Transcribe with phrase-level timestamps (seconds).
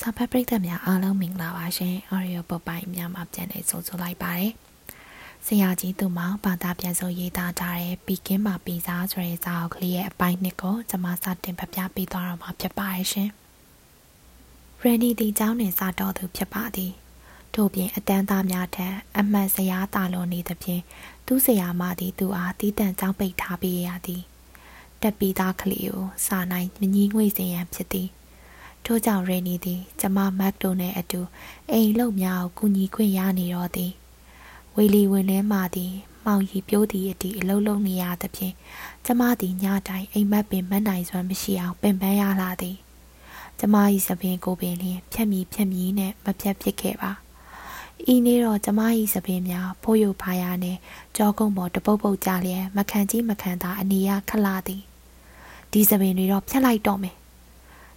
[0.00, 4.52] စာဖတ်ပရိသတ်များအားလုံးမင်္ဂလာပါရှင်။ Audio ပုတ်ပိုင်းများမှာပြန်လည်ဆိုဆိုလိုက်ပါတယ်။
[5.46, 13.28] ဆရာကြီးသူမောင်ဘာသာပြန်ဆိုရေးသားထားတဲ့ပီကင်းမှာပီစားဆိုတဲ့စာအုပ်ကလေးရဲ့အပိုင်းနှစ်ကိုကျွန်မစတင်ဖပြပေးသွားတော့မှာဖြစ်ပါတယ်ရှင်။
[14.82, 16.92] ရန်နီဒီကျောင်းတွင်စာတော်သူဖြစ်ပါသည်။
[17.54, 18.86] ထို့ပြင်အတန်းသားများထံ
[19.18, 20.82] အမှန်စရာတာလွန်နေသဖြင့်
[21.26, 24.22] သူ့ဆရာမသည်သူအားတီးတန့်ကျောင်းပိတ်ထားပေးရသည်။
[25.02, 28.08] တက်ပြီးသားကလေးကိုစာနိုင်မငီးငွေ့စေရန်ဖြစ်သည်။
[28.90, 31.20] ထို့ကြောင့်ရေနီသည် ကျမမက်တိုနဲ့အတူ
[31.70, 33.92] အိမ်လုံများကိုကူညီခွင့်ရနေတော့သည်
[34.76, 35.92] ဝီလီဝင်လဲမှသည်
[36.24, 38.54] မောင်ရီပြိုးသည်အတီအလုံးလုံးနေရသဖြင့်
[39.06, 42.76] ကျမသည်ညတိုင်းအိမ်မက်ပင်မနိုင်စွမ်းမရှိအောင်ပင်ပန်းရလာသည်
[43.58, 47.10] ကျမ၏သပင်ကိုပင်လျင်ဖြက်မီဖြက်မီနဲ့မပြတ်ဖြစ်ခဲ့ပါ
[48.12, 48.80] ဤနေ့တော့ကျမ၏
[49.14, 50.78] သပင်များဖိုးယိုဖားရနှင့်
[51.16, 54.82] ကြောကုန်းပေါ်တပုတ်ပုတ်ကြလျက်မခံကြီးမခံသာအနေရခလာသည်
[55.72, 57.17] ဒီသပင်တွေတော့ဖြတ်လိုက်တော့မယ်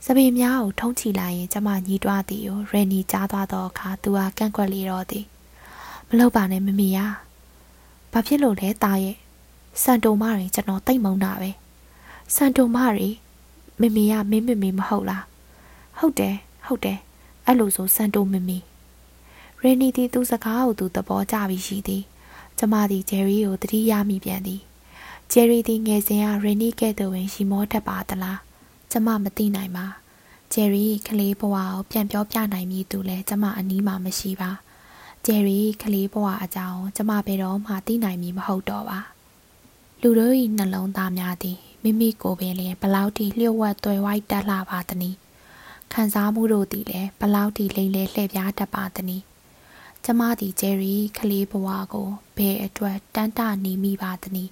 [0.05, 5.25] စပင်များကိုထုံးချလိုက်ရင်ကျမညီးတွားသည်ကိုရန်နီကြားသွားသောအခါသူဟာကန့်ကွက်လေတော့သည်
[6.07, 7.05] မလုပ်ပါနဲ့မမီယာ
[8.11, 9.15] ဘာဖြစ်လို့လဲတာရဲ့
[9.81, 11.51] စန်တုံမတွေကျွန်တော်တိတ်မုန်းတာပဲ
[12.35, 13.09] စန်တုံမတွေ
[13.81, 15.23] မမီယာမင်းမမီမဟုတ်လား
[15.97, 16.99] ဟုတ်တယ်ဟုတ်တယ်
[17.45, 18.57] အဲ့လိုဆိုစန်တုံမမီ
[19.61, 22.03] ရန်နီသည်သူစကားကိုသူသဘောကျပြီးရှိသည်
[22.57, 24.61] ကျမသည်ဂျယ်ရီကိုတတိယမိပြန်သည်
[25.31, 28.39] ဂျယ်ရီသည်ငယ်စဉ်ကရန်နီကဲ့သို့ဝင်ရှိမောတတ်ပါသလား
[28.91, 29.85] ကျမမသိနိုင်ပါ
[30.53, 34.51] ဂျယ်ရီကလေးဘဝကိုပြန်ပြောပြနိုင်မည်သူလည်းကျမအနီးမှာမရှိပါ
[35.25, 38.99] ဂျယ်ရီကလေးဘဝအကြောင်းကျမဘယ်တော့မှသိနိုင်မည်မဟုတ်တော့ပါ
[40.01, 45.17] လူတို့၏နှလုံးသားများသည်မိမိကိုယ်ပင်လျင်ဘလောက်ထိလျှို့ဝှက်သွယ်ဝိုက်တက်လာပါသနည်း
[45.93, 49.23] ခံစားမှုတို့သည်လည်းဘလောက်ထိလိမ့်လဲလှည့်ပြားတတ်ပါသနည်း
[50.05, 54.51] ကျမသည်ဂျယ်ရီကလေးဘဝကိုဘယ်အတွက်တန်းတနေမိပါသနည်း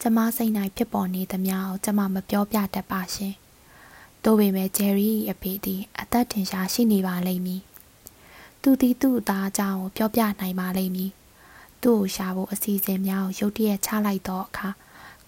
[0.00, 3.34] ကျမစိတ်၌ဖြစ်ပေါ်နေသမျှကိုကျမမပြောပြတတ်ပါရှင်။
[4.24, 7.62] သို့ပေမဲ့ဂျယ်ရီ၏အဖေသည်အသက်ထင်ရှားရှိနေပါလိမ့်မည်။
[8.62, 11.10] သူသည်သူ့အသားအကြောင်းကိုပြောပြနိုင်ပါလိမ့်မည်။
[11.82, 14.68] သူ့ကိုရှာဖို့အစီအစဉ်များကိုရုတ်တရက်ချလိုက်သောအခါ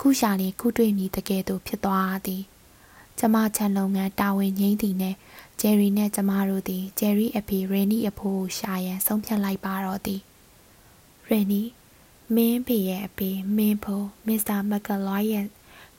[0.00, 2.42] ခုရှာနေခုတွေ့မိတကယ်သို့ဖြစ်သွားသည်။
[3.18, 5.14] ကျမချန်လုပ်ငန်းတာဝန်ငိမ့်သည်နဲ့
[5.60, 10.20] ဂျယ်ရီနဲ့ကျမတို့သည်ဂျယ်ရီအဖေရေနီအဖိုးကိုရှာရန်ဆုံးဖြတ်လိုက်ပါတော့သည်။
[11.28, 11.62] ရေနီ
[12.34, 15.44] မင်းဖေရဲ့အဖေမင်းဖိုးမစ္စတာမက်ကလော့ရဲ့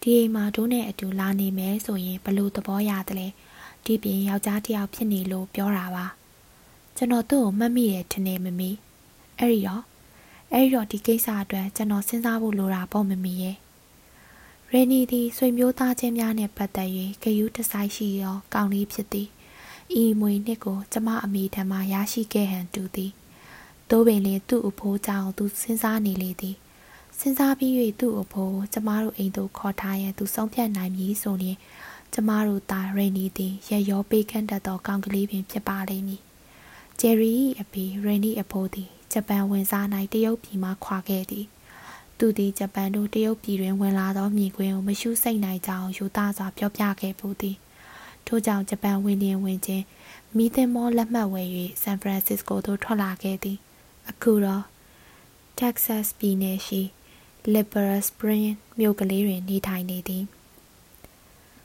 [0.07, 3.27] ဒီအိမ်မှာတို့နဲ့အတူလာနေမယ်ဆိုရင်ဘလို့သဘောရတယ်လဲ
[3.85, 6.05] ဒီပြင်ယောက်ျားတစ်ယောက်ဖြစ်နေလို့ပြောတာပါ
[6.95, 8.69] ကျွန်တော်သူ့ကိုမှတ်မိတယ်ထင်နေမမီ
[9.39, 9.83] အဲ့ဒီတော့
[10.51, 13.55] အဲ့ဒီတော့ဒီကိစ္စအတွက်ကျွန်တော်စဉ်းစားဖို့လိုတာပေါ့မမီရဲ့
[14.73, 16.89] ရနီသည်ဆွေမျိုးသားချင်းများနဲ့ပတ်သက်၍
[17.23, 19.27] ဂယုတဆိုင်ရှိသောကောင်းလေးဖြစ်သည်
[20.01, 23.11] ဤမွေနှစ်ကိုကျမအမိထံမှရရှိခဲ့ဟန်တူသည်
[23.89, 26.55] သို့ပင်လည်းသူ့အဖိုးကြောင့်သူစဉ်းစားနေလေသည်
[27.19, 31.57] စဉ်းစားပြီး၍သူ့အဖိုးကျမတို့အိမ်သို့ခေါ်ထားရန်သူဆုံးဖြတ်နိုင်မည်ဆိုရင်
[32.13, 36.21] ကျမတို့သားရိနီသည်ရရောပေးခန့်တတ်သောကောင်းကလေးပင်ဖြစ်ပါလိမ့်မည်။
[36.99, 37.31] ဂျယ်ရီ၏
[37.61, 41.45] အဖေရိနီအဖိုးသည်ဂျပန်ဝင်စား၌တရုတ်ပြည်မှခွာခဲ့သည်။
[42.17, 47.55] သူသည်ဂျပန်တို့တရုတ်ပြည်တွင်ဝင်လာသောမြင်ကွင်းကိုမရှုစိတ်နိုင်ကြောင်းယူသားစွာပြောပြခဲ့ပူသည်။
[48.27, 49.83] ထို့ကြောင့်ဂျပန်ဝင်လျင်ဝင်ခြင်း
[50.35, 51.49] မိသင်မောလက်မှတ်ဝယ်၍
[51.81, 53.57] ဆန်ဖရန်စစ္စကိုသို့ထွက်လာခဲ့သည်။
[54.09, 54.63] အခုတော့
[55.59, 56.81] Texas ပြည်နယ်ရှိ
[57.53, 58.45] Liberal Spring
[58.79, 60.23] မြို့ကလေးတွင် နေထိုင်နေသည်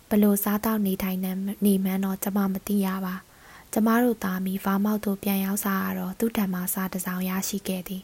[0.09, 1.19] ဘလို့စားတော့နေထိုင်
[1.65, 3.15] နေမှန်းတော့ကျမမသိရပါ
[3.73, 8.03] ကျမတို့သားမီဗာမောက်တို့ပြန်ရောက်စားရတော့သူ့ထံမှစားတစောင်ရရှိခဲ့သည်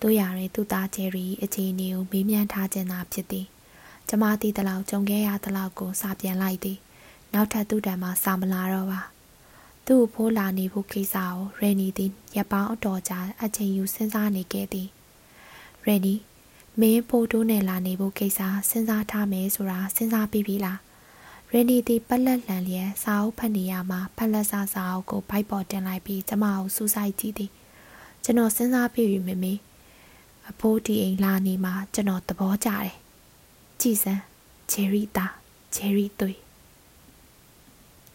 [0.00, 3.46] တို့ရရင်သူ့သားဂျယ်ရီအခြေအနေကိုမေးမြန်းထားခြင်းသာဖြစ်သည်
[4.08, 6.78] ကျမသိသလောက်ကြုံခဲ့ရသလောက်ကိုစာပြန်လိုက်သည်
[7.32, 9.00] နောက်ထပ်သူ့ထံမှစာမလာတော့ပါ
[9.86, 14.88] သူ့ဖိုးလာနေဖို့ကိစ္စကိုရန်နီသည်ရပ်ပေါင်းအတော်ကြာအချိန်ယူစဉ်းစားနေခဲ့သည်
[15.86, 16.14] ရန်နီ
[16.80, 20.78] မင်းဖိုတိုးနဲ့လာနေဖို့ကိစ္စစဉ်းစားထားမယ်ဆိုတာစဉ်းစားပြီးပြီလား
[21.52, 27.50] ရင်းဒီတီပလက်လန်လျက်စာအုပ်ဖတ်နေရမှာဖက်လက်စာစာအုပ်ကိုဘိုက်ပေါ်တင်လိုက်ပြီးကျမကိုစူးစိုက်ကြည့်သည်
[28.24, 29.52] ကျွန်တော်စဉ်းစားပြီးပြီမမေ
[30.50, 32.92] အဖိုးဒီအိမ်လာနေမှာကျွန်တော်သဘောကျတယ်
[33.80, 34.22] ကြည်စမ်း
[34.70, 35.26] ဂျယ်ရီတာ
[35.74, 36.38] ဂျယ်ရီသွေး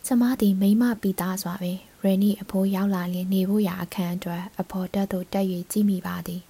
[0.06, 6.42] ကျမသည်မိမပီသားစွာပင်ရယ်နီအဖိုးရောက်လာလျင်နေဖို့ရာအခန်းအတွက်အဖော်တက်သို့တက်၍ကြည့်မိပါသည်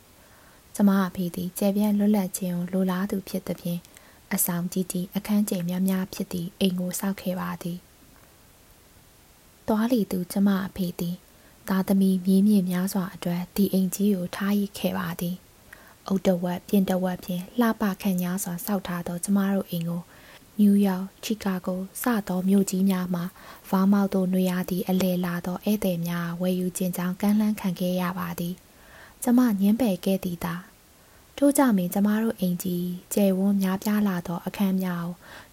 [0.81, 3.81] ကျမအဖေသည်ကျယ်ပြန့်လွတ်လပ်ခြင်းကိုလိုလားသူဖြစ်သည်ဖြင့်
[4.33, 7.77] အဆောင်ကြီးကြီးအခန်းကျယ်များများဖြစ်သည့်အိမ်ကိုစောက်ခဲ့ပါသည်။
[9.67, 11.15] တွားလီသူကျမအဖေသည်
[11.69, 15.35] သားသမီးမြင်းမြင့်များစွာအတွက်ဒီအိမ်ကြီးကိုထားရခဲ့ပါသည်။
[16.07, 20.01] အုတ်တဝက်ပြင်တဝက်ဖြင့်လှပခန့်ညားစွာစောက်ထားသောကျမတို့အိမ်ကို
[20.59, 23.23] နယူးယောက်၊ချီကာဂိုစသောမြို့ကြီးများမှာ
[23.69, 28.55] ဗားမောက်သို့နေရသည့်အလဲလာသောဧည့်သည်များဝယ်ယူခြင်းကြောင့်ကမ်းလှမ်းခံခဲ့ရပါသည်။
[29.23, 30.55] ကျမညင်းပယ်ခဲ့သည်သာ
[31.41, 35.07] ထို့ကြောင့်ပင်ကျမတို့အိမ်ကြီးကျယ်ဝန်းများပြားလာသောအခန်းများ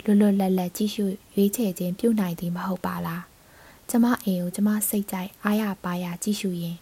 [0.04, 1.04] ကိုလွတ်လွတ်လပ်လပ်ကြည့်ရှု
[1.34, 3.22] ရွေးချယ်ခြင်းပြုနိုင်သည်မဟုတ်ပါလား
[3.88, 6.76] ကျမအိမ်ကိုကျမစိတ်ကြိုက်အားရပါရကြည့်ရှုရင်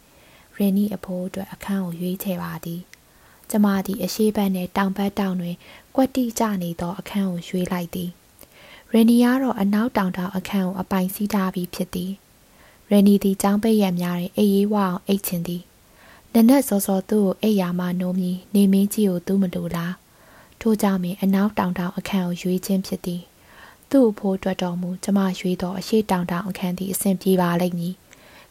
[0.56, 2.80] ရန်နီအဖိုးအတွက်အခန်းကိုရွေးချယ်ပါသည်
[3.50, 5.56] ကျမသည်အရှိဘက်နှင့်တောင်ဘက်တောင်တွင်
[5.94, 8.10] ကွက်တိကျနေသောအခန်းကိုရွေးလိုက်သည်
[8.92, 12.12] ရန်နီကတော့အနောက်တောင်တောင်အခန်းကိုအပိုင်စီးထားပြီးဖြစ်သည်
[12.90, 15.64] ရန်နီသည်ចောင်းပိတ်ရများတွင်အေးရေးဝအောင်အိတ်ချင်သည်
[16.36, 19.94] နနက်စောစောသူ့ကိုအိပ်ယာမှနိုးမြည်နေမင်းကြီးကိုသူ့မလိုလား
[20.60, 23.22] ထို့ကြောင့်ပင်အနောက်တောင်တောင်အခန်းကိုရွေးခြင်းဖြစ်သည်
[23.90, 27.94] သူ့အဖို့အတွက်တော်မူကျမရွေးသောအရှိတောင်တောင်အခန်းသည်အဆင်ပြေပါလိမ့်မည်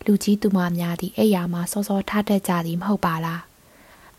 [0.06, 3.41] လူကြီးသူမများသည်အိပ်ယာမှစောစောထားတတ်ကြသည်မဟုတ်ပါလား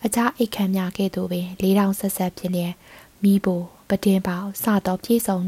[0.05, 2.75] အခြားအိတ်ခမ်းများကဲ့သို့ပင်လေးတောင်ဆက်ဆက်ဖြစ်လျက်
[3.23, 3.47] မိဘ
[3.89, 5.47] ပတင်းပေါစသောပြေဆုံး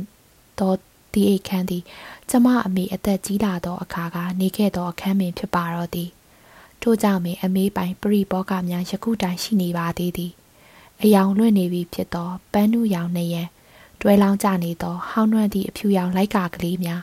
[0.59, 0.73] သော
[1.13, 1.83] ဒီအိတ်ခမ်းသည်
[2.31, 6.11] ကျမအမေအသက်ကြီးလာသောအခါကနေခဲ့သောအခန်းပင်ဖြစ်ပါတော့သည်
[6.89, 10.33] ထို့ကြောင့်ပင်အမေပိုင်ပရိဘောကများယခုတိုင်ရှိနေပါသေးသည်
[11.03, 13.49] အယောင်လွင့်နေပြီဖြစ်သောပန်းနုရောင်နှရန်
[14.01, 17.03] တွဲလောင်းကြနေသောဟောင်းနှွမ်းသည့်အဖြူရောင်လိုက်ကာကလေးများ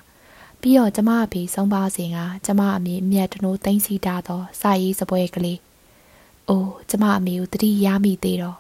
[0.62, 5.60] ပြီးတော့ကျမအဖေဆုံးပါစဉ်ကကျမအမေအမျက်တနိုးသိမ့်စီထားသောစာရေးစပွဲကလေး
[6.50, 8.58] အိုးကျမအမေကိုတတိရမိသေးတော့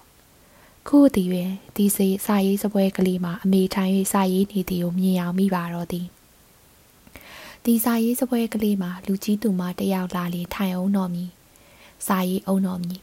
[0.88, 6.08] ခုတည်တွင်ဒီစေစာရေးစပွဲကလေးမှာအမေထိုင်၍စာရေးနေသည်ကိုမြင်အောင်မိပါတော့သည်
[7.68, 11.24] ဒီစာရေးစပွဲကလေးမှာလူကြီးသူမတယောက်လာလေထိုင်အောင်တော်မူ
[12.08, 12.94] စာရေးအောင်တော်မူ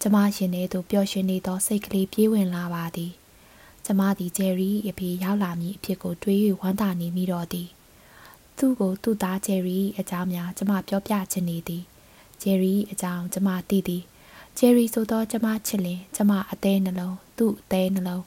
[0.00, 3.12] ကျမရှင်ထဲသို့ပျော်ရွှင်နေသောစိတ်ကလေးပြေးဝင်လာပါသည်
[3.84, 7.68] ကျမသည်ဂျယ်ရီအဖေရောက်လာမည်အဖြစ်ကိုတွေး၍ဝမ်းသာနေမိတော့သည်
[8.58, 11.82] သူ့ကိုသူ့သားဂျယ်ရီအကြောင်းများကျမပြောပြချင်နေသည်
[12.42, 14.02] ဂျယ်ရီအကြောင်းကျမသိသည်
[14.58, 18.24] ဂျယ်ရီဆိုသောကျမချစ်လင်ကျမအသေးနှလုံးသူ့အသေးနှလုံး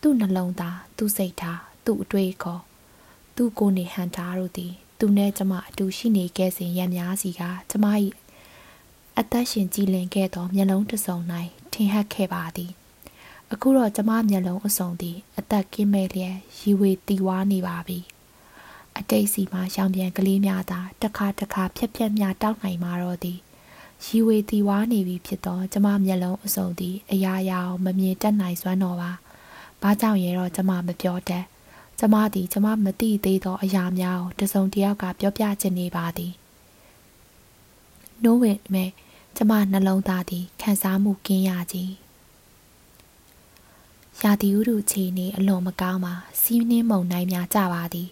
[0.00, 2.62] သူ့နှလုံးသားသူ့စိတ်ထားသူ့အတွေ့အခေါ်
[3.36, 7.86] သူ့ကိုယ်နေဟန်တာတို့သည် သူနဲ့ကျမအတူရှိနေခဲ့စဉ်ရံများစီကကျမ၏
[9.18, 11.18] အသက်ရှင်ကြည်လင်ခဲ့သောမျက်လုံးတစ်စုံ၌
[11.72, 12.72] ထင်ဟပ်ခဲ့ပါသည်
[13.52, 17.98] အခုတော့ကျမမျက်လုံးအစုံသည် အသက်ကင်းမဲ့လျက်ရီဝေတီဝါနေပါပြီ
[18.98, 23.38] အတိတ်စီမှာရောင်ပြန်ကလေးများသာတစ်ခါတစ်ခါဖြက်ဖြက်များတောက်နိုင်မှာတော့သည်
[24.04, 29.12] ရီဝေတီဝါနေပြီဖြစ်သောကျမမျက်လုံးအစုံသည် အရာရာမမြင်တတ်နိုင်စွမ်းတော့ပါ
[29.82, 31.44] ဘာကြောင့်ရဲတော့ကျမမပြောတတ်
[31.98, 36.32] ကျမသည်ကျမမသိသေးသောအရာများကိုတစုံတယောက်ကပြောပြချင်နေပါသည်
[38.22, 38.90] နိုးဝင်မဲ့
[39.36, 41.92] ကျမနှလုံးသားသည်ခံစားမှုကင်းရကြီး
[44.22, 48.08] ရာသီဥတုအခြေအနေအလွန်မကောင်းပါစီးနှင်းမုန်တိုင်းများကြပါသည်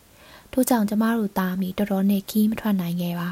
[0.52, 3.30] ထို့ကြောင့်ကျမတို့သားမိတော်တော်နဲ့ခီးမထွက်နိုင်ခဲ့ပါ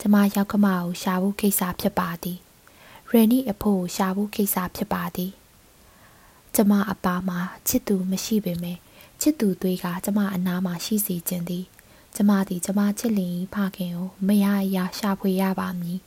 [0.00, 2.38] ကျမရောက်ခမကိုရှာဖို့ကိစ္စဖြစ်ပါသည်
[3.10, 5.30] ရန်နီအဖို့ရှာဖို့ကိစ္စဖြစ်ပါသည်
[6.54, 7.38] ကျမအပါမှာ
[7.68, 8.78] ချစ်သူမရှိပေမဲ့
[9.20, 11.64] ချစ်သူသွေးကကျမအနားမှာရှိစေခြင်းသည်
[12.16, 14.46] ကျမသည်ကျမချစ်လင်ဖခင်ကိုမရ
[14.76, 15.98] ရရှာဖွေရပါမည်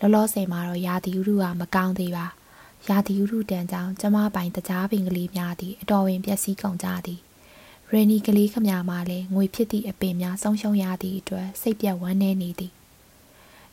[0.00, 2.26] လောလောဆယ်မှာတော့ရာသီဥတုကမကောင်းသေးပါ
[2.88, 7.20] ရာသီဥတုတန်ကြောင့်ကျမပိုင်တကြားပင်ကလေးများသည်အတော်ဝင်ပျက်စီးကုန်ကြသည်
[7.92, 12.72] ရယ်နီကလေးခမများမှလည်းငွေဖြစ်သည့်အပင်များဆုံးရှုံးရသည့်အတွက်စိတ်ပြတ်ဝမ်းနည်းနေသည်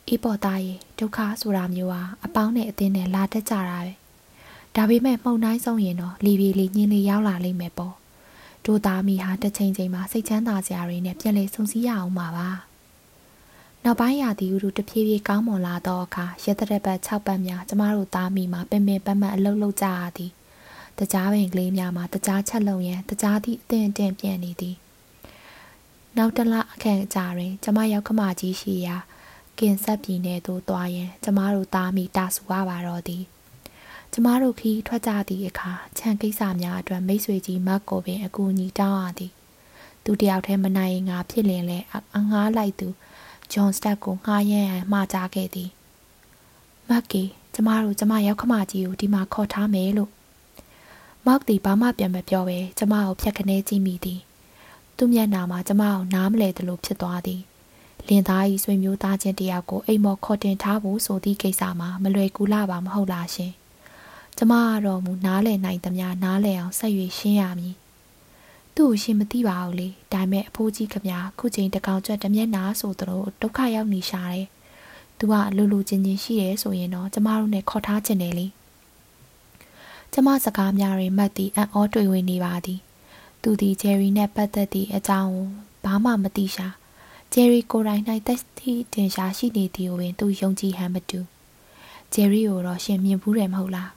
[0.07, 3.93] အေးပေါ်သားရဲ့ဒုက္ခဆိုတာမျိုးဟာအပေါင်းနဲ့အသင်းနဲ့လာတတ်ကြတာပဲ
[4.75, 7.95] ဒါပေမဲ့မှုန်တိုင်းဆုံးရင်တော့လီပြေလီညင်းလေးရောက်လာလိမ့်မယ်ပေါ့
[8.65, 12.49] တို့သားမိဟာတစ်ချိန်ချိန်မှာစိတ်ချမ်းသာစရာတွေနဲ့ပြန်လည်ဆုံစည်းရအောင်ပါပါ
[13.83, 20.31] နောက်ပိုင်းရာသီဥတုတဖြည်းဖြည်းကောင်းမွန်လာသောအခါရသက်တဲ့ဘက်6ပတ်များကျမတို့သားမိမှာပင်ပင်ပန်းပန်းအလုပ်လုပ်ကြရသည်
[20.99, 24.75] တကြားပင်ကလေးများမှာတကြားချက်လုံရန်တကြားသည့်အသင့်အတင့်ပြန်နေသည်
[26.17, 28.97] နောက်တလအခန့်ကြာတွင်ကျမရောက်ခမကြီးရှိရာ
[29.59, 33.23] ကင်ဆက်ပြည်နယ်သို့သွားရန်ကျမတို့သားမိတာဆူရပါတော့သည်
[34.17, 39.31] ကျမတို့ခီးထွက်ကြသည့်အခါခြံကိစ္စများအတွက်မိတ်ဆွေကြီးမတ်ကိုပင်အကူအညီတောင်းရသည်
[40.03, 41.79] သူတယောက်တည်းမနိုင်ရင်ငါဖြစ်လင်လဲ
[42.15, 42.87] အငားလိုက်သူ
[43.51, 45.69] ဂျွန်စတက်ကိုငှားရမ်းရန်မှာကြားခဲ့သည်
[46.89, 50.11] မက်ကီကျမတို့ကျမရောက်ခမကြီးကိုဒီမှာခေါ်ထားမယ်လို့
[51.25, 54.19] မောက်တီဘာမှပြန်မပြောပဲကျမကိုဖြတ်ခနဲကြည့်မိသည်
[54.97, 57.41] သူ့မျက်နှာမှာကျမကိုနားမလဲသလိုဖြစ်သွားသည်
[58.07, 63.53] လင်သားဤဆွေမျိုးသားချင်းတယောက်ကိုအိမ်မော်ခေါ်တင်ထားဖို့ဆိုသည့်ကိစ္စမှာမလွယ်ကူလာပါမဟုတ်လားရှင်
[64.37, 67.75] ကျမကတော့မူနားလည်နိုင်သမျှနားလည်အောင်ဆက်၍ရှင်းရမည်
[68.75, 74.47] သူ့ကိုရှင်မသိပါဘူးလေဒါပေမဲ့အဖိုးကြီးခမခုချိန်တကောင်ကျွတ်တမျက်နာဆိုသလိုဒုက္ခရောက်နေရှာတယ်
[75.17, 78.47] သူကအလိုလိုချင်းချင်းရှိရဲဆိုရင်တော့ကျမတို့နဲ့ခေါ်ထားခြင်းတယ်လေ
[80.13, 82.79] ကျမစကားများရင်မတ်သည်အံ့ဩတွေ့ဝင်နေပါသည်
[83.41, 85.47] သူသည်ဂျယ်ရီနဲ့ပတ်သက်သည့်အကြောင်းကို
[85.85, 86.67] ဘာမှမသိရှာ
[87.33, 91.19] ဂျယ်ရီကိုယ်တိုင်၌တက်သည့်တင်ရှားရှိနေသည်ကိုပင်သူယုံကြည်ဟန်မတူ
[92.13, 93.91] ဂျယ်ရီကိုတော့ရှင်မြင်ဘူးတယ်မဟုတ်လား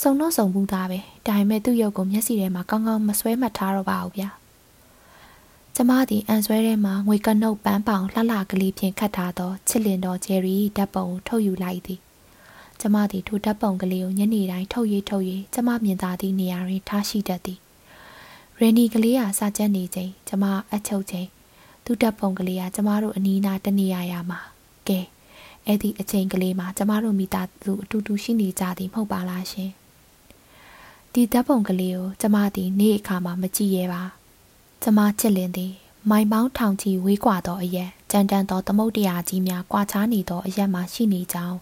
[0.00, 4.28] စုံတော့စုံဘူးသားပဲဒါပေမဲ့သူ့ရုပ်ကိုမျက်စိထဲမှာကောင်းကောင်းမဆွဲမှတ်ထားတော့ပါဘူးဗျာ
[5.76, 12.00] ကျမသည်အန်ဆွဲထဲမှာငွေကနုတ်ပန်းပောင်လှလှကလေးဖြင့်ခတ်ထားသောချစ်လင်တော်ဂျယ်ရီဓာတ်ပုံကိုထုတ်ယူလိုက်သည်
[12.80, 15.24] ကျမသည်ထိုဓာတ်ပုံကလေးကိုညနေတိုင်းထုတ်၍ထုတ်၍
[15.54, 17.58] ကျမမြင်သာသည့်နေရာတွင်ထားရှိတတ်သည်
[18.58, 21.28] ရန်နီကလေးဟာစာချက်နေချိန်ကျမအချုပ်ချိန်
[21.84, 24.40] သူ့တပ်ပုံကလေးကကျမတို့အနီးနားတနေရရမှာ
[24.88, 25.00] ကဲ
[25.66, 29.70] အဲ့ဒီအချိန်ကလေးမှာကျမတို့မိသားစုအတူတူရှိနေကြသည်မဟုတ်ပါလားရှင်
[31.16, 34.02] ဒီတပ်ပုံကလေးကိုကျမသည်နေ့အခါမှာမကြည့်ရပါ
[34.82, 35.72] ကျမချစ်လင်သည်
[36.10, 41.58] မိုင်ပေါင်းထောင်ချီဝေးကွာသောအရက်ကြမ်းတမ်းသောသမုတ်တရားကြီးများကွာခြားနေသောအရက်မှရှိနေကြောင်း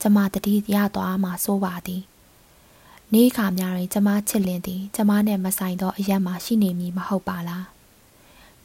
[0.00, 2.02] ကျမတတိရသွားမှဆိုပါသည်
[3.12, 7.66] နေ့ခါများတွင်ကျမချစ်လင်သည်ကျမနှင့်မဆိုင်သောအရက်မှရှိနေမည်မဟုတ်ပါလား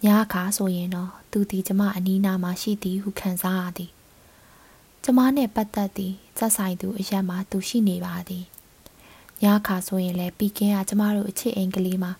[0.04, 3.92] ညအခါဆိုရင်တော့သူသည်ကျမအနီးနားမှာရှိသည်ဟုခံစားရသည်
[5.04, 8.46] ကျမနှင့်ပတ်သက်သည်စက်ဆိုင်သူအရက်မှသူရှိနေပါသည်
[9.44, 12.12] ညအခါဆိုရင်လည်းပြီးကင်းကကျမတို့အချစ်အိမ်ကလေးမှာ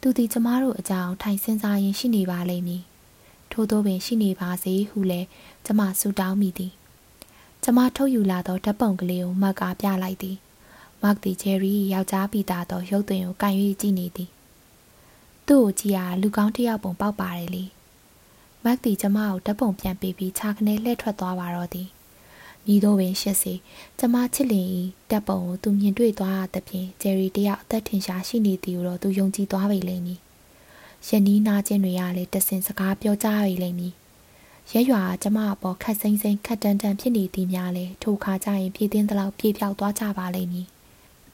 [0.00, 2.82] သူသည်ကျမတို့အကြောင်းထိုင်စင်စားရင်ရှိနေပါလိမ့်မည်
[3.52, 5.26] ထို့သောပင်ရှိနေပါစေဟုလည်း
[5.66, 6.72] ကျမဆုတောင်းမိသည်
[7.62, 10.36] ကျမထုတ်ယူလာသောဓပုံကလေးကိုမက်ကပြလိုက်သည်
[11.02, 14.30] မက်သည်ဂျယ်ရီယောက်ျားပိသားသောရုပ်သွင်းကိုကန်၍ကြည့်နေသည်
[15.46, 17.64] သူ့ကိုကြည့်ရလူကောင်းတစ်ယောက်ပုံပေါက်ပါတယ်လေ
[18.64, 21.88] မက်သည်ကျမကိုဓပုံပြန်ပေးပြီးခြာကနေလှည့်ထွက်သွားပါတော့သည်
[22.72, 23.54] ဤသို့ပင်ရှစ်စီ
[23.98, 24.66] ကျမချစ်လင်၏
[25.10, 30.20] တပ်ပုံကိုသူမြင်တွေ့သွားသဖြင့်ဂျယ်ရီတယောက်အသက်ထင်ရှားရှိနေသည်ကိုတော့သူယုံကြည်သွားပေလိမ့်မည်
[31.08, 33.94] ယနီးနာချင်းတွေကလည်းတဆင်စကားပြောကြရလိမ့်မည်
[34.72, 40.66] ရဲရွာကျမအပေါ်ခတ်စိမ့်စိမ့်ခတ်တန်တန်ဖြစ်နေသည်များလေထိုခါကျရင်ပြည်တင်းသလောက်ပြေပြောက်သွားကြပါလိမ့်မည်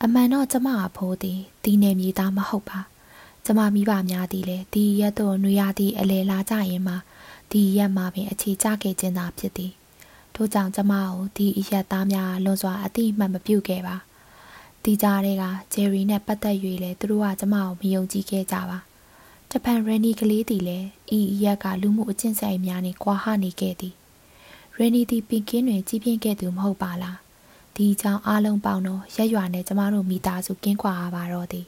[0.02, 2.80] အမှန်တော့ကျမအဖိုးသည်ဒီနယ်မြေသားမဟုတ်ပါ
[3.44, 6.94] ကျမမိဘများသည်လည်းဒီရက်သို့နွေရသည့်အလေလာကြရင်မှ
[7.50, 9.72] ဒီရက်မှာပင်အခြေချခဲ့ခြင်းသာဖြစ်သည်
[10.34, 13.96] ထို့ကြောင့်ကျမကိုဒီအရက်သားများလွန်စွာအတိအမှတ်မပြုခဲ့ပါ
[14.84, 18.78] ဒီကြားတွေကဂျယ်ရီနဲ့ပတ်သက်၍လေသူတို့ကကျမကိုမယုံကြည်ခဲ့ကြပါ
[19.50, 20.86] ဂျပန်ရန်နီကလေးတီလည်း
[21.18, 23.94] ဤအရက်ကလူမှုအကျင့်ဆိုင်များနှင့်ကွာဟနေခဲ့သည်
[24.78, 27.18] ရန်နီတီပင်ကင်းတွင်ကြီးပြင်းခဲ့သူမဟုတ်ပါလား
[27.76, 31.66] ဒီကြောင့်အားလုံးပေါင်းတော့ရက်ရွာနဲ့ကျမတို့မိသားစုကင်းကွာရပါတော့သည်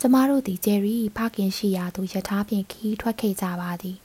[0.00, 3.96] ကျမတို့သည်ဂျယ်ရီဖခင်ရှိရာသို့ယထာဖြင့်ခီးထွက်ခဲ့ကြပါသည်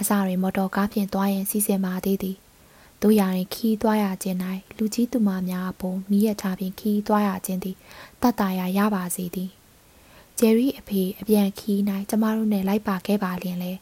[0.00, 2.36] အစာတွင်မော်တော်ကားဖြင့်သွားရင်စီစဉ်ပါသေးသည်
[3.02, 4.38] တို့ရရင်ခီးသွားရခြင်း၌
[4.76, 7.76] လူကြီးသူမများအပေါ်မိရထားဖြင့်ခီးသွားရခြင်းသည်
[8.22, 9.50] တတ်တာရရပါစေသည်
[10.38, 11.78] ဂျယ်ရီအဖေအပြန်ခီး၌
[12.10, 13.72] ကျမတို့နဲ့လိုက်ပါခဲ့ပါလျင်လေ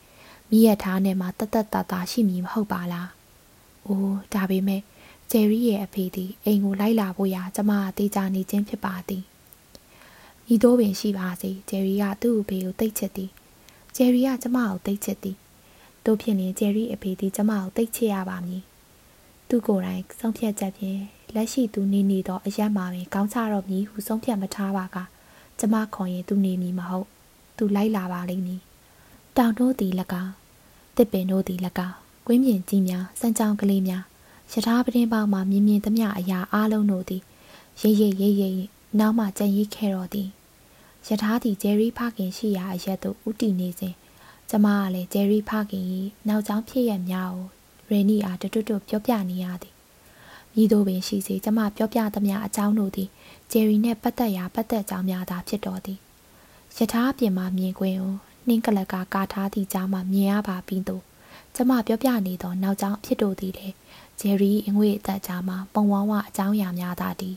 [0.50, 3.08] မိရထားနဲ့မှတတ်တတ်တာတာရှိမည်မဟုတ်ပါလား။
[3.86, 4.82] အိုးဒါပေမဲ့
[5.30, 9.22] ဂျယ်ရီရဲ့အဖေသည်အိမ်ကိုလိုက်လာဖို့ရာကျမအသေးချာနေခြင်းဖြစ်ပါသည်။
[10.52, 13.30] ဤသို့ပင်ရှိပါစေဂျယ်ရီကသူ့အဖေကိုတိတ်ချစ်သည်။
[13.96, 15.36] ဂျယ်ရီကကျမကိုတိတ်ချစ်သည်။
[16.04, 18.64] တို့ဖြစ်ရင်ဂျယ်ရီအဖေသည်ကျမကိုတိတ်ချစ်ရပါမည်။
[19.48, 21.00] သူကိုယ်တိုင်ဆုံးဖြတ်ချက်ဖြင့်
[21.34, 24.96] လက်ရှိသူနေနေသောအရက်မှာပင်ကောင်းချတော့မည်ဟုဆုံးဖြတ်မထားပါက
[25.58, 27.06] ကျမခေါ်ရင်သူနေမည်မဟုတ်
[27.56, 28.60] သူလိုက်လာပါလိမ့်မည်
[29.36, 30.32] တောင်တို့သည်၎င်း
[30.96, 34.02] တစ်ပင်တို့သည်၎င်းကွင်းပြင်ကြီးများစံကြောင်ကလေးများ
[34.52, 37.22] ရထားပတင်းပေါက်မှမြင်မြင်သမျှအရာအလုံးတို့သည်
[37.80, 38.62] ရိပ်ရိပ်ရိပ်ရိပ်
[38.98, 40.28] နောက်မှကြံရိပ်ခဲ့တော်သည်
[41.06, 43.94] ရထားသည်ဂျယ်ရီဖခင်ရှိရာအရက်သို့ဥတီနေစဉ်
[44.50, 45.84] ကျမကလည်းဂျယ်ရီဖခင်၏
[46.28, 47.48] နောက်ကျောင်းဖြစ်ရများကို
[47.90, 49.74] ရေနီအားတွတ်တွတ်ပြောပြနေရသည်
[50.54, 53.08] မိတို့ပင်ရှိစေကျမပြောပြသမျှအကြောင်းတို့သည်
[53.50, 55.98] ဂျယ်ရီနှင့်ပတ်သက်ရာပတ်သက်ကြောင်းများသာဖြစ်တော်သည်
[56.76, 58.14] ယထာအပြင်မှမြင်ကွင်းကို
[58.46, 61.02] နှင်းကလကကာထားသည့်ကြားမှမြင်ရပါပြီးသို့
[61.54, 63.74] ကျမပြောပြနေသောနောက်ကျောင်းဖြစ်တို့သည်လည်း
[64.20, 67.36] ဂျယ်ရီအငွေအသက်ကြားမှပုံဝန်းဝအကြောင်းအရာများသာသည်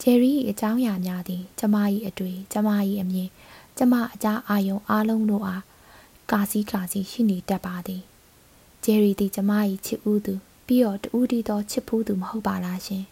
[0.00, 1.76] ဂျယ်ရီအကြောင်းအရာများသည်ကျမ၏
[2.06, 2.68] အတွေ့ကျမ၏
[3.02, 3.28] အမြင်
[3.78, 5.62] ကျမအကြအာယုံအားလုံးတို့အား
[6.30, 8.02] ကာစီကာစီရှိနေတတ်ပါသည်
[8.86, 9.52] ဂျယ်ရီသည်ကျမ၏
[9.86, 10.34] ချစ်ဦးသူ
[10.66, 13.04] ပြီးတော့တူးတီသောချစ်ဖူးသူမဟုတ်ပါလားရှင်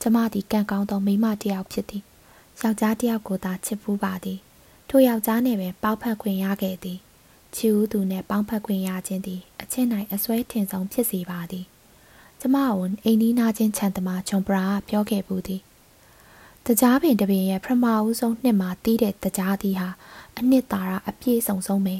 [0.00, 2.02] ကျမသည်ကံကောင်းသောမိမတယောက်ဖြစ်သည်
[2.60, 4.38] ယောက်ျားတယောက်ကိုသာချစ်ဖူးပါသည်
[4.88, 6.98] ထိုယောက်ျားနှင့်ပင်ပေါက်ဖက်ခွင့်ရခဲ့သည်
[7.54, 11.64] ချီဦးသူနှင့်ပေါင်းဖက်ခွင့်ရခြင်းသည်အချင်းနိုင်အစွဲထင်ဆုံးဖြစ်စေပါသည်
[12.40, 15.62] ကျမကိုအိမ်နီးနားချင်းချန်တမဂျွန်ပရာပြောခဲ့ဘူးသည်
[16.66, 19.88] တကြားပင်တပင်ရဲ့ပထမဦးဆုံးနှစ်မှာတီးတဲ့တကြားသည်ဟာ
[20.38, 21.96] အနှစ်သာရအပြည့်စုံဆုံးပဲ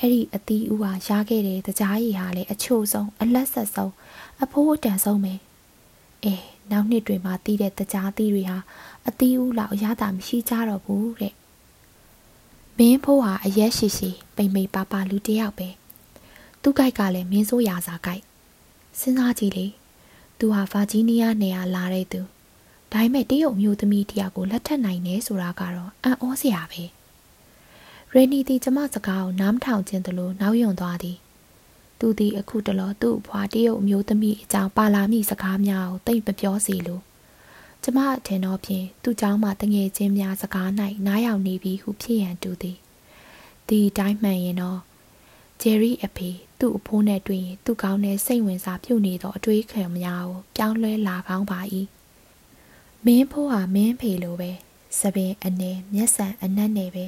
[0.00, 3.92] အဲ့ဒီအသီးဦးဟာရခဲ့တဲ့တကြားရည်ဟာလည်းအချို့ဆုံးအလက်ဆက်ဆုံး
[4.42, 5.34] အဖိုးအတန်ဆုံးပဲ
[6.24, 8.58] အေးနောက်နှစ်တွေမှာတီးတဲ့တကြားသီးတွေဟာ
[9.08, 11.34] အသီးဦးလောက်အရသာမရှိကြတော့ဘူးတဲ့
[12.78, 15.68] မင်းဖိုးဟာအရက်ရှိရှိပိမ့်မိတ်ပါပါလူတယောက်ပဲ
[16.62, 18.22] သူ့ကြိုက်ကလည်းမင်းဆိုးရာစာကြိုက်
[18.98, 19.66] စဉ်းစားကြည့်လေ
[20.38, 22.20] သူဟာဗာဂျီးနီးယားနေရာလာတဲ့သူ
[22.92, 26.82] ဒါပေမဲ့တရုတ်မျိုးသမီးတယောက်ကိုလက်ထပ်နိုင်နေဆိုတာကတော့အံ့ဩစရာပဲ
[28.15, 31.17] ရေနီသည်ကျမစကားကိုနားမထောင်ခြင်းသလိုနောက်ယွံသွားသည်
[31.99, 37.01] သူသည်အခုတလောသူ့အဖွာတရုတ်မျိုးသမီးအကြောင်းပါလာမိစကားများကိုတိတ်မပြောစီလို့
[37.83, 40.69] ကျမအထင်တော့ဖြင့်သူ့เจ้าမှတငယ်ချင်းများစကား၌
[41.05, 42.77] နားရောက်နေပြီဟုဖြစ်ရန်တူသည်
[43.67, 44.79] ဒီတိုင်းမှန်ရင်တော့
[45.61, 46.29] ဂျယ်ရီအဖေ
[46.59, 51.59] သူ့အဖိုးနဲ့တွေ့ရင်သူ့ကောင်းတဲ့စိတ်ဝင်စားပြုတ်နေသောအတွေးခံများကိုပြောင်းလဲလာကောင်းပါ၏
[53.05, 54.51] မင်းဖိုးဟာမင်းဖေလိုပဲ
[54.99, 57.05] စပင်အနေမျက်စံအနက်နဲ့ပဲ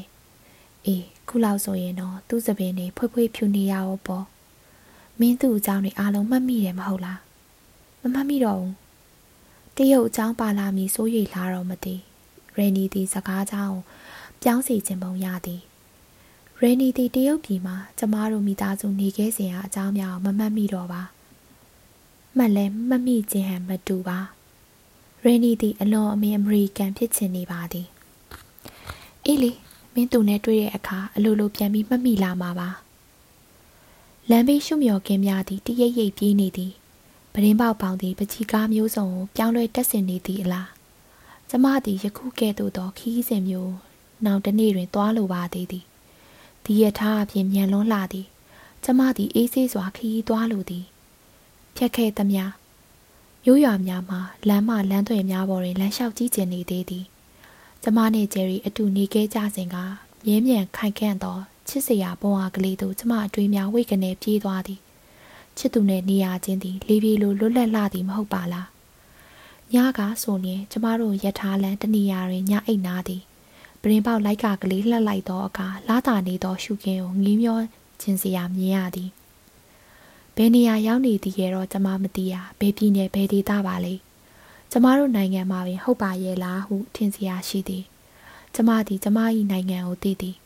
[0.87, 4.25] အေးခုလောက်ဆိုရင်တော့သူ့စပင်တွေဖွေးဖွေးဖြူနေရအောင်ပေါ့
[5.21, 7.21] မင်းသူ့အကြောင်းတွေအားလုံးမှတ်မိတယ်မဟုတ်လား
[8.03, 8.75] မမှတ်မိတော့ဘူး
[9.77, 11.95] တရုတ်အကြောင်းပါလာမည်စိုးရိမ်လာတော့မသိ
[12.57, 13.79] ရန်နီသည်စကားကြောင်း
[14.43, 15.61] ပြောင်းစီခြင်းပုံရသည်
[16.61, 21.03] ရန်နီသည်တရုတ်ပြည်မှာကျမတို့မိသားစုနေခဲ့စဉ်အကြောင်းများမမှတ်မိတော့ပါ
[22.37, 24.19] မှတ်လဲမှတ်မိခြင်းဟန်မတူပါ
[25.25, 27.87] ရန်နီသည်အလွန်အမင်းအမေရိကန်ဖြစ်ချင်နေပါသည်
[29.25, 29.53] အေးလေ
[29.99, 32.69] မင်းသူနဲ့တွေ့တဲ့အခါအလိုလိုပြန်ပြီးမှတ်မိလာမှာပါ
[34.31, 36.73] လမ်းဘေးရှုမြော်ကင်းများသည်တရိပ်ရိပ်ပြေးနေသည်
[37.33, 40.71] ပရင်းပေါက်ပေါင်းသည်ပချီကားမျိုးစုံကိုပြောင်းလဲတက်ဆင်နေသည်အလား
[41.49, 43.75] ကျမသည်ယခုကဲ့သို့သောခီးစဉ်မျိုး
[44.25, 45.85] နောက်တစ်နေ့တွင်သွားလိုပါသေးသည်
[46.64, 48.26] ဒီရထားအပြင်မြန်လွန်းလာသည်
[48.85, 50.85] ကျမသည်အေးဆေးစွာခီးသွားလိုသည်
[51.76, 52.45] ဖြတ်ခဲ့သမျှ
[53.47, 57.07] ရိုးရွာများမှာလမ်းမလမ်းသွယ်များပေါ်တွင်လမ်းလျှောက်ကြည့်ကျင်နေသေးသည်
[57.83, 59.77] ကျမနှင့်ဂျယ်ရီအတူနေခဲ့ကြစဉ်က
[60.25, 64.81] မြဲမြံခိုင်ခန့်သောချစ်စရာဘဝကလေးတို့ကျမအတွေးများဝိတ်ကနေပြေးသွားသည်
[65.59, 68.69] ချစ်သူနဲ့နေရခြင်းသည်လေးပြေလိုလွတ်လပ်လာသည်မဟုတ်ပါလား
[69.75, 73.23] ညကဆိုရင်ကျမတို့ယထာလန်တနေရာတွင်ညအိတ်နာသည်
[73.83, 77.59] ပရင်ပေါက်လိုက်ကကလေးလှက်လိုက်သောအခါလာတာနေသောရှုခင်းကိုငေးမျော
[78.01, 79.11] ခြင်းစရာမြင်ရသည်
[80.37, 83.95] ဘယ်နေရာရောက်နေသည်ရဲ့တော့ကျမမသိရဘယ်ပြည်နယ်ဘယ်ဒေသပါလဲ
[84.73, 87.85] ကျမတို့နိုင်ငံမှာပင်ဟုတ်ပါရဲ့လားဟုထင်စရာရှိသည်
[88.55, 89.19] ကျမသည်ကျမ၏
[89.51, 90.37] နိုင်ငံကိုသိသည်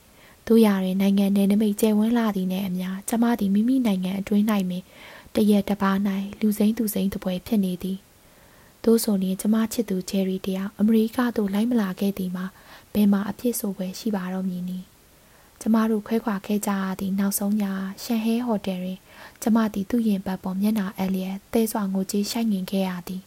[0.47, 4.83] တို့ရတွင်နိုင်ငံနယ်နိမိတ်ကျယ်ဝန်းလာသည်နှင့်အမျှကျမသည်မိမိနိုင်ငံအတွင်း၌ပင်
[5.35, 5.97] တရက်တစ်ပါး၌
[6.41, 7.99] လူစိမ့်သူစိမ့်တပွဲဖြစ်နေသည်
[8.85, 12.47] သို့ဆိုရင်ကျမချစ်သူဂျယ်ရီတယောက်အမေရိကသို့လိုက်မလာခဲ့သည်မှာ
[12.95, 14.87] ဘယ်မှာအဖြစ်ဆိုပွဲရှိပါတော့မည်နည်း
[15.61, 17.64] ကျမတို့ခွဲခွာခဲ့ကြရသည့်နောက်ဆုံးည
[18.02, 18.99] ရှန်ဟဲဟိုတယ်တွင်
[19.43, 23.23] ကျမသည်သူ့ရင်ပတ်ပေါ်မျက်နှာအလျက်သဲစွာငိုကြည့်ရှိုက်ငင်ခဲ့ရသည်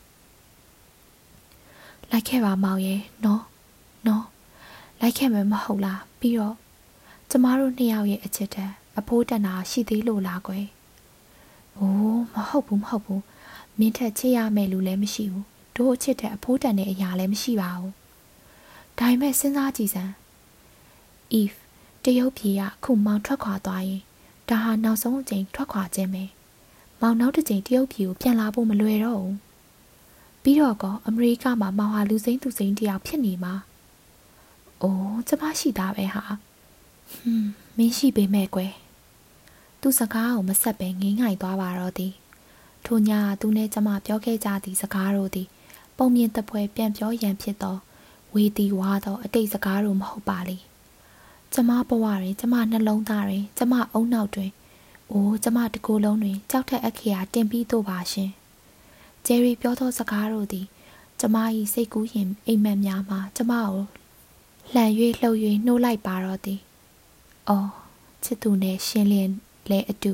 [2.12, 3.44] လိုက်ခဲ့ပါမောင်ရဲ့နော်
[4.08, 4.26] နော်
[5.02, 6.56] လိုက်ခဲ့မယ်မဟုတ်လားပြီးတော့
[7.30, 10.66] ကျမတို့နှစ်ယောက်ရဲ့အချစ်တန်အဖိုးတန်တာရှိသေးလို့လားကွယ်။
[11.78, 13.22] အိုးမဟုတ်ဘူးမဟုတ်ဘူး။
[13.80, 15.46] မင်းထက်ချစ်ရမယ်လူလည်းမရှိဘူး။
[15.76, 17.92] တို့အချစ်တဲ့အဖိုးတန်တဲ့အရာလည်းမရှိပါဘူး။
[18.98, 20.12] ဒါပေမဲ့စဉ်းစားကြည့်စမ်း။
[21.42, 21.58] Eve
[22.04, 24.02] တရုတ်ပြည်ကခုမောင်ထွက်ခွာသွားရင်
[24.50, 26.24] ဒါဟာနောက်ဆုံးအကြိမ်ထွက်ခွာခြင်းပဲ။
[27.02, 29.36] မောင်နောက်တစ်ကြိမ်တရုတ်ပြည်ကိုပြန်လာဖို့မလွယ်တော့ဘူး။
[30.46, 33.54] ပြီးတော့ကအမေရိကမှာမောင်ဟာလူစိမ့်သူစိမ့်တယောက်ဖြစ်နေမှာ။
[34.82, 36.24] အိုးကျမရှိသားပဲဟာ။
[37.14, 38.74] ဟွန်းမင်းရှိပေမဲ့ကွယ်
[39.82, 42.14] သူစကားကိုမဆက်ပဲငိမ့်ငိုင်သွားပါတော့သည်
[42.86, 45.48] ထိုညသူနဲ့ကျမပြောခဲ့ကြသည့်စကားတို့သည်
[45.98, 47.78] ပုံမြင်တပွဲပြန်ပြောရန်ဖြစ်သော
[48.34, 50.58] ဝေတီဝါသောအတိတ်စကားတို့မဟုတ်ပါလေ
[51.54, 54.52] ကျမဘဝတွင်ကျမနှလုံးသားတွင်ကျမအုံနောက်တွင်
[55.12, 58.30] အိုးကျမတကူလုံးတွင်ကြောက်ထက်အခရာတင်ပြီးတို့ပါရှင်
[59.26, 60.66] ဂျယ်ရီပြောသောစကားတို့သည်
[61.20, 61.36] ကျမ၏
[61.74, 63.76] စိတ်ကူးရင်အိမ်မက်များမှာကျမကို
[64.74, 66.60] လှန်၍လှုပ်၍နှိုးလိုက်ပါတော့သည်
[67.48, 67.70] အော်
[68.24, 69.34] ချစ်သူနဲ့ရှင်းလင်း
[69.70, 70.14] လဲအတူ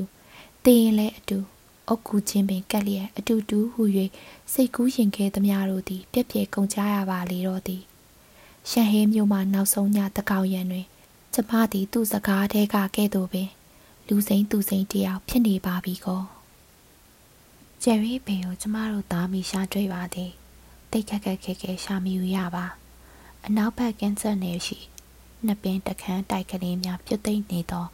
[0.64, 1.38] တည်ရင်လဲအတူ
[1.88, 3.82] အုတ်ကူချင်းပင်ကက်လျက်အတူတူဟူ၍
[4.52, 7.82] စိတ်ကူးရင်ခဲသမျှတို့သည်ပြက်ပြဲကုန်ကြရပါလေတော့သည်
[8.70, 10.86] ရှန်ဟဲမြို့မှနောက်ဆုံးညတကောင်ရံတွင်
[11.34, 13.48] ကျမသည်သူ့စကားထဲကကဲ့သို့ပင်
[14.08, 16.41] လူစိမ့်သူစိမ့်တယောက်ဖြစ်နေပါပြီကော
[17.86, 20.30] ဂျယ်ရီဘေကိုကျမတို့သားမိရှာတွေ့ပါသည်
[20.90, 22.66] တိတ်ခက်ခက်ခဲခဲရှာမယူရပါ
[23.46, 24.78] အနောက်ဘက်ကင်ဆာနယ်ရှိ
[25.44, 27.86] နှစ်ပင်တခန်းတိုက်ကလေးများပြုတ်သိမ့်နေသော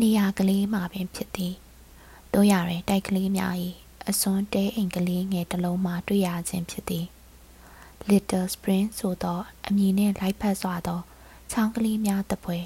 [0.00, 1.54] နေရာကလေးမှာပင်ဖြစ်သည်
[2.34, 3.54] တို့ရတွင်တိုက်ကလေးများ၏
[4.08, 7.06] အစွန်းတဲအိမ်ကလေးငယ်တစ်လုံးမှတွေ့ရခြင်းဖြစ်သည်
[8.08, 11.00] Little Spring ဆိုသော အမည်နှင့်လိုက်ဖက်စွာသော
[11.50, 12.58] ချောင်းကလေးများတပွဲ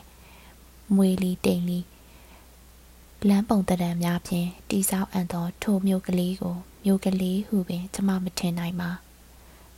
[0.94, 1.80] မွေလီတိမ်လီ
[3.28, 8.90] လမ်းပုံတံများဖြင့်တိဆောက်အပ်သောထိုမြို့ကလေးကိုမြို့ကလေးဟုပင်ကျွန်မမထင်နိုင်ပါ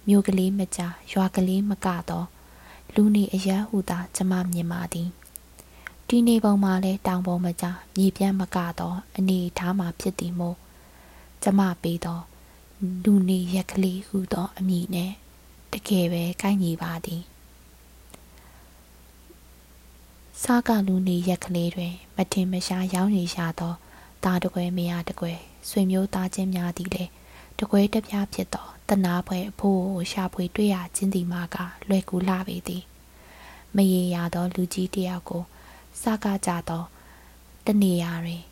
[0.08, 0.80] မြို့ကလေးမကြ
[1.12, 2.26] ရွာကလေးမကတော့
[2.94, 5.08] လူနေအရဟုသာကျမမြင်ပါသည်
[6.08, 10.56] ဒီနေပုံမှာလဲတောင်ပေါ်မကြမြေပြန့်မကတော့အနေထားမှာဖြစ်သည်မို့
[11.42, 12.20] ကျမပေးသော
[13.04, 15.12] လူနေရက်ကလေးဟုသောအမည်နဲ့
[15.72, 17.22] တကယ်ပဲကိုက်ညီပါသည်
[20.42, 23.74] စားကလူနေရက်ကလေးတွင် မထင်မရှားရောင်းနေရသော
[24.24, 25.32] တာတကွဲမရတကွဲ
[25.68, 27.04] ဆွေမျိုးသားချင်းများသည်လေ
[27.58, 31.56] တကွဲတပြားဖြစ်သောတနာပွဲအဖို့ကိုရှာဖွေတွေ့ရခြင်းဒီမှာက
[31.88, 32.82] လွယ်ကူလာပေသည်
[33.76, 35.42] မရေရာသောလူကြီးတယောက်ကို
[36.02, 36.84] စကားကြသော
[37.66, 38.42] တနေရာတွင်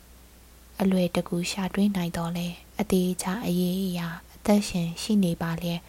[0.81, 2.47] အလွယ်တကူရှာတွေ့နိုင်တော်လဲ
[2.81, 5.81] အသေးချာအရေးအရာအသက်ရှင်ရှိနေပါလျက်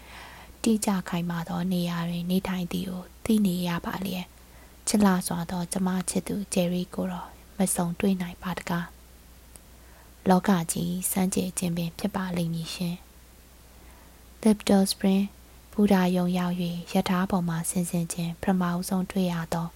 [0.63, 4.27] တိကျခိုင်မာသောနေရာတွင် နေထိုင်သည်ကိုသိနေရပါလျက်
[4.88, 8.88] ချစ်လာစွာသောကျမချစ်သူဂျယ်ရီကိုတော့မဆုံတွေ့နိုင်ပါတကား
[10.30, 12.95] လောကကြီးစမ်းကြဲခြင်းပင်ဖြစ်ပါလိမ့်မည်ရှင်
[14.43, 15.26] Lipton Spring
[15.74, 16.56] ဘူဒါယုံရောက်၍
[16.91, 19.67] ယထာပေါ်မှဆင်းဆင်းခြင်းပထမအဆုံးတွေ့ရသော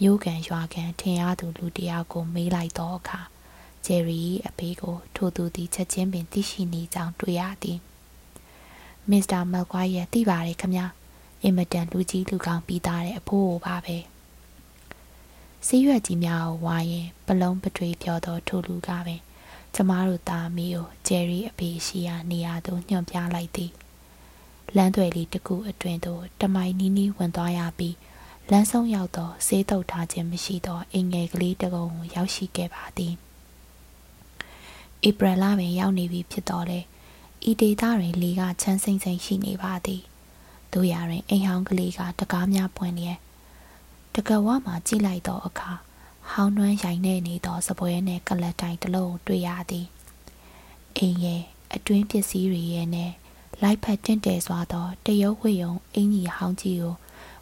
[0.00, 3.20] မျိုးကန်ရွာကန်ထင်ရသူလူတယောက်ကိုမေးလိုက်တော့အခါ
[3.86, 7.78] ဂျယ်ရီအဖေကို ထိုသူသည်ချက်ချင်းပင်သိရှိနေကြောင်းတွေ့ရသည်
[9.10, 10.76] မစ္စတာမက်ကွိုင်းရဲ့သိပါတယ်ခမ
[11.42, 13.96] အင်မတန်လူကြီးလူကောင်းပြီးသားတဲ့အဖိုးပါပဲ
[15.70, 19.20] စီးရွက်ကြီးများကိုဝိုင်းရင်ပလုံးပထွေးပြောတော့ထိုလူကပင်
[19.74, 23.72] ကျမတို့သားမီးကိုဂျယ်ရီအဖေရှိရာနေရာသို့ညွှန်ပြလိုက်သည်
[24.76, 27.96] လမ်းတွေလေးတစ်ခုအတွင်သို့တမိုင်နီးနီးဝင်သွားရပြီး
[28.50, 33.12] လမ်းဆုံးရောက်သောဆေးတုပ်ထားခြင်းမရှိသောအင်ငယ်ကလေးတစ်ကောင်ကိုရောက်ရှိခဲ့ပါသည်
[35.08, 36.80] ဧပြီလပင်ရောက်နေပြီဖြစ်တော်လဲ
[37.50, 40.02] ဤဒေသတွင်လေကချမ်းစိမ့်စိမ့်ရှိနေပါသည်
[40.72, 43.18] တို့ရတွင်အိမ်ဟောင်းကလေးကတကားများပွင့်လျက်
[44.20, 45.70] တကဝမှာကြည့်လိုက်သောအခါ
[46.30, 49.86] ဟောင်းနှွမ်းရိုင်နေနေသောစပွဲနှင့်ကလတ်တိုင်တစ်လုံးတွေ့ရသည်
[50.96, 51.42] အိမ်ရဲ့
[51.74, 53.12] အတွင်းပစ္စည်းတွေရဲ့နဲ့
[53.62, 56.94] လိုက်ဖက်တင့်တယ်စွာသောတရုတ်ဝေယုံအင်ကြီးဟောင်းကြီးကို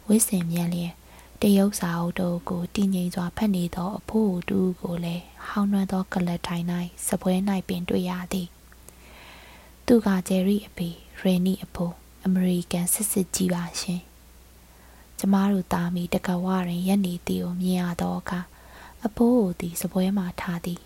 [0.07, 0.93] ဝစ်စင်မြန်းလျက်
[1.41, 6.65] တရုတ်စာအုပ်တို့ကိုတည်ငြိမ်စွာဖတ်နေသောအဖိုးတူကိုလည်းဟောင်းနှွမ်းသောကလတ်တိုင်၌
[7.07, 7.33] စပွဲ၌
[7.67, 8.47] ပင်တွေ့ရသည်
[9.85, 11.93] သူကဂျယ်ရီအဖေရေနီအဖိုး
[12.25, 14.06] အမေရိကန်စစ်စစ်ကြီးပါရှင်
[15.19, 18.39] ကျမတို့သားမီတကဝရင်ရက်နေသည်ကိုမြင်ရသောအခါ
[19.05, 20.81] အဖိုးကိုသည်စပွဲမှထားသည်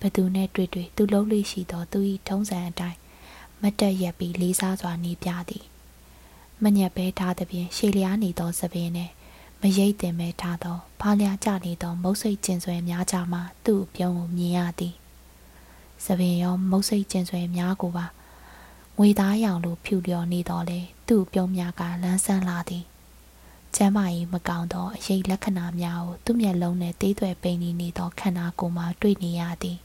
[0.00, 2.98] ဘသူနဲ့တွေ့တွေ့သူလုံးလေးရှိသောသူ၏ထုံးစံအတိုင်း
[3.60, 5.64] မတ်တက်ရက်ပြီးလေးစားစွာနေပြသည်
[6.62, 9.10] မညက်ပဲထားသဖြင့်ရှေလျားနေသောသပင်နဲ့
[9.60, 14.94] မရိတ်တင်ပဲထားသောဖားလျားကျနေသောမုတ်စိတ်ကျင်ဆွဲများကြမှသူ့ပြုံးကိုမြင်ရသည်
[16.04, 18.06] သပင်ရောမုတ်စိတ်ကျင်ဆွဲများကိုပါ
[18.98, 22.84] ငွေသားရောင်လိုဖြူလျော်နေတော့လေသူ့ပြုံးများကလန်းဆန်းလာသည်
[23.76, 29.78] ကျမ်းမာရေးမကောင်းသောအရေးလက္ခဏာများကိုသူ့မျက်လုံးနဲ့သေးသွဲပိန်နေသောခန္ဓာကိုယ်မှာတွေ့နေရသည်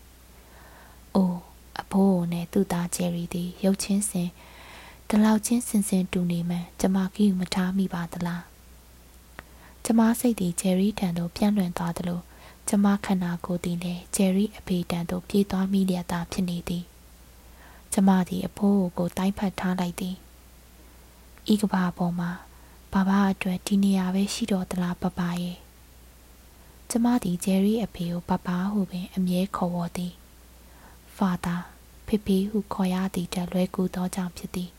[1.15, 1.39] ။အိုး
[1.81, 4.29] အဖိုးနဲ့သူ့သားဂျယ်ရီသည်ရုပ်ချင်းစင်
[5.09, 8.43] တလောက်ချင်းစင်စင်တူနေမှန်ကျမကီးမထားမိပါသလား။
[9.85, 12.21] ကျမစိတ်သည်ဂျယ်ရီထံသို့ပြန့်လွင့်သွားသလို
[12.67, 16.83] ကျမခန္ဓာကိုယ်သည်လည်းဂျယ်ရီအဖေတံသို့ပြေးသွားမိလျက်သာဖြစ်နေသည်။
[17.93, 20.15] ကျမသည်အဖိုးကိုတိုင်းဖတ်ထားလိုက်သည်။
[21.53, 22.31] ဤကဘာပေါ်မှာ
[22.97, 25.57] ဘာဘာအတွက်ဒီနေရာပဲရှိတော့သလားပပရဲ့
[26.89, 30.13] ကျမသည်ဂျယ်ရီအဖေကိုပပဟုပင် အမြဲခေါ်ဝေါ်သည်
[31.15, 31.55] ဖာသာ
[32.07, 34.69] ဖေဖေဟုခေါ်ရသည်တလွဲကူသောကြောင့်ဖြစ်သည်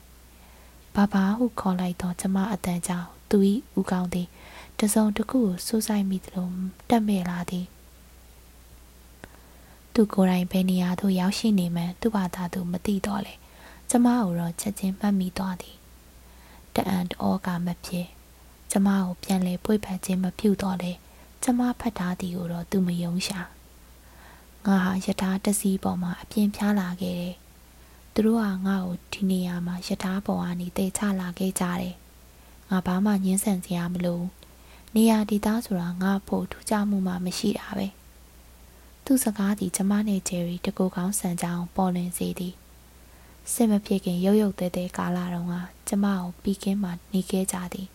[0.95, 3.39] ဘဘာဟုခေါ်လိုက်သောကျမအတန်ကြောင့်သူ၏
[3.79, 4.29] ဦးကောင်းသည်
[4.79, 6.49] တစုံတစ်ခုကိုစိုးဆိုင်မိသလို
[6.89, 7.67] တက်မဲ့လာသည်
[9.95, 13.35] သူကိုယ်တိုင်ဘယ်နေရာသို့ရောက်ရှိနေမှန်းသူ့ဘာသာသူမသိတော့လေ
[13.91, 15.77] ကျမကိုတော့ချက်ချင်းမှတ်မိသွားသည်
[16.77, 18.07] တအံ့တောကမဖြစ်
[18.71, 20.93] ကျမကိုပြန်လဲပွေဖက်ခြင်းမပြုတော့လေ
[21.43, 23.41] ကျမဖတ်ထားသည်ကိုတော့သူမယုံရှာ
[24.67, 27.35] ငါဟာယထာတစီပေါ်မှာအပြင်းဖြားလာခဲ့တယ်
[28.13, 31.95] သူတို့ကငါ့ကိုဒီနေရာမှာယထာပေါ်ကနေတေချလာခဲ့ကြတယ်
[32.71, 34.23] ငါဘာမှညှင်းဆန်စရာမလို
[34.95, 37.89] နေရာဒီသားဆိုတာငါဖို့ထူးခြားမှုမှမရှိတာပဲ
[39.05, 42.55] သူ့စကားသည်ကျမနဲ့ဂျယ်ရီတကူကောင်းဆန်ကြအောင်ပေါ်လင်စေသည်
[43.53, 45.55] စစ်မဖြစ်ခင်ရုပ်ရုပ်တဲတဲကာလာတုန်းက
[45.89, 47.89] ကျမကိုပြီးကင်းမှနေခဲ့ကြသည်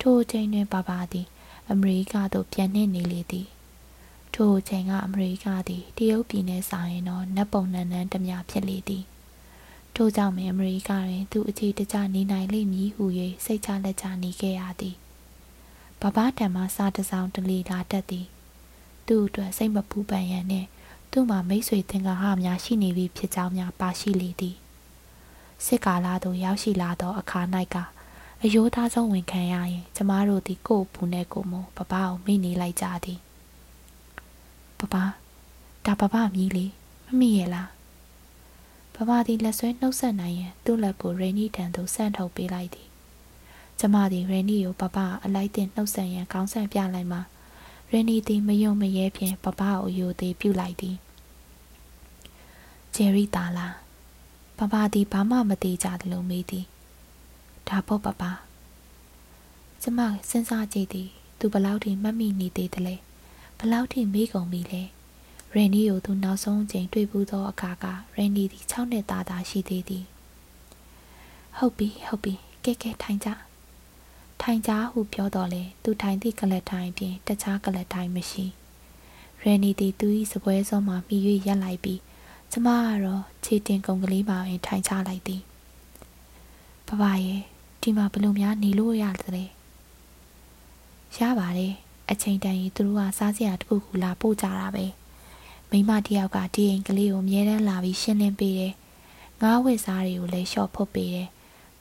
[0.00, 1.26] ထိုအချိန်တွင်ပါပါသည်
[1.70, 3.46] အမေရိကသို့ပြန်နှင့်နေလေသည်
[4.34, 9.04] ထိုအချိန်ကအမေရိကသည်တရုတ်ပြည်နှင့်ဆိုင်တော့နတ်ပုံနန်းနန်းတမျှဖြစ်လေသည်
[9.94, 13.04] ထို့ကြောင့်ပင်အမေရိကတွင်သူအခြေတကျနေနိုင်လိမ့်မည်ဟု၍
[13.44, 14.96] စိတ်ချလက်ချနေခဲ့ရသည်
[16.00, 18.26] ဘဘတံမှစာတစောင်းတလီလာတတ်သည်
[19.06, 20.68] သူ့အတွက်စိတ်မပူပန်ရန်နှင့်
[21.16, 24.56] သူ့မှာမိတ်ဆွေသင်္ကာဟများရှိနေပြီဖြစ်ကြောင်းများပါရှိလေသည်
[25.66, 27.40] စစ်ကာလသို့ရောက်ရှိလာသောအခါ၌
[27.74, 27.76] က
[28.42, 33.18] အယိုးသားဆုံးဝင်ခံရရင်ကျမတို့သည်ကို့ဘူးနဲ့ကိုမပပကိုမိနေလိုက်ကြသည်
[34.78, 34.94] ပပ
[35.86, 36.66] ဒါပပမြည်လေ
[37.06, 37.68] မမိရဲ့လား
[38.94, 42.88] ပပသည်လက်ဆွဲနှုတ်ဆက်နိုင်ရင်သူ့လက်ကိုရေနီတန်သို့ဆန့်ထုတ်ပေးလိုက်သည်
[43.78, 47.20] ကျမသည်ရေနီကိုပပအလိုက်တင်နှုတ်ဆက်ရန်ခေါင်းဆန့်ပြလိုက်မှာ
[47.92, 50.96] ရေနီသည်မယုံမရဲဖြင့်ပပကိုအယိုသေးပြုတ်လိုက်သည်
[52.94, 53.68] ဂျယ်ရီတာလာ
[54.58, 56.66] ပပသည်ဘာမှမသိကြသလိုမေးသည်
[57.68, 58.22] ဒါပေါ့ပပ
[59.82, 62.94] ကျမစဉ်းစားကြည့်သည်သူဘလောက်ထိမှတ်မိနေသေးသလဲ
[63.58, 64.82] ဘလောက်ထိမေးကုန်ပြီလဲ
[65.54, 67.84] ရန်နီကိုသူနောက်ဆုံးအချိန်တွေ့ဘူးသောအခါက
[68.16, 70.04] ရန်နီသည်6နှစ်သားသာရှိသေးသည်
[71.56, 73.28] ဟုတ်ပြီဟုတ်ပြီကဲကဲထိုင်ကြ
[74.42, 78.44] ထိုင်ကြဟုပြောတော့လေသူထိုင်သည့်ကလတ်ထိုင်ပြင်တခြားကလတ်ထိုင်မရှိ
[79.42, 82.00] ရန်နီသည်သူ၏စပွဲစုံမှမိ၍ရက်လိုက်ပြီး
[82.56, 85.42] ကျမကတော့ခြေတင်ကုန်ကလေးမှာပင်ထိုင်ချလိုက်သည်
[86.88, 87.42] ဘဘရဲ့
[87.82, 89.44] ဒီမှာဘလို့များနေလို့ရသလဲ
[91.18, 91.74] ရပါတယ်
[92.10, 94.86] အချိန်တန်ရင်သူတို့ကစားစရာတခုခုလာပို့ကြတာပဲ
[95.70, 98.74] မိမတယောက်ကဒီအိမ်ကလေးကိုအမြဲတမ်းလာပြီးရှင်းလင်းပေးတယ်
[99.42, 101.28] ငါးဝစ်စားတွေကိုလည်းရှော့ဖုတ်ပေးတယ်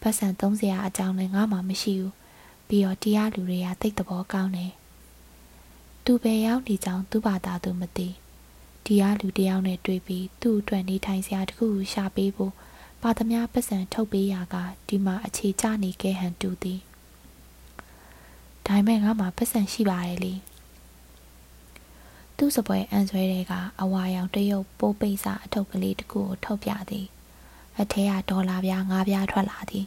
[0.02, 2.14] ပတ်စံ30ရာအကြောင်းလည်းငါမှမရှိဘူး
[2.68, 4.72] ပြီးတော့တရားလူတွေကတိတ်တဘောကောင်းတယ်
[6.04, 8.10] သူပဲရောက်နေကြောင်းသူ့ဘာသာသူမသိ
[8.86, 12.54] ဒီကလူတယောက်နဲ့တွေ့ပြီးသူ့အတွက်နေထိုင်စရာတခုကိုရှာပေးဖို့
[13.02, 14.56] ပါသမျှပတ်စံထုတ်ပေးရက
[14.88, 16.80] ဒီမှာအခြေချနေခဲ့ဟန်တူသည်
[18.66, 20.34] ဒါပေမဲ့ငါမှပတ်စံရှိပါတယ်လေ
[22.38, 27.08] သူ့စပွဲအန်ဆွဲတွေကအဝါရောင်တရုတ်ပိုးပိတ်စာအထုပ်ကလေးတစ်ခုကိုထုတ်ပြသည်
[27.80, 29.86] အထဲကဒေါ်လာပြား၅ပြားထွက်လာသည်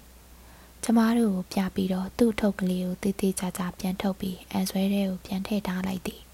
[0.83, 6.26] ကျမတို့ကိုပြပြီးတော့သူ့ထုတ်ကလေးကိုတေးသေးချာချာပြန်ထုတ်ပြီးအန်ဆွဲတွေကိုပြန်ထည့်ထားလိုက်သည်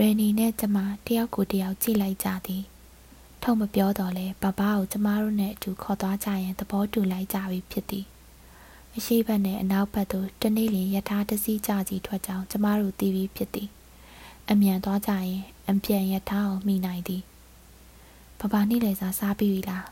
[0.00, 2.64] ရယ်နီနဲ့ကျမတယောက်ကိုတယောက်ကြည့်လိုက်ကြသည်
[3.42, 8.06] ထုံမပြောတော့လဲဘဘကိုကျမတို့နဲ့အတူခေါ်သွားကြရင်သဘောတူလိုက်ကြပြီဖြစ်သည်
[8.96, 13.68] အရှိဘက်နဲ့အနောက်ဘက်သို့တနေ့လျင်ယထာတစည်းကြကြီးထွက်ကြောင်းကျမတို့သိပြီးဖြစ်သည်
[14.50, 17.22] အမြန်သွားကြရင်အပြန်ယထာကိုမိနိုင်သည်
[18.40, 19.86] ဘဘနေ့လေစားစားပြီးပြီလား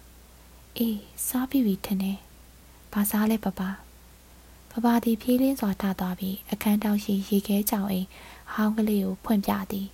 [0.77, 2.19] အေးစားပြီးပြီထင်တယ်
[2.93, 3.61] ဘာစားလဲဘဘ
[4.71, 8.07] ဘဘဒီဖြည်းလင်းစွာထသွားပြီးအခန်းတောင်ရှိရေခဲကြောင်အိမ်
[8.53, 9.87] ဟောင်းကလေးကိုဖွင့်ပြသည်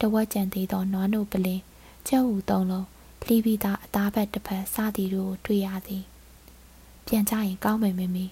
[0.00, 1.62] တဝက်ကြံသေးသောနွားနို့ပလင်း
[2.08, 2.86] ကျဲဟုသုံးလုံး
[3.24, 6.04] လှီးပြီးသားအသားဘက်တစ်ဖက်စသည်တို့ကိုတွေ့ရသည်
[7.06, 8.26] ပြန်ကြရင်ကောင်းမယ်မမီ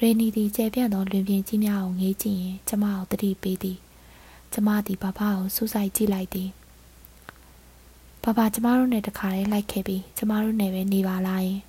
[0.00, 3.78] ရေနီသည်ကျဲပြန့်သောလွင်ပြင်ကြီးများကိုငေးကြည့်ရင်ကျမကိုတတိပေးသည်
[4.52, 6.48] ကျမသည်ဘဘကိုစူးစိုက်ကြည့်လိုက်သည်
[8.22, 11.60] ဘဘကျမတို့နဲ့တခါတည်းလိုက်ခဲ့ပြီးကျမတို့နဲ့ပဲနေပါလားယင်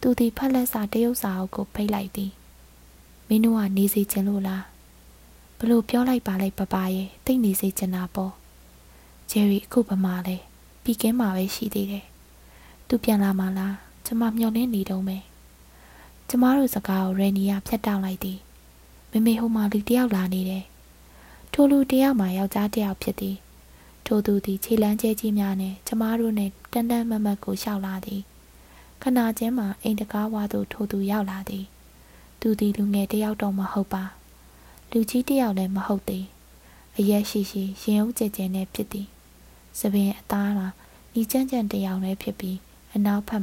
[0.00, 2.30] သူသည်ဖက်လက်စာတရုပ်စာအုပ်ကိုဖိတ်လိုက်သည်
[3.28, 4.62] မင်းတို့ကနေစီခြင်းလို့လား
[5.64, 8.32] ဘလို့ပြောလိုက်ပါလိုက်ပပရဲ့တိတ်နေစီခြင်းတာပေါ့
[9.30, 10.36] ဂျယ်ရီအခုဗမာလဲ
[10.82, 12.06] ပြီးကင်းမှာပဲရှိသေးတယ်
[12.88, 15.18] သူပြန်လာမှလားကျမမျှော်လင့်နေတုံးပဲ
[16.28, 18.38] ကျမတို့စကားကိုရယ်နီယာဖြတ်တောက်လိုက်သည်
[19.10, 20.64] မမေဟိုမှာလူတယောက်လာနေတယ်
[21.52, 23.36] ထိုလူတယောက်မှာယောက်ျားတယောက်ဖြစ်သည်
[24.06, 28.20] ထိုသူသည်ခြေလမ်းကျဲကြီးများနဲ့ကျမတို့နဲ့တန်တန်မတ်မတ်ကိုရှောက်လာသည်
[29.02, 31.64] ခဏချင်းမှာအိမ်တကားဝါသို့ထိုသူရောက်လာသည်
[32.40, 34.04] သူသည်လူငယ်တယောက်တော့မဟုတ်ပါ
[34.94, 36.26] လူကြီးတယောက်လည်းမဟုတ်သေး
[36.98, 39.08] အရက်ရှိရှိရင်အုပ်ကြဲကြဲနဲ့ဖြစ်သည်
[39.78, 40.68] စပင်အသားမှာ
[41.20, 42.58] ဤကြမ်းကြမ်းတယောက်လည်းဖြစ်ပြီး
[42.94, 43.42] အနောက်ဖက်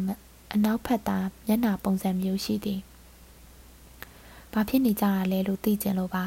[0.54, 2.80] အနောက်ဖက်သားမျက်နှာပုံစံမျိုးရှိသည်
[4.52, 6.26] ဘာဖြစ်နေကြတာလဲလို့သိကြလို့ပါ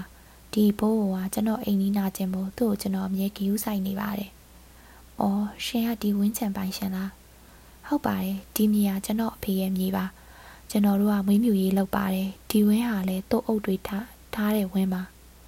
[0.52, 4.30] ဒီဘိုးကကျွန်တော်အိမ်နီးနာခြင်းမို့သူ့ကိုကျွန်တော်အမြဲကြည့်ယူဆိုင်နေပါတယ်။
[5.20, 7.10] အော်ရှင်ကဒီဝင်းချံပိုင်ရှင်လား။
[7.86, 10.06] ဟုတ်ပါတယ်ဒီမြေကကျွန်တော်အဖေရဲ့မြေပါ။
[10.70, 15.02] ကျွန်တော်တို့ကမွေးမြူရေးလုပ်ပါတယ်ဒီဝင်းဟာလည်းသူ့အုပ်တွေထား ထားတဲ့ဝင်းပါ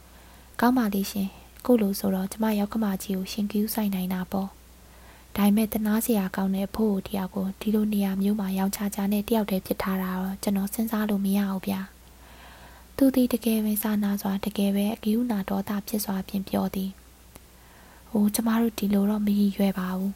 [0.61, 1.29] ။ကောင်းပါလိမ့်ရှင်။
[1.67, 4.49] ကိုလိုဆိုတော့ကျမရောက်ကမကြီးကိုရှင်ကြည့်ဆိုင်နိုင်တာပေါ့။
[5.37, 11.81] ဒါပေမဲ့တနာစရာကောင်းတဲ့အဖို့တယောက်ကိုဒီလိုနေရာမျိုးမှာရောင်းချချာနဲ့တယောက်တည်းဖြစ်ထားတာတော့ကျွန်တော်စဉ်းစားလို့မရဘူးဗျာ။
[12.97, 16.91] သူသည်တကယ်ပဲစာနာစွာတကယ်ပဲအကယူနာဒေါသဖြစ်စွာဖြင့်ပြောသည်။
[18.11, 20.13] ဟိုကျမတို့ဒီလိုတော့မရည်ရွယ်ပါဘူး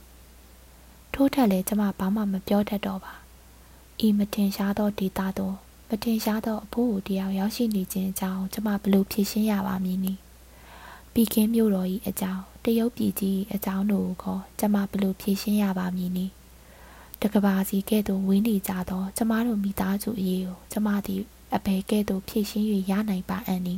[1.14, 3.14] ။ထို့ထက်လည်းကျမဘာမှမပြောတတ်တော့ပါ။
[4.06, 5.56] ဤမတင်ရှားသောဒေတာတော့
[5.90, 10.20] မတင်ရှားသောအဖို့ကိုတရားရောက်ရှိနေခြင်းအကြောင်းကျမဘလို့ဖြေရှင်းရပါမည်နည်း။
[11.12, 16.32] ပြီးကင်းမြို့တော်၏အကြောင်းတရုတ်ပြည်ကြီးအကြောင်းတို့ကိုကျမဘလို့ဖြေရှင်းရပါမည်နည်း။
[17.22, 21.22] တကဘာစီကဲ့သို့ဝင်းနေကြသောကျမတို့မိသားစုအရေးကိုကျမသည်
[21.54, 23.74] အဘယ်ကဲ့သို့ဖြည့်ရှင်း၍ရနိုင်ပါအန်နီ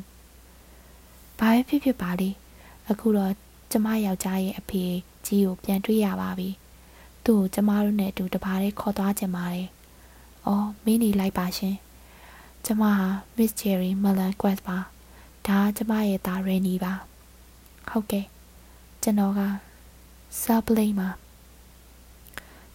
[1.38, 2.30] ဘာပဲဖြစ်ဖြစ်ပါလေ
[2.90, 3.32] အခုတော့
[3.72, 4.84] ကျမယောက်ျားရဲ့အဖေ
[5.26, 6.48] ကြီးကိုပြန်တွေ့ရပါပြီ
[7.24, 9.68] သူ့ကိုကျမတို့နဲ့အတူတပါးလေးခေါ်သွားကြပါတယ်
[10.46, 11.76] အော်မင်းနေလိုက်ပါရှင်
[12.64, 14.78] ကျမဟာ Miss Cherry Melon Quest ပါ
[15.46, 16.92] ဒါကကျမရဲ့သား Rainy ပါ
[17.88, 18.26] ဟုတ်ကဲ့
[19.02, 19.42] ကျွန်တော်က
[20.42, 21.08] Subplane ပါ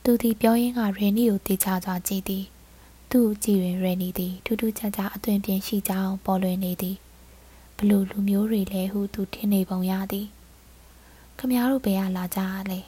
[0.03, 2.45] သူဒီပြောရင်းက Rainy ကိုတေချာစွာကြည့်သည်
[3.11, 6.97] သူ့ကြည်ရင်ရနေသည်ထူးထူးခြားခြားအသွင်ပြင်ရှိကြောင်းပေါ်လွင်နေသည်
[7.77, 10.27] ဘလို့လူမျိုးတွေလဲဟုသူထင်နေပုံရသည်
[11.37, 12.79] ခမည်းတော်ဘယ်ကလာကြလဲ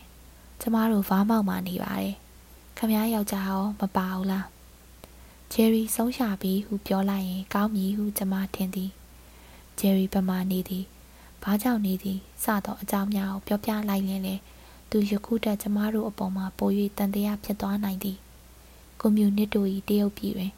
[0.62, 2.16] ကျမတို့ဗားမောက်မှနေပါတယ်
[2.78, 4.46] ခမည်းယောက်ျားရောမပါဘူးလား
[5.54, 8.92] ဂျယ်ရီဆုံးရှာပြီးဟုပြောလိုက်ရင်ကောင်းမည်ဟုကျမထင်သည်
[9.80, 10.86] ဂျယ်ရီပမာနေသည်
[11.44, 14.36] ဘာကြောင့်နေသည်စတော့အကြောင်းများကိုပြောပြလိုက်ရင်လေ
[14.92, 18.18] သူယခုတက်ကျမတို့အပေါ်မှာပို၍တန်တရားဖြစ်သွားနိုင်သည်
[19.00, 20.52] ကွန်မြူနစ်တို့၏တရုတ်ပြည်တွင်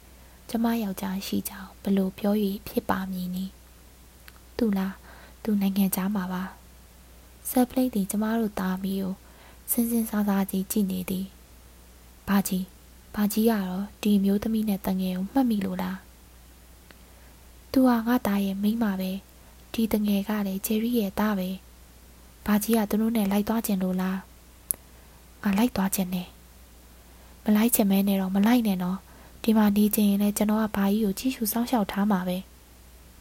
[0.48, 2.34] ကျမယောက်ျားရှိကြောင်းဘလို့ပြော၍
[2.68, 3.44] ဖြစ်ပါမည်နီ
[4.56, 4.94] သူလား
[5.42, 6.42] သူနိုင်ငံသားမှာပါ
[7.50, 9.14] ဆက်ပလိတ်သည်ကျမတို့သားမီးကို
[9.70, 11.26] စင်စင်စားစားကြီးကြည့်နေသည်
[12.28, 12.79] ဘာကြီး
[13.14, 15.98] ဘာကြီးကတော့ဒီမျိုးသမီးနဲ့တငယ်ကိုမှတ်မိလို့လား
[17.72, 19.10] သူဟာငါသားရဲ့မိန်းမပဲ
[19.72, 21.48] ဒီတငယ်ကလည်းဂျယ်ရီရဲ့သားပဲ
[22.46, 24.18] ဘာကြီးကသူတို့နဲ့လိုက်သွားခြင်းလို့လား
[25.42, 26.28] ငါလိုက်သွားခြင်းနဲ့
[27.44, 28.98] မလိုက်ချင်မဲနဲ့တော့မလိုက်နဲ့နော်
[29.42, 32.36] ဒီမှာနေချင်ရင်လည်းကျွန်တော်ကဘာကြီးကိုကြည့်ရှုစောင့်ရှောက်ထားမှာပဲ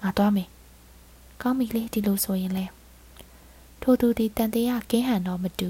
[0.01, 0.49] ငါသွားမယ်
[1.41, 2.65] ကောင်းပြီလေဒီလိုဆိုရင်လဲ
[3.81, 5.69] ထို့သူဒီတန်တရားကင်းဟန်တော့မတူ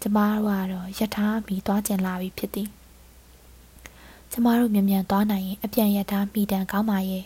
[0.00, 2.68] ကျမတို့ကတော့ယထာမိသွားကျင်လာပြီဖြစ်သည်
[4.32, 7.24] ကျမတို့မြန်မြန်သွားနိုင်ရင်အပြန်ယထာမိတန်ကောင်းပါရဲ့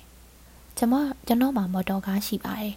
[0.76, 0.94] ကျမ
[1.26, 2.74] ကျွန်တော်မှာမော်တော်ကားရှိပါတယ်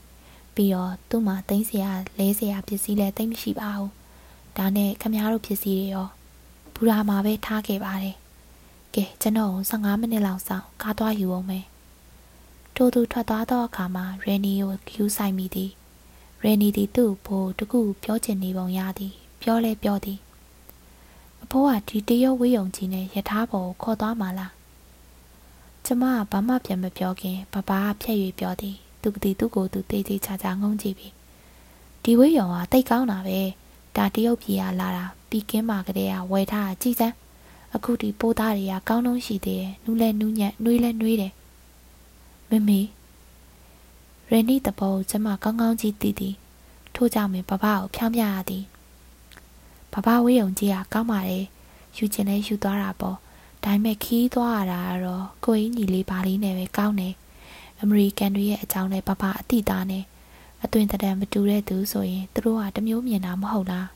[0.55, 3.91] ဘပြီးတော့သူ့မှာသိမ်းစရာလဲစရာပစ္စည်းလည်းသိမ်းမရှိပါဘူး
[4.57, 6.07] ဒါနဲ့ခမရတို့ပစ္စည်းတွေရော
[6.75, 8.15] ဘူရာမှာပဲထားခဲ့ပါတယ်
[8.95, 11.65] ကဲကျွန်တော်15မိနစ်လောက်ဆောင်ကားသွားယူအောင်မယ်
[12.75, 15.71] ထို့သူထွက်သွားသောအခါမှာရန်နီကိုကျူးဆိုင်မိသည်
[16.43, 20.19] ရန်နီသည်သူ့ဘိုးတကူပြောချင်နေပုံရသည် ပြောလဲပြောသည်
[21.43, 24.53] အဖိုးကဒီတရုတ်ဝေးယုံကြီးနဲ့ယထာဘောကိုခေါ်သွားမှာလား
[25.85, 31.07] ကျမကဘာမှပြန်မပြောခင်ဘဘာကဖြက်၍ပြောသည်သူကတိသူ့ကိုသူတေးသေးချာချာငုံကြည့်ပြီ
[32.03, 33.39] ဒီဝေးယုံကတိတ်ကောင်းတာပဲ
[33.95, 37.15] ဒါတရုတ်ပြည်ကလာတာပြီးကင်းမှာကလေးကဝယ်ထားကြည်စမ်း
[37.75, 41.33] အခုဒီပိုးသားတွေကကောင်းလုံးရှိသေးတယ်နူးလဲနူးညံ့နှွေးလဲနှွေးတယ်
[42.49, 42.79] မမေ
[44.31, 46.35] ရန်နီတဘောကျမကောင်းကောင်းကြီးတည်တည်
[46.95, 48.63] ထို့ကြောင့်မင်းဘဘကိုဖြောင်းပြရသည်
[49.93, 51.39] ဘဘဝေးယုံကြီးကကောင်းပါလေ
[51.97, 53.17] ယူချင်လဲယူသွားတာပေါ့
[53.63, 57.13] ဒါပေမဲ့ခီးသွားရတာကတော့ကိုအင်းညီလေးပါလေးနဲ့ပဲကောင်းတယ်
[57.81, 60.03] အမေရိကန်တွေရဲ့အကြောင်းလဲဘဘအတိသားနဲ့
[60.63, 63.87] အသွင်တံမတူတဲ့သူဆိုရင်သူတို့ကတမျိုးမြင်တာမဟုတ်လား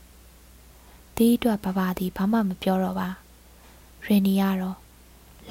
[1.15, 3.10] ဒီအတွက်ဘဘသည်ဘာမှမပြောတော့ပါ
[4.06, 4.77] ရင်နီကတော့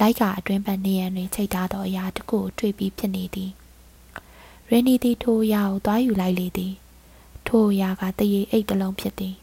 [0.01, 3.51] လိုက်ကာအတွင်းပတ်နေရန်တွင်ချိန်ထားသောအရာတစ်ခုကိုတွေ့ပြီးဖြစ်နေသည်
[4.71, 6.73] ရင်းနီသည်ထိုအရာကိုသွားယူလိုက်လေသည်
[7.47, 9.35] ထိုအရာကတရေအိတ်တစ်လုံးဖြစ်သည်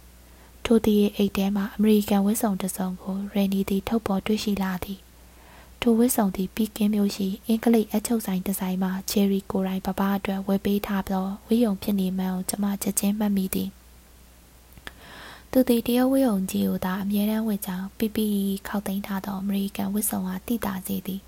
[0.72, 5.00] ထိုတရေအိတ်ထဲမှအမေရိကန်ဝတ်စုံတစ်စုံကိုရင်းနီသည်ထုတ်ပေါ်တွေ့ရှိလာသည်
[5.82, 13.70] ထိုဝတ်စုံသည်ပီကင်းမျိုးရှိအင်္ဂလိပ်အချုပ်ဆိုင်ဒီဇိုင်းမှချယ်ရီကိုရိုင်းပပအတွက်ဝယ်ပေးထားသောဝေးယုံဖြစ်နေမှန်းကိုကျွန်မချက်ချင်းမှတ်မိသည်
[15.52, 21.22] သူသည်တရုတ်ဝေယုံကြီးကိုသာအမြဲတမ်းဝတ်ကြောင်း PPE ခောက်သိမ်းထားသောအမေရိကန်ဝတ်စုံအားတိတာစေသည်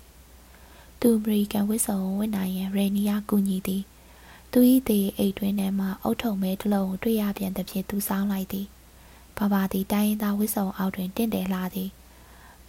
[1.00, 3.82] သူအမေရိကန်ဝတ်စုံဝတ်နိုင်ရန်ရေနီယာကူညီသည်
[4.52, 8.68] သူ၏သေးအိတ်တွင်ထဲမှအုတ်ထုံမဲတစ်လုံးကိုတွေ့ရပြန်သဖြင့်သူစောင်းလိုက်သည်
[9.38, 11.90] ဘာဘာသည်တိုင်းရင်းသားဝတ်စုံအောက်တွင်တင့်တယ်လာသည်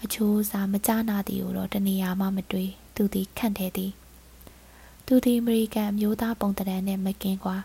[0.04, 3.91] အချိုးစားမကြနာသည်ကိုတော့တနေရာမှမတွေ့သူသည်ခန့်ထဲသည်
[5.06, 7.58] သူသည်အမေရိကန်အမျိုးသားပုံတံနှင့်မကင်းကွာ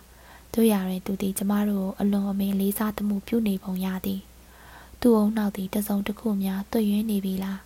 [0.54, 4.20] တို့ရရင်သူသည်ကျမတို့ကိုအလွန်အမင်းလေးစားသမှုပြုနေပုံရသည်
[5.00, 7.60] သူ့အုံနောက်သည်တစုံတစ်ခုများတွေ့ရင်းနေပြီလား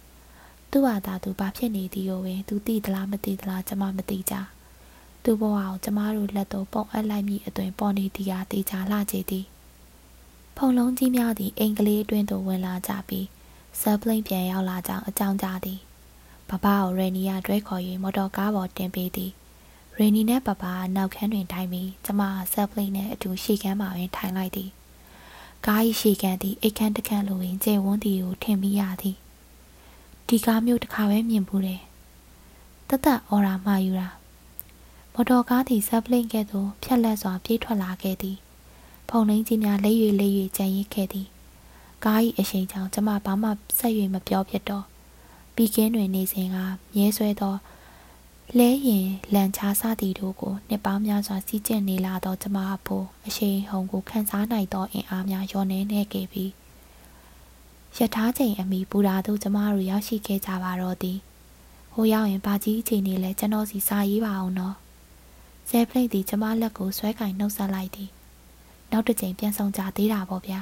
[0.71, 4.35] သူ့ဟာသာသူဘာဖြစ်နေသည်ကိုပင်သူသိသလားမသိသလားကျမမသိကြ
[5.25, 9.45] သူ့ဘဝကိုကျမတို့လက်သို့ပုံအပ်လိုက်မိအသွင်ပေါ်နေသည်ဟာတေချာလှကြသည်
[10.57, 13.27] ဖုံလုံးကြီးများသည်အင်္ဂလိပ်အတွင်းသို့ဝင်လာကြပြီး
[13.81, 15.81] ဆပ်ပလိန်ပြန်ရောက်လာကြောင်းအကြောင်းကြားသည်
[16.49, 19.33] ဘဘကိုရေနီယာတွဲခေါ်၍မော်တော်ကားပေါ်တင်ပေးသည်
[19.99, 20.65] ရေနီနဲ့ဘဘက
[20.97, 24.71] နောက်ခန်းတွင်ထိုင်ပြီးကျမဆပ်ပလိန်နဲ့အတူရှေ့ခန်းမှာပင်ထိုင်လိုက်သည်
[25.67, 29.17] ကား၏ရှေ့ခန်းသည်အိတ်ခမ်းတစ်ခမ်းလိုပင်ကျဲဝန်းသည်ကိုထင်မိရသည်
[30.29, 31.83] ဒီကားမျိုးတစ်ခါပဲမြင်ဘူးတယ်
[32.89, 34.09] တသက်အော်ရာမှယူတာ
[35.13, 38.37] မော်တော်ကားသည်ဆပ်ပလိန်ကဲ့သို့ဖြက်လက်စွာပြေးထွက်လာခဲ့သည်
[39.15, 41.29] ဖုန်နှင်းကြီးများလက်၍လက်၍ကြံရစ်ခဲ့သည်
[42.05, 43.49] ကား၏အရှိန်ကြောင့်ကျမဘာမှ
[43.79, 44.85] ဆက်၍မပြောဖြစ်တော့
[45.55, 46.57] ပြီးကင်းတွင်နေစဉ်က
[46.95, 47.55] မြဲဆွဲသော
[48.59, 56.51] လဲရင်လန်ချားစသည်တို့ကိုနှစ်ပေါင်းများစွာစီးကျင့်နေလာသောကျမအဖို့အရှိန်ဟုန်ကိုခန်းစားနိုင်သောအင်အားများလျော့နေနေခဲ့ပြီး
[57.97, 61.19] ရထားချိန်အမိပူရာသို့ကျမတို့ရောက်ရှိခဲ့ကြပါတော့သည်
[61.93, 64.75] ဟိုရောက်ရင်ဘာကြီးအချိန်နေလဲကျွန်တော်စီစာရေးပါအောင်နော်
[65.69, 68.11] ဇဲဖလိတ်သည်ကျမလက်ကိုဆွဲကင်နှုတ်ဆက်လိုက်သည်
[68.93, 70.61] နောက်တစ်ချိန်ပြန်ဆောင်ကြသေးတာပေါ့ဗျာ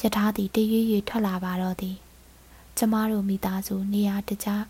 [0.00, 1.96] ယထာသည်တရွေ့ရွေ့ထွက်လာပါတော့သည်
[2.78, 4.64] ကျမတို့မိသားစုနေရာတကြား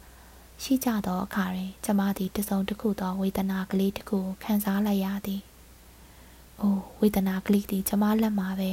[0.62, 5.40] ရှိကြသောအခါတွင်ကျမသည်တစုံတစ်ခုသောဝေဒနာကလေးတစ်ခုကိုခံစားလိုက်ရသည်။
[6.60, 8.70] အိုးဝေဒနာကလေးသည်ကျမလက်မှာပဲ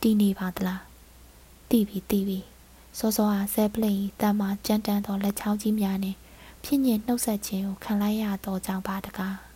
[0.00, 0.80] တည်နေပါသလား။
[1.70, 2.38] တည်ပြီတည်ပြီ။
[2.98, 6.18] စောစောအားဆဲပလိန်တမ်းမှကြမ်းတမ်းသောလက်ချောင်းကြီးများနှင့်
[6.64, 9.36] ဖြစ်ညင်နှုတ်ဆက်ခြင်းကိုခံလိုက်ရသောကြောင့်ပါတကား။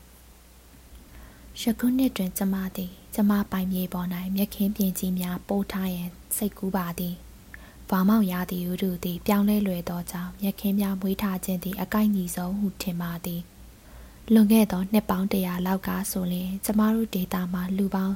[1.60, 7.14] ယခုနှစ်တွင်ကျမသည်ကျမပိုင်မြေပေါ်၌မြက်ခင်းပြင်ကြီးများပိုးထားရန်စိတ်ကူးပါသည်။
[7.90, 13.40] ဘာမောင်ရသည်ဟုသည် ပြောင်းလဲလွယ်သောကြောင့်မြက်ခင်းများမွေးထားခြင်းသည်အကိုက်ညီဆုံးဟုထင်ပါသည်။
[14.32, 18.14] လွန်ခဲ့သောနှစ်ပေါင်းတရာလောက်ကဆိုရင်ကျမတို့ဒေတာမှာလူပေါင်း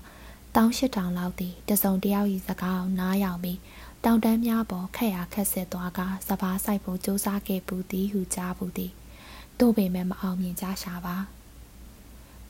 [0.54, 3.58] 18000လောက်သည်တစုံတယောက်၏စကားကိုနားယောင်ပြီး
[4.04, 8.92] တောင်တန်းများပေါ်ခက်ရခက်ဆက်သွားကစပားဆိုင်ဖို့စူးစမ်းခဲ့ပူသည်ဟုကြားပူသည်။
[9.58, 11.16] တို့ပေမဲ့မအောင်မြင်ကြရှာပါ။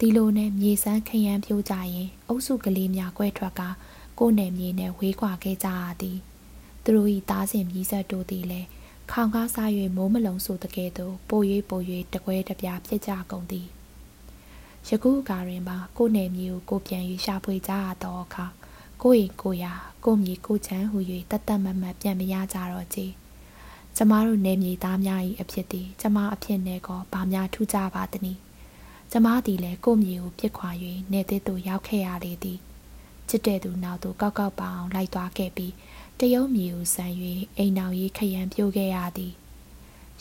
[0.03, 3.63] ဒီလိုနဲ့မြေစမ်းခရမ်းပြိုးကြရင် အုပ်စုကလေးများကွဲထွက်က
[4.19, 6.19] ကိုယ်နယ်မြေနဲ့ဝေးခွာခဲ့ကြရသည်
[6.83, 8.69] သူတို့၏သားစဉ်မြည်ဆက်တို့သည်လည်း
[9.11, 11.81] ခေါင်ကားစား၍မိုးမလုံဆိုတကယ်သို့ပို၍ပို၍
[12.15, 13.67] တကွဲတပြားဖြစ်ကြကုန်သည်
[14.89, 18.47] ယခုအခါတွင်မှာကိုယ်နယ်မြေကိုကိုပြန်၍ရှာဖွေကြရသောအခါ
[19.03, 19.73] ကိုယ့်၏ကိုရာ
[20.05, 20.99] ကိုမြေကိုချမ်းဟူ၍
[21.31, 23.13] တတ်တတ်မတ်မတ်ပြန်မရကြတော့ကြည်
[23.97, 28.39] ကျမတို့နယ်မြေသားများ၏အဖြစ်သည်ကျမအဖြစ်နဲ့ကောဗာများထူးကြပါသည်
[29.13, 30.71] ကျမသည်လည်းကိုမြေကိုပြစ်ခွာ၍
[31.13, 32.59] နေသစ်သို့ရောက်ခဲ့ရလေသည်
[33.29, 35.73] ချစ်တဲ့သူနောက်သို့ကောက်ကောက်ပအောင်လိုက်သွားခဲ့ပြီး
[36.19, 37.13] တရုတ်မြေကိုဆန်၍
[37.57, 39.33] အိမ်နောက်ရေးခရံပြိုးခဲ့ရသည်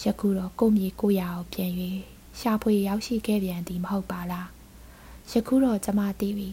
[0.03, 1.71] ယခုတော့ကိုမြေကိုရာကိုပြန်၍
[2.39, 4.47] ရှာဖွေရောက်ရှိခဲ့ပြန်သည်မဟုတ်ပါလား
[5.31, 6.49] ယခုတော့ကျမသိပြီ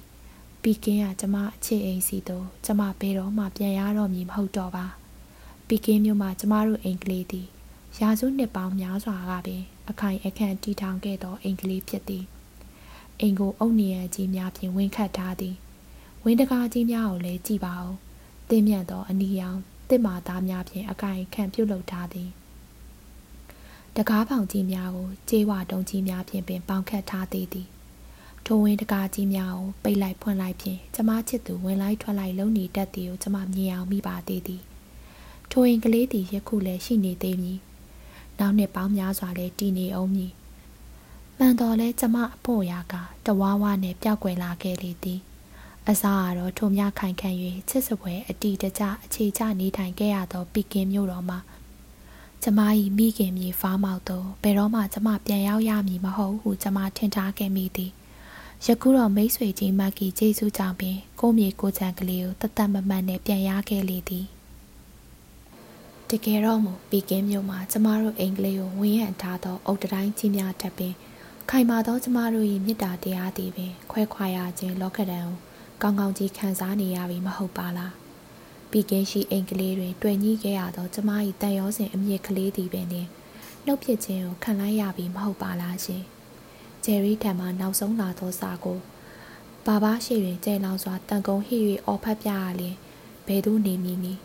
[0.63, 4.87] ပီကင်းကကျမအချစ်အိမ်စီတို့ကျမဘယ်တော့မှပြန်ရတော့မည်မဟုတ်တော့ပါ
[5.67, 7.47] ပီကင်းမြို့မှာကျမတို့အိမ်ကလေးသည်
[8.01, 12.25] ရာစုနှစ်ပေါင်းများစွာကပင် အခိုင်အခန့်တည်ထောင်ခဲ့သောအိမ်ကလေးဖြစ်သည်
[13.21, 15.57] အိမ်ကိုအုတ်နေရကြီးများဖြင့်ဝင်းခတ်ထားသည်
[16.25, 17.93] ဝင်းတကားကြီးများကိုလည်းကြည့်ပါဦး
[18.49, 19.59] တင်းမြတ်သောအနီရောင်
[19.89, 22.29] တစ်မာသားများဖြင့်အခိုင်အခန့်ပြုတ်လုပ်ထားသည်
[23.97, 27.69] တကားဖောင်ကြီးများကိုကျေးဝတုံးကြီးများဖြင့်ပင်ပေါင်ခတ်ထားသေးသည်
[28.47, 34.63] ထိုဝင်းတကားကြီးများကိုပိတ်လိုက်ဖွင့်လိုက်ဖြင့်ကျမချစ်သူဝင်လိုက်ထွက်လိုက်လုံနေတတ်သည်ကိုကျမမြင်အောင်မိပါသေးသည်
[35.51, 37.59] ထိုအိမ်ကလေးသည်ယခုလည်းရှိနေသေးမည်
[38.39, 40.33] နောက်နှစ်ပေါင်းများစွာလည်းတည်နေအောင်မည်
[41.39, 42.95] မှန်တော်လဲကျမအဖို့ရာက
[43.27, 45.21] တဝါဝနဲ့ပျောက်ကွယ်လာခဲ့လေသည်
[45.89, 47.31] အစားကတော့ထုံမြခိုင်ခံ၍
[47.69, 51.39] ချစ်စပွဲအတီတကြအခြေချနေထိုင်ခဲ့ရသောပီကင်မြို့တော်မှာ
[52.43, 52.61] ကျမ၏
[52.99, 57.91] မိခင်မြေဖားမောက်သောဘယ်တော့မှကျမပြန်ရောက်ရမည်မဟုတ်ဟုကျမထင်ထားခဲ့မိသည်
[58.67, 64.27] ယခုတော့မိတ်ဆွေကြီးမက်ကီကျေးဇူးကြောင့်ပင်ကိုမြေကိုချံကလေးကိုတသက်မမှန်နဲ့ပြန်ရခဲ့လေသည်
[66.15, 70.95] တကယ်တော့မူပီကင်းမြို့မှာကျမတို့အင်္ဂလိပ်ကိုဝင်းရံထားသောအုတ်တိုင်းကြီးများတက်ပင်
[71.51, 75.35] ခိုင်မာသောကျမတို့၏မေတ္တာတရားသည်ပင် ခွဲခွာရခြင်းလောကဒဏ်ကို
[75.83, 77.93] ကောင်းကောင်းကြီးခံစားနေရပြီမဟုတ်ပါလား
[78.71, 81.11] ပီကင်းရှိအင်္ဂလိပ်တွင်တွေ့ညှိခဲ့ရသောကျမ၏
[81.41, 83.09] တန်ရောစင်အမြင့်ကလေးသည်ပင်နှင့်
[83.65, 86.03] နှုတ်ဖြစ်ခြင်းကိုခံလိုက်ရပြီမဟုတ်ပါလားရှင်
[86.85, 88.79] ဂျယ်ရီထံမှနောက်ဆုံးလာသောစာကို
[89.67, 92.77] ဘာဘာရှိတွင်ကျဲလောင်စွာတန်ကုန်းဟိ၍အော်ဖတ်ပြရလျင်
[93.27, 94.21] ဘယ်သို့နေမည်နည်း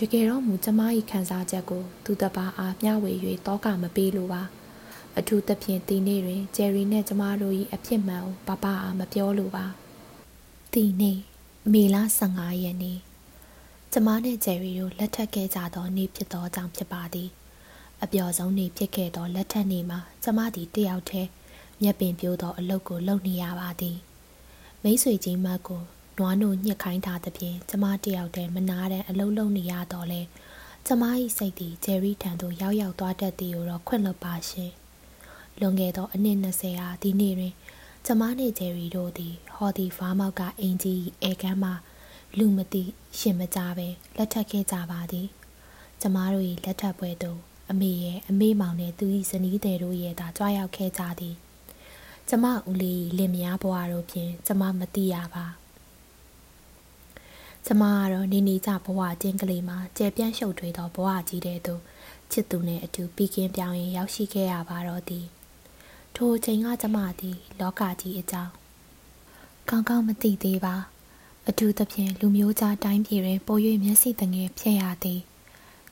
[0.00, 0.80] တကယ်တော့မူကျမ၏
[1.10, 3.12] ခံစားချက်ကိုသူတပါအားမျှဝေ၍
[3.46, 4.42] တောကမပေးလိုပါ
[5.18, 9.66] အထူးသဖြင့်ဒီနေ့တွင်ဂျယ်ရီနှင့်ကျမတို့၏အဖြစ်မှန်ကိုဘာဘာအားမပြောလိုပါ
[10.72, 11.18] ဒီနေ့
[11.72, 11.96] မေလ
[12.30, 12.98] 15ရက်နေ့
[13.92, 17.28] ကျမနဲ့ဂျယ်ရီတို့လက်ထပ်ခဲ့ကြသောနေ့ဖြစ်သောကြောင့်ဖြစ်ပါသည်
[18.02, 21.28] အပျော်ဆုံးနေ့ဖြစ်ခဲ့သောလက်ထပ်နေ့မှာကျမသည်တယောက်တည်း
[21.82, 23.96] မျက်ပင်ပြိုးသောအလုပ်ကိုလုပ်နေရပါသည်
[24.82, 25.82] မိတ်ဆွေကြီးမတ်ကို
[26.20, 30.22] နွားနို့ညှစ်ခိုင်းထားသဖြင့်ကျမတယောက်တည်းမနာတဲ့အလုပ်လုပ်နေရတော့လဲ
[30.86, 31.02] ကျမ၏
[31.36, 34.72] စိတ်သည်ဂျယ်ရီထံသို့ရောက်ရောက်သွားတတ်သည်ကိုတော့ခွင့်လွှတ်ပါရှင်
[35.60, 37.54] လွန်ခဲ့သောအနှစ်20ဟာဒီနေ့တွင်
[38.06, 41.70] ကျမနှင့်ဂျယ်ရီတို့သည်ဟော်ဒီဖားမောက်ကအင်ကြီးအဲကမ်းမှ
[42.38, 42.82] လူမသိ
[43.18, 45.26] ရှင်မကြပဲလက်ထပ်ခဲ့ကြပါသည်
[46.00, 47.38] ကျမတို့၏လက်ထပ်ပွဲသို့
[47.70, 51.34] အမေရဲ့အမေမောင်နဲ့သူ၏ဇနီးသည်တို့ရဲ့သာကြွားရောက်ခဲ့ကြသည်
[52.28, 55.46] ကျမဦးလေးလင်မယားဘွားတို့ဖြင့်ကျမမသိရပါ
[57.66, 61.80] ကျမကတော့နေနေကြဘဝချင်းကလေးမှာကျဲပြန့်ရှုပ်ထွေးသောဘဝကြီးတဲ့သို့
[62.30, 65.26] ချစ်သူနှင့်အတူပြီးကင်းပြောင်းရင်ရောက်ရှိခဲ့ရပါတော့သည်
[66.16, 68.52] ထိုအချိန်ကကျမသည် လောကကြီးအကြောင်း
[69.68, 70.74] ကောင်းကောင်းမသိသေးပါ
[71.48, 75.20] အထူးသဖြင့်လူမျိုးကြားတိုင်းပြည်တွင်ပို၍မျက်စိတငယ်ဖြစ်ရသည်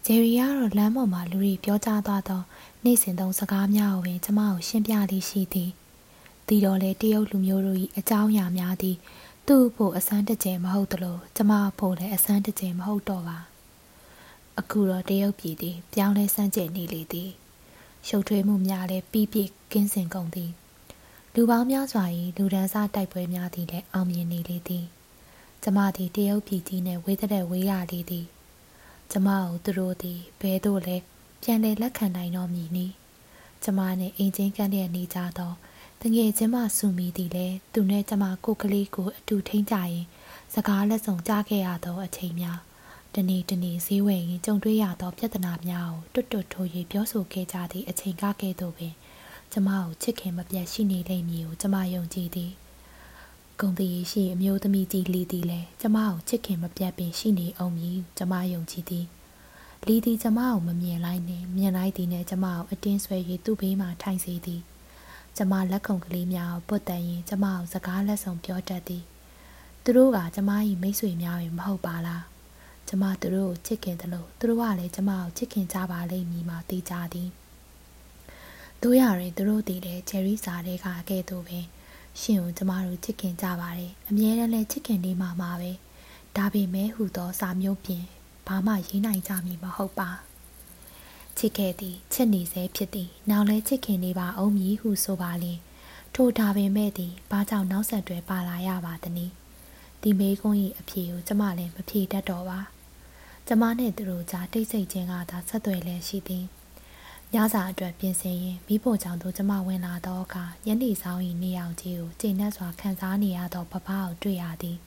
[0.05, 2.43] ဂျယ်ရီကတော့လမ်းပေါ်မှာလူတွေပြောကြားသွားသော
[2.85, 5.71] နေ့စဉ်သုံးစကားများကိုပင်ကျမကိုရှင်းပြလေးရှိသည်
[6.47, 8.97] ဒီတော့လေတရုတ်လူမျိုးတို့၏အကြောင်းအရာများသည်
[9.53, 13.38] သူ့ဖို့အစမ်းတကျယ်မဟုတ်သလိုကျမဖို့လည်းအစမ်းတကျယ်မဟုတ်တော့ပါ
[14.59, 17.30] အခုတော့တရုတ်ပြည်သည်ပြောင်းလဲစမ်းကြယ်နေလေသည်
[18.07, 20.51] ရှုပ်ထွေးမှုများလည်းပြီးပြည့်ကင်းစင်ကုန်သည်
[21.34, 22.05] လူပေါင်းများစွာ၏
[22.36, 24.84] လူဒန်းစားတိုက်ပွဲများသည်လည်းအောင်မြင်နေလေသည်
[25.62, 28.26] ကျမသည်တရုတ်ပြည်ကြီးနှင့်ဝေးတဲ့ဝေးရလေသည်
[29.11, 30.96] ကျမကိုသူတို့သည်ဘဲသို့လဲ
[31.42, 32.86] ပြန်လည်လက်ခံနိုင်တော်မူနီ
[33.62, 35.53] ကျမနှင့်အင်ချင်းကန့်လျက်နေကြသော
[36.03, 40.05] တငယ်ချင်းမဆူမီသည်လည်းသူနဲ့ကျမကိုကလေးကိုအတူထိန်ကြရင်
[40.55, 42.59] စကားလက်ဆောင်ကြားခဲ့ရသောအချိန်များ
[43.14, 48.94] တနေ့တနေ့ဈေးဝယ်ရင်ကြုံတွေ့ရသောပြဿနာများကိုတွတ်တွတ်ထိုး၍ပြောဆိုခဲ့ကြသည့်အချိန်ကကဲ့သို့ပင်
[49.53, 52.53] ကျမကိုချစ်ခင်မပြတ်ရှိနေလိမ့်မည်ကိုကျမယုံကြည်သည်
[53.61, 59.07] ဂုံတည်ရှိအမျိုးသမီးကြီးလီသည်လည်းကျမကိုချစ်ခင်မပြတ်ပင်ရှိနေအောင်မည်ကျမယုံကြည်သည်
[59.86, 64.62] လီသည်ကျမကိုမမြင်လိုက်နဲ့မြင်လိုက်သည်နဲ့ကျမကိုအတင်းဆွဲ၍သူ့ဘေးမှထိုင်စေသည်
[65.39, 69.05] ကျမလက်ခုံကလေးများကိုပုတ်တန်ရင်ကျမကိုစကားလက်ဆောင်ပြောတတ်သည်
[69.82, 70.51] သူတို့ကကျမ၏
[70.82, 72.24] မိတ်ဆွေများပင်မဟုတ်ပါလား
[72.89, 77.28] ကျမသူတို့ကိုချစ်ခင်တယ်လို့သူတို့ကလည်းကျမကိုချစ်ခင်ကြပါလိမ့်မည်မှသိကြသည်
[78.82, 81.64] တို့ရရင်သူတို့တည်တဲ့ဂျယ်ရီစာတွေကကဲ့သို့ပင်
[82.20, 85.72] ရှင်ကိုကျမတို့ချစ်ခင်ကြပါတယ်အမြဲတမ်းလည်းချစ်ခင်နေမှာပါပဲ
[86.36, 88.05] ဒါပေမဲ့ဟူသောစာမျိုးပြင်
[88.47, 90.11] ဘာမှရေးနိုင်ကြမည်မဟုတ်ပါ
[91.39, 95.59] ချစ်ခဲ့သည်ချစ်နေစေဖြစ်သည်နောက်လဲချစ်ခင်နေပါအောင်မည်ဟုဆိုပါလင်
[96.14, 99.32] ထိုဒါပင်မဲ့သည်ဘာကြောင့်နောက်ဆက်တွဲပါလာရပါသနည်း
[100.03, 102.61] ဒီမေကွန်း၏အဖြေကိုကျမလည်းမဖြေတတ်တော့ပါ
[103.47, 106.45] ကျမနဲ့သူတို့ကြားတိတ်ဆိတ်ခြင်းကသာဆက်သွယ်လျက်ရှိသည်
[107.34, 114.78] ညစာအတွက်ပြင်ဆင်ရင်မိဖို့ကြောင့်တို့ကျမဝင်လာတော့အခါညနေဆောင်၏နေအောင်ကြီးကိုချိန်နှက်စွာခံစားနေရသောပပကိုတွေ့ရသည်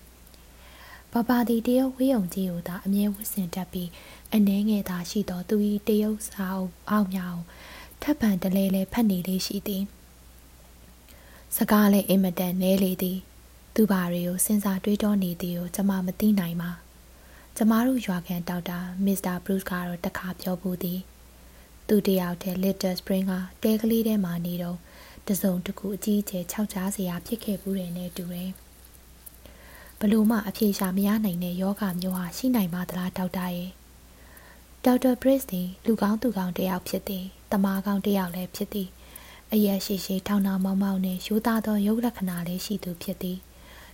[1.13, 3.89] ပပသည်တရုတ်ဝေးုံကြီးကိုသာအမြဲဝစ်စင်တက်ပြီး
[4.35, 5.55] အနှဲငယ်သာရှိသောသူ၏
[5.87, 7.43] တရုတ်စာအုပ်အောက်များကို
[8.01, 9.83] ထပ်ပံတလဲလဲဖတ်နေလေးရှိသည်
[11.55, 13.17] စကားလည်းအိမ်မတန်နဲလေသည်
[13.75, 16.71] သူဘာတွေကိုစဉ်းစားတွေးတောနေသည်ကိုကျွန်မမသိနိုင်ပါ
[17.55, 20.99] ကျမတို့ရွာကန်ဒေါက်တာမစ္စတာဘရုစ်ကတော့တခါပြောဘူးသည်
[21.87, 23.33] သူတယောက်တည်း Little Spring က
[23.63, 24.77] တဲကလေးထဲမှာနေတော့
[25.27, 28.51] တစုံတစ်ခုအကြီးအကျယ်ခြောက်ချားစရာဖြစ်ခဲ့ဘူးတယ်နဲ့တူတယ်
[30.01, 33.69] ဘလို့မှအပြေရှာမရနိုင်တဲ့ယောဂမျိုးဟာရှိနိုင်ပါသလားဒေါက်တာရဲ့
[34.85, 38.89] ဒေါက်တာဘရစ်သည်လူကောင်းသူကောင်းတယောက်ဖြစ်သည်တမားကောင်းတယောက်လည်းဖြစ်သည်
[39.53, 43.37] အရက်ရှိရှိထောင်းထောင်းမောင်းမောင်းနဲ့ရိုးသားသောရုပ်လက္ခဏာလေးရှိသူဖြစ်သည်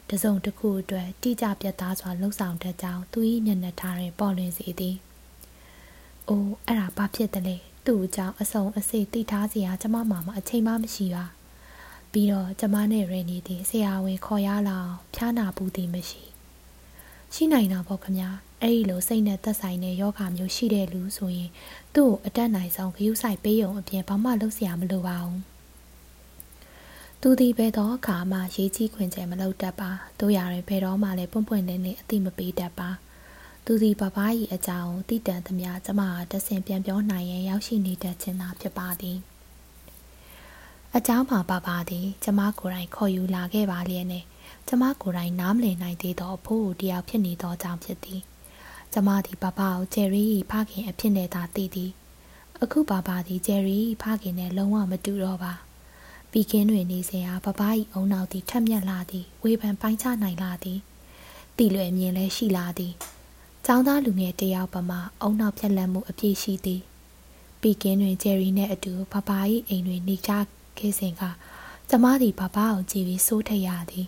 [0.10, 4.95] တစုံတစ်ခုအတွက်တိကျပြတ်သားစွာလှုပ်ဆောင်တတ်ကြောင်းသူ၏မျက်နှာထားတွင်ပေါ်လွင်စေသည်။
[6.30, 7.55] အိုးအဲ့ဒါဘာဖြစ်တယ်လဲ
[7.86, 11.26] သူ့အကြောင်းအစုံအစိတ်သိထားစရာကျမမှမအချိန်မှမရှိပါ။
[12.18, 16.24] ပြီးတော့ကျမနဲ့ရင်းနေသည်ဆရာဝန်ခေါ်ရလာအောင်ဖျားနာပူသည်မရှိ။
[17.34, 18.30] ရှိနိုင်တာပေါ့ခမညာ
[18.61, 21.49] အဲ့ဒီလိုစိတ်နဲ့သက်ဆိုင်တဲ့ယောဂမျိုးရှိတဲ့လူဆိုရင်
[21.95, 25.39] သူ့ကိုအတက်နိုင်ဆုံးဂရုစိုက်ပေးရုံအပြင်ဘာမှလုပ်စရာမလိုပါဘူး။
[27.22, 29.89] သူသည်ဘယ်တော့အခါမှရေးကြီးခွင်ကျဲမလုပ်တတ်ပါ
[30.20, 32.89] တို့ရရင်ဘယ်တော့မှလည်းပွန့်ပွန့်လင်းလင်းအသိမပေးတတ်ပါ
[33.65, 39.20] သူသည်ဘဘကြီးအကြောင်းတိတန်သမျှကျမဟာတဆင်ပြန်ပြောနိုင်ရင်ရောက်ရှိနေတတ်ခြင်းသာဖြစ်ပါသည်
[41.00, 44.24] အကြောင်းမှာပါပါသည် ကျမကိုယ်တိုင်ခေါ်ယူလာခဲ့ပါလျက်နဲ့
[44.68, 48.22] ကျမကိုယ်တိုင်နားမလည်နိုင်သေးသောအဖိုးတယောက်ဖြစ်နေသောကြောင့်ဖြစ်သည်
[48.93, 51.91] ကျမသည်ဘဘကိုဂျယ်ရီ၏ဖခင်အဖြစ်နဲ့သာသိသည်
[52.62, 55.54] အခုဘဘသည်ဂျယ်ရီ၏ဖခင်နဲ့လုံးဝမတူတော့ပါ
[56.32, 60.80] ပီကင်းတွင်နေစဉ်ဟာပပားဤအုံနောက်သည်ထက်မြက်လာသည်ဝေဖန်ပိုင်းခြားနိုင်လာသည်
[61.58, 62.93] တီလွယ်မြင်လဲရှိလာသည်
[63.66, 66.82] ចောင်းသားလူငယ်တယောက်ပမာအုံနောက်ဖြက်လက်မှုအပြည့်ရှိသည်
[67.62, 70.32] ပီကင်းတွင်ဂျယ်ရီနှင့်အတူပပား၏အိမ်တွင်နေကြ
[70.80, 71.23] ခဲ့စဉ်က
[71.89, 74.07] ကျမသည်ပပားကိုကြည့်ပြီးစိုးထက်ရသည်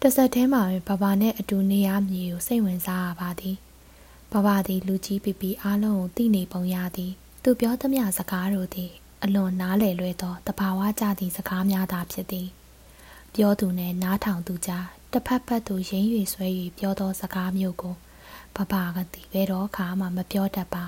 [0.00, 3.56] တဆက်တည်းမှာပပားနှင့်အတူနေရမည်ကိုစိတ်ဝင်စားရပါသည်
[4.32, 8.90] ပပားသည်လူကြီးပီပီအားလုံးကိုသိနေပုံရသည်သူပြောသမျှစကားတို့သည်
[9.22, 12.48] အလွန်နားလည်လွဲသောတဘာဝကြသည့်စကားများသာဖြစ်သည်
[13.34, 16.46] ပြောသူနှင့်နားထောင်သူကြားတစ်ဖက်ဖက်သို့ရင်း၍ဆွဲ၍
[16.78, 17.94] ပြောသောစကားမျိုးကို
[18.56, 20.84] ဘဘကသည်ဘယ်တော့ခါမှမပြောတတ်ပါ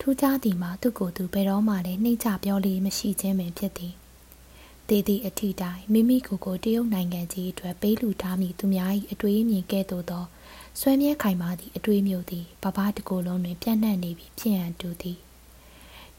[0.00, 3.94] ထူးခြားသည်မှာသူ့ကိုယ်သူဘယ်တော့မှလည်းနှိမ့်ချပြောလေးမရှိခြင်းပင်ဖြစ်သည်
[4.88, 10.24] တည်သည့်အထီတိုင်းမိမိကိုယ်ကိုတရုတ်နိုင်ငံကြီးအတွက်ပေးလူထားမိသူများ၏အတွေးအမြင်ကဲ့သို့သော
[10.80, 15.18] ဆွဲမြဲခိုင်မာသည့်အတွေးမျိုးသည်ဘဘတကိုယ်လုံးတွင်ပြန့်နှံ့နေပြီးဖြစ်ရန်တူသည်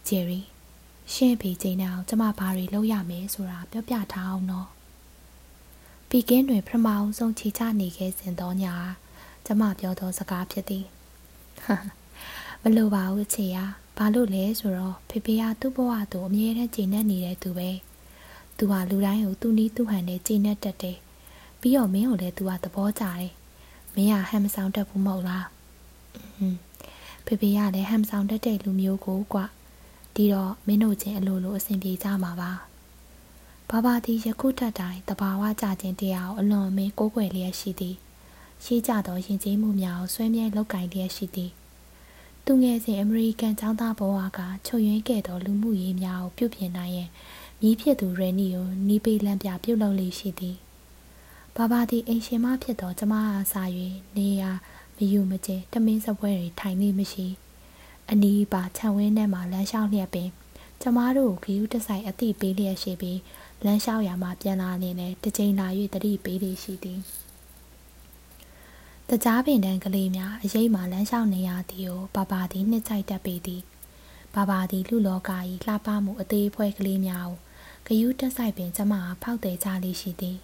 [0.07, 0.39] ဂျယ်ရီ
[1.13, 4.67] ရှင်းပြီးချိန်အောင်ကျမဘာတွေလုပ်ရမယ်ဆိုတာပြောပြထားအောင်နော်
[6.09, 8.65] ပီကင်းတွင်ပထမအဆုံးခြေချနေခဲ့စဉ်သောည
[9.45, 10.85] ကျမပြောသောစကားဖြစ်သည်
[12.63, 13.57] မလိုပါဘူးချေရ
[13.97, 17.69] ဘာလို့လဲဆိုတော့ဖေဖေကသူ့ဘဝသူအမြဲတမ်းချိန်နဲ့နေတဲ့သူပဲ
[18.57, 20.97] သူဟာလူတိုင်းကိုသူ့နီးသူ့ဟန်နဲ့ချိန်နဲ့တက်တယ်
[21.59, 23.31] ပြီးတော့မင်းကိုလည်းသူကသဘောကျတယ်
[23.95, 25.47] မင်းကဟမ်မဆောင်တတ်ဘူးမဟုတ်လား
[27.25, 29.45] ဖေဖေကလည်းဟမ်ဆောင်တတ်တဲ့လူမျိုးကိုကွာ
[30.15, 32.51] ဒီတော့မင်းတို့ချင်းအလိုလိုအဆင်ပြေကြမှာပါ
[33.69, 37.95] ဘာဘာသည်ယခုထက်တိုင်တဘာဝကြခြင်းတရားကိုအလွန်အမင်းကိုးကွယ်လျက်ရှိသည်
[38.63, 41.51] ရှိကြသောယဉ်ကျေးမှုများကိုဆွဲမြဲလောက်ကင်လျက်ရှိသည်
[42.45, 47.09] သူငယ်စဉ်အမေရိကန်ចောင်းသားဘဝကချုပ်ယွင်းခဲ့သောလူမှုရေးများကိုပြုပြင်နိုင်ရန်
[47.61, 50.55] မြည်ဖြစ်သူရန်နီကိုနီးပေးလန့်ပြပြုတ်လုပ်လေရှိသည်
[51.55, 53.63] ဘာဘာသည်အိမ်ရှင်မဖြစ်သောကျမအားစာ၍
[54.17, 54.51] နေရာ
[54.95, 57.27] မယူမကျတမင်းစပွဲတွေထိုင်နေမရှိ
[58.09, 60.29] အနီးပါခြံဝင်းထဲမှာလမ်းလျှောက်လျက်ပင်
[60.81, 63.19] ကျမတို့ကိုဂယူးတဆိုင်အတိပေးလျက်ရှိပြီး
[63.65, 66.99] လမ်းလျှောက်ရမှာပြန်လာနေနဲ့တစ်ချိန်လာ၍တတိပေးလေးရှိသည်
[69.13, 73.61] တကြားပင်တန်းကလေးများအရေးမှလမ်းလျှောက်နေရသည်ကိုဘာဘာသည်နှစ်ချိုက်တက်ပေသည်
[74.35, 75.31] ဘာဘာသည်လူလောက၏
[75.65, 77.29] လှပမှုအသေးဖွဲကလေးများ
[77.87, 80.37] ကိုဂယူးတက်ဆိုင်ပင်ကျမဖောက်တယ်ကြလေးရှိသည်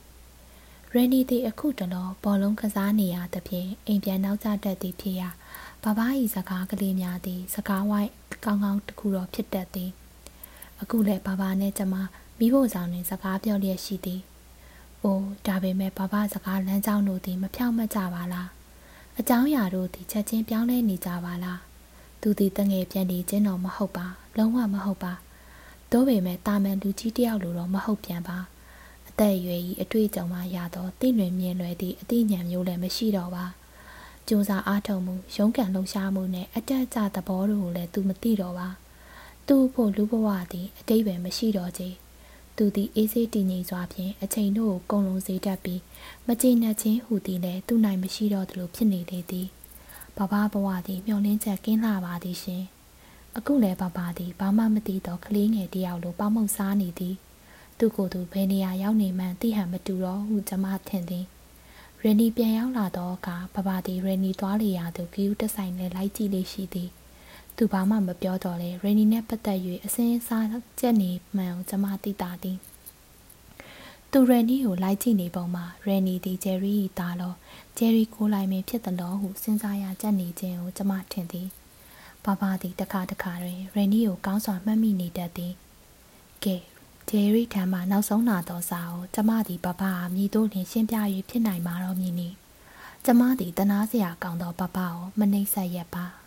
[0.93, 5.29] ရန်နီသည်အခုတလောဘောလုံးကစားနေရသဖြင့်အိမ်ပြန်နောက်ကျတတ်သည်ဖြစ်ရာ
[5.83, 5.99] ဘဘ၏
[6.35, 8.11] စကားကလေးများသည်စကားဝိုင်း
[8.45, 9.91] ကောင်းကောင်းတခုတော့ဖြစ်တတ်သည်
[10.81, 11.95] အခုလည်းဘဘနဲ့ကျမ
[12.39, 14.21] မိဖို့ဆောင်တွင်စကားပြောလျက်ရှိသည်။
[15.03, 18.47] အိုးဒါပေမဲ့ဘဘစကားလမ်းကြောင်းတို့သည်မဖြောင့်မတ်ကြပါလား။
[19.19, 21.59] အကြောင်းအရာတို့သည်ချက်ချင်းပြောင်းလဲနေကြပါလား။
[22.21, 24.05] သူသည်တငယ်ပြန်နေခြင်းတော့မဟုတ်ပါ
[24.37, 25.13] လုံးဝမဟုတ်ပါ။
[25.91, 28.37] သို့ပေမဲ့တာမန်လူကြီးတယောက်လိုတော့မဟုတ်ပြန်ပါ။
[29.09, 33.45] အသက်အရွယ်ကြီးအတွေ့အကြုံမှရသောသိလွင်မြင်လွယ်သည့်အသိဉာဏ်မျိုးလည်းမရှိတော့ပါ။
[34.29, 38.67] စူးစမ်းအားထုတ်မှုရုန်းကန်လှုပ်ရှားမှုနဲ့အတက်အကျသဘောတို့ကိုလည်းသူမသိတော့ပါ
[39.47, 41.89] သူ့ဖို့လူဘဝသည်အတိတ်ပဲမရှိတော့ချေ
[42.57, 45.81] သူသည်အေးဆေးတည်ငြိမ်စွာဖြင့်အချိန်တို့ကိုကုံလုံးစေတတ်ပြီး
[46.27, 49.47] မကျေနပ်ခြင်းဟူသည်လည်းသူ့နိုင်မရှိတော့သလိုဖြစ်နေလေသည်
[50.17, 52.63] ဘဘဘဝသည်မျောလင်းချက်ကင်းလာပါသည်ရှင်
[53.37, 57.15] အခုလည်းဘဘသည်ဘာမှမသိတော့ကလေးငယ်တယောက်လိုပေါမုံစားနေသည်
[57.77, 61.25] သူကိုယ်သူဘယ်နေရာရောက်နေမှန်းသိဟန်မတူတော့ဟုကျွန်မထင်သည်
[62.03, 66.89] ရနီပြန်ရောက်လာတော့ကဘဘတီရနီသွားလေရသူဂီယူတက်ဆိုင်နဲ့လိုက်ကြည့်လေးရှိသည်
[67.57, 70.47] သူဘာမှမပြောတော့လေရနီနဲ့ပတ်သက်၍အစင်းစား
[70.79, 72.57] ကြက်နေမှန်ကျမသိတာသည်
[74.11, 77.33] သူရန်နီကိုလိုက်ကြည့်နေပုံမှာရန်နီသည်ဂျယ်ရီ၏သားလော
[77.77, 81.47] ဂျယ်ရီကိုလိုက်မင်းဖြစ်သလောဟုစဉ်းစားရကြက်နေခြင်းကိုကျမထင်သည်
[82.25, 85.53] ဘာဘာသည်တခါတခါတွင်ရန်နီကိုကောင်းစွာမှတ်မိနေတတ်သည်
[86.43, 86.55] ကဲ
[87.09, 90.97] ဂျယ်ရီထံမှနောက်ဆုံးလာသောစာကိုကျမသည်ဘာဘာမြည်တို့လင်ရှင်းပြ၍
[91.29, 92.29] ဖြစ်နိုင်မှာတော့မည်နီ
[93.05, 96.26] ကျမသည်တနာစရာကောင်းသောဘာဘာကိုမနှိမ့်ဆက်ရပါ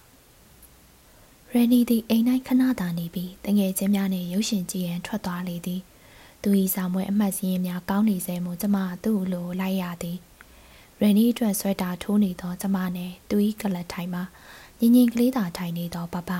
[1.55, 5.81] ရန်နီသည်အိမ်၌ခဏသာနေပြီးတငယ်ချင်းများနှင့်ရုပ်ရှင်ကြည့်ရန်ထွက်သွားလေသည်
[6.43, 10.19] သူ၏စာမွေအမှတ်စည်းရင်များကောင်းနေစေမို့ကျမသူ့လိုလိုက်ရသည်
[11.01, 14.23] ရန်နီအတွက်ဆွဲတာထိုးနေသောကျမနှင့်သူ၏ကလတ်ထိုင်မှာ
[14.81, 16.31] ငင်ငင်ကလေးသာထိုင်နေသောပပ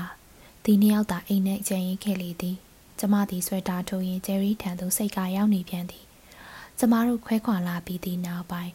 [0.63, 2.55] ဒီနှစ်ယောက်သာအိမ်နှင့်အကျဉ်းခဲ့လေသည်
[2.99, 6.05] ကျမသည်ဆွဲတာထိုးရင်ဂျယ်ရီထံသို့စိတ်ကရောက်နေပြန်သည်
[6.79, 8.71] ကျမတို့ခွဲခွာလာပြီးသည့်နောက်ပိုင်း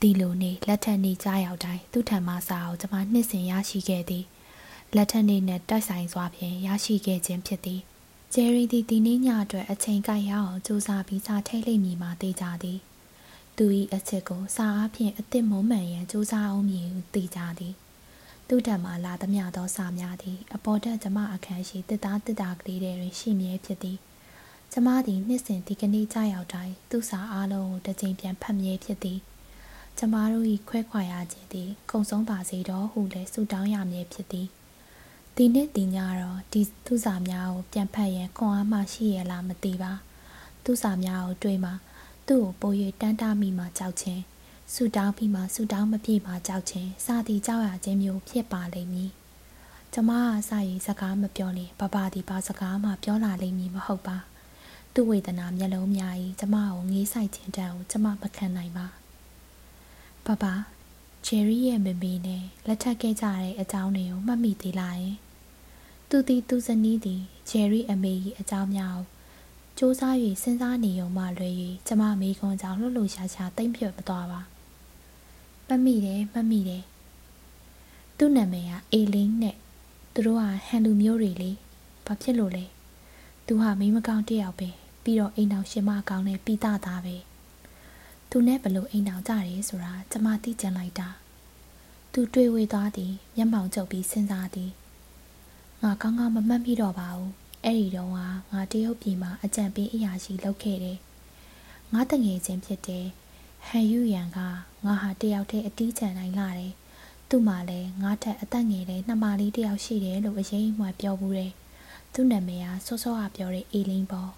[0.00, 4.24] ဒီလိုနေလက်ထက်နေကြရောက်တိုင်းသူ့ထံမှစာကိုကျမနှစ်စဉ်ရရှိခဲ့သည်
[4.96, 7.80] လက်ထက်နေနဲ့တိုက်ဆိုင်စွာဖြင့်ရရှိခဲ့ခြင်းဖြစ်သည်
[8.34, 12.78] ဂျယ်ရီသည်ဒီနေ့ညအတွက်အချိန်ကိုက်ရအောင်စူးစမ်းပြီးစာထိတ်လိမ့်မည်မှာသိကြသည်
[13.56, 13.64] သူ၏
[13.94, 17.74] အချက်ကိုစာအားဖြင့်အသစ်မုံမှန်ရန်စူးစမ်းအောင်မည်ဟုသိကြသည်
[18.48, 23.98] သူ့ထံမှလာသမျှသောစာများသည်အပေါ်ထက်ကျမအခန်းရှိတစ်သားတစ်သားကလေးတွေတွင်ရှိမြဲဖြစ်သည်
[24.72, 29.18] ကျမသည်နှစ်စဉ်ဒီကနေ့ကြာရောက်တိုင်းသူ့စာအားလုံးကိုတစ်ချိန်ပြန်ဖတ်မြဲဖြစ်သည်
[29.98, 34.48] ကျမတို့၏ခွဲခွာရခြင်းသည် ကုံဆုံးပါစေတော့ဟုလည်းဆုတောင်းရမည်ဖြစ်သည်
[35.38, 39.92] ဒီနေ့ဒီညတော့ဒီသူစာများကိုပြန်ဖတ်ရန်ခွန်အားမရှိရလားမသိပါ
[40.64, 41.70] သူစာများကိုတွေ့မှ
[42.28, 44.22] သူ့ကိုပို၍တန်းတားမိမှကြောက်ခြင်း
[44.72, 49.10] ဆူတောင်းပြီးမှဆူတောင်းမပြည့်မှကြောက်ခြင်းစသည်ကြောက်ရခြင်းမျိုးဖြစ်ပါလိမ့်မည်
[49.92, 54.16] ကျမကစရီစကားမပြောရင်ဘဘဒီဘာစကားမှပြောလာလိမ့်မည်မဟုတ်ပါ
[54.94, 58.86] သူ့ဝေဒနာမျက်လုံးများ၏ကျမကိုငေးဆိုင်ခြင်းတန်ကိုကျမမခံနိုင်ပါ
[60.26, 60.44] ဘဘ
[61.26, 65.16] ဂျယ်ရီရဲ့မမေနဲ့လက်ထပ်ခဲ့ကြတဲ့အကြောင်းတွေကိုမှတ်မိသေးလားယင်
[66.08, 68.98] သူသည်သူဇနီးသည်ဂျယ်ရီအမေ၏အကြောင်းများ
[69.78, 71.54] ကိုစူးစမ်း၍စဉ်းစားနေုံမှလွယ်၍
[71.86, 74.40] ကျမမိခွန်ကြောင့်လှုပ်လှုပ်ရှားရှားတိမ်ပြွတ်မသွားပါ
[75.68, 76.82] မှတ်မိတယ်မှတ်မိတယ်
[78.18, 79.56] သူ့နာမည်ကအေလင်းနဲ့
[80.12, 81.50] သူတို့ကဟန်လူမျိုးတွေလေ
[82.06, 82.64] ဘာဖြစ်လို့လဲ
[83.46, 84.68] သူဟာမိမကောင်းတယောက်ပဲ
[85.02, 87.16] ပြီးတော့အိမ်တော်ရှင်မကောင်းနဲ့ပြီးသားသားပဲ
[88.36, 91.08] သူနဲ့ဘလို့အိမ်တော်ကြတယ်ဆိုတာကျမသိကျင်လိုက်တာ
[92.12, 94.70] သူတွေ့ဝေသွားသည်မျက်မှောင်ကျုပ်ပြီးစဉ်းစားသည်
[95.82, 97.32] ငါကောင်းကောင်းမမှတ်မိတော့ပါဘူး
[97.64, 98.26] အဲ့ဒီတော့ငါ
[98.72, 100.98] တရုတ်ပြည်မှာအကြံပေးအရာရှိလုပ်ခဲ့တယ်
[101.92, 103.06] ငါတငယ်ချင်းဖြစ်တယ်
[103.68, 104.38] ဟန်ယူရန်က
[104.84, 106.72] ငါဟာတယောက်တည်းအတီးချန်နိုင်လာတယ်
[107.28, 111.52] သူ့မှာလည်းငါထက်အသက်ငယ်တဲ့နှမလေးတယောက်ရှိတယ်လို့အရင်မှပြောဘူးတယ်
[112.12, 114.32] သူ့နာမည်ကစောစောကပြောတဲ့အေလင်းပေါ့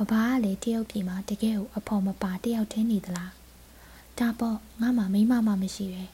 [0.00, 3.32] ဘဘာကလည်းတရုတ်ပြည်မှာတကယ်ကိုအဖော်မပါတယောက်တည်းနေသလား
[4.18, 6.04] ဒါပေါ့ငါမှမိမမှမရှိပဲ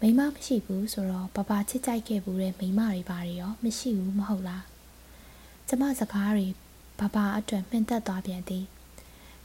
[0.00, 4.64] မိမမရှိဘူးဆိုတော့ဘဘာချစ်ကြိုက်ခဲ့ဘူးတဲ့မိမတွေပါတွေရောမရှိဘူးမဟုတ်လား
[5.68, 6.46] ကျမစကားတွေ
[7.00, 8.64] ဘဘာအတွက်မှင်သက်သွားပြန်သည်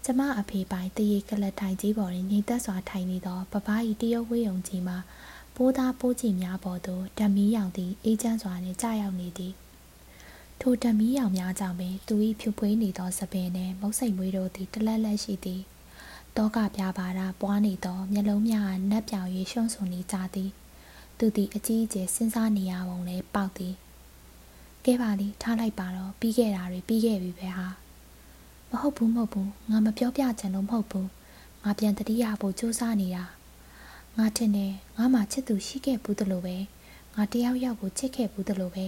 [0.05, 4.97] ကျမအဖေပိုင်တရေကလထိုင်ကြီးပေါ်တွင်ညီသက်စွာထိုင်နေသောဘဘာ၏တရုတ်ဝေးယုံကြီးမှာ
[5.55, 9.53] ပိုးသားပိုးချီများပေါ်သို့ဓမီရောင်သည်အေးချမ်းစွာနှင့်ကြာရောက်နေသည်
[10.61, 15.61] ထိုဓမီရောင်များကြောင့်ပင်သူ၏ဖြူဖွေးနေသောစပင်နှင့်မုတ်စိတ်မွေးတို့သည်တလက်လက်ရှိသည်
[16.37, 20.49] တောကပြပါတာပွားနေသောမျက်လုံးများနက်ပြောင်၍ရှုံးဆုံနေကြသည်
[21.17, 23.73] သူသည်အကြီးအကျယ်စဉ်းစားနေရပုံလည်းပေါက်သည်
[24.85, 27.67] ကဲပါလေထားလိုက်ပါတော့ပြီးခဲ့တာတွေပြီးခဲ့ပြီပဲဟာ
[28.69, 31.09] မဟုတ်ဘူးမဟုတ်ဘူးငါမပြောပြချင်လို့မဟုတ်ဘူး
[31.63, 33.23] ငါပြန်တတိယဖို့စူးစမ်းနေတာ
[34.17, 36.57] ငါထင်တယ်ငါမှချစ်သူရှိခဲ့ဘူးတလို့ပဲ
[37.15, 38.85] ငါတယောက်ယောက်ကိုချစ်ခဲ့ဘူးတလို့ပဲ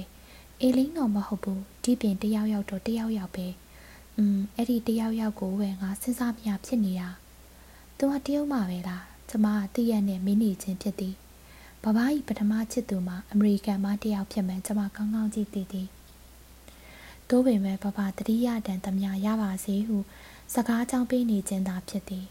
[0.61, 3.47] အေလင်းတော့မဟုတ်ဘူးဒီပြင်တယောက်ယောက်တော့တယောက်ယောက်ပဲ
[4.17, 7.09] อืมအဲ့ဒီတယောက်ယောက်ကိုပဲငါစဉ်းစားမြဖြစ်နေတာ
[7.97, 11.15] သူကတယောက်မှပဲလားကျမကတည့်ရက်နဲ့မင်းနေချင်းဖြစ်သည်
[11.83, 15.87] ဘဘကြီးပထမချစ်သူမှာအမေရိကန်မှာတယောက်ဖြစ်မှန်းကျမကောင်းကောင်းကြည့်သိသည်
[17.29, 19.97] တိုးပေမဲ့ဘဘတတိယတန်သမျှရပါစေဟု
[20.53, 22.25] စကားကြောင်းပေးနေခြင်းသာဖြစ်သည်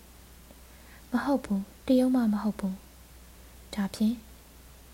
[1.11, 2.77] မဟုတ်ဘူးတရုံမှမဟုတ်ဘူး
[3.75, 4.17] ဒါဖြင့်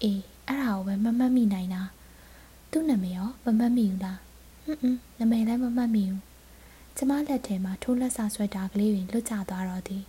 [0.02, 1.82] အေးအဲ့ဒါကိုပဲမမှတ်မိနိုင်တာ
[2.74, 4.20] သူ့နာမည်ရောမမှတ်မိဘူးလား
[4.64, 6.22] ဟွန်းဟွန်းနာမည်လည်းမမှတ်မိဘူး
[6.96, 10.04] ကျမလက်ထဲမှာထိုးလက်စာဆွဲတာကလေးတွေလွတ်ကျသွားတော့သည်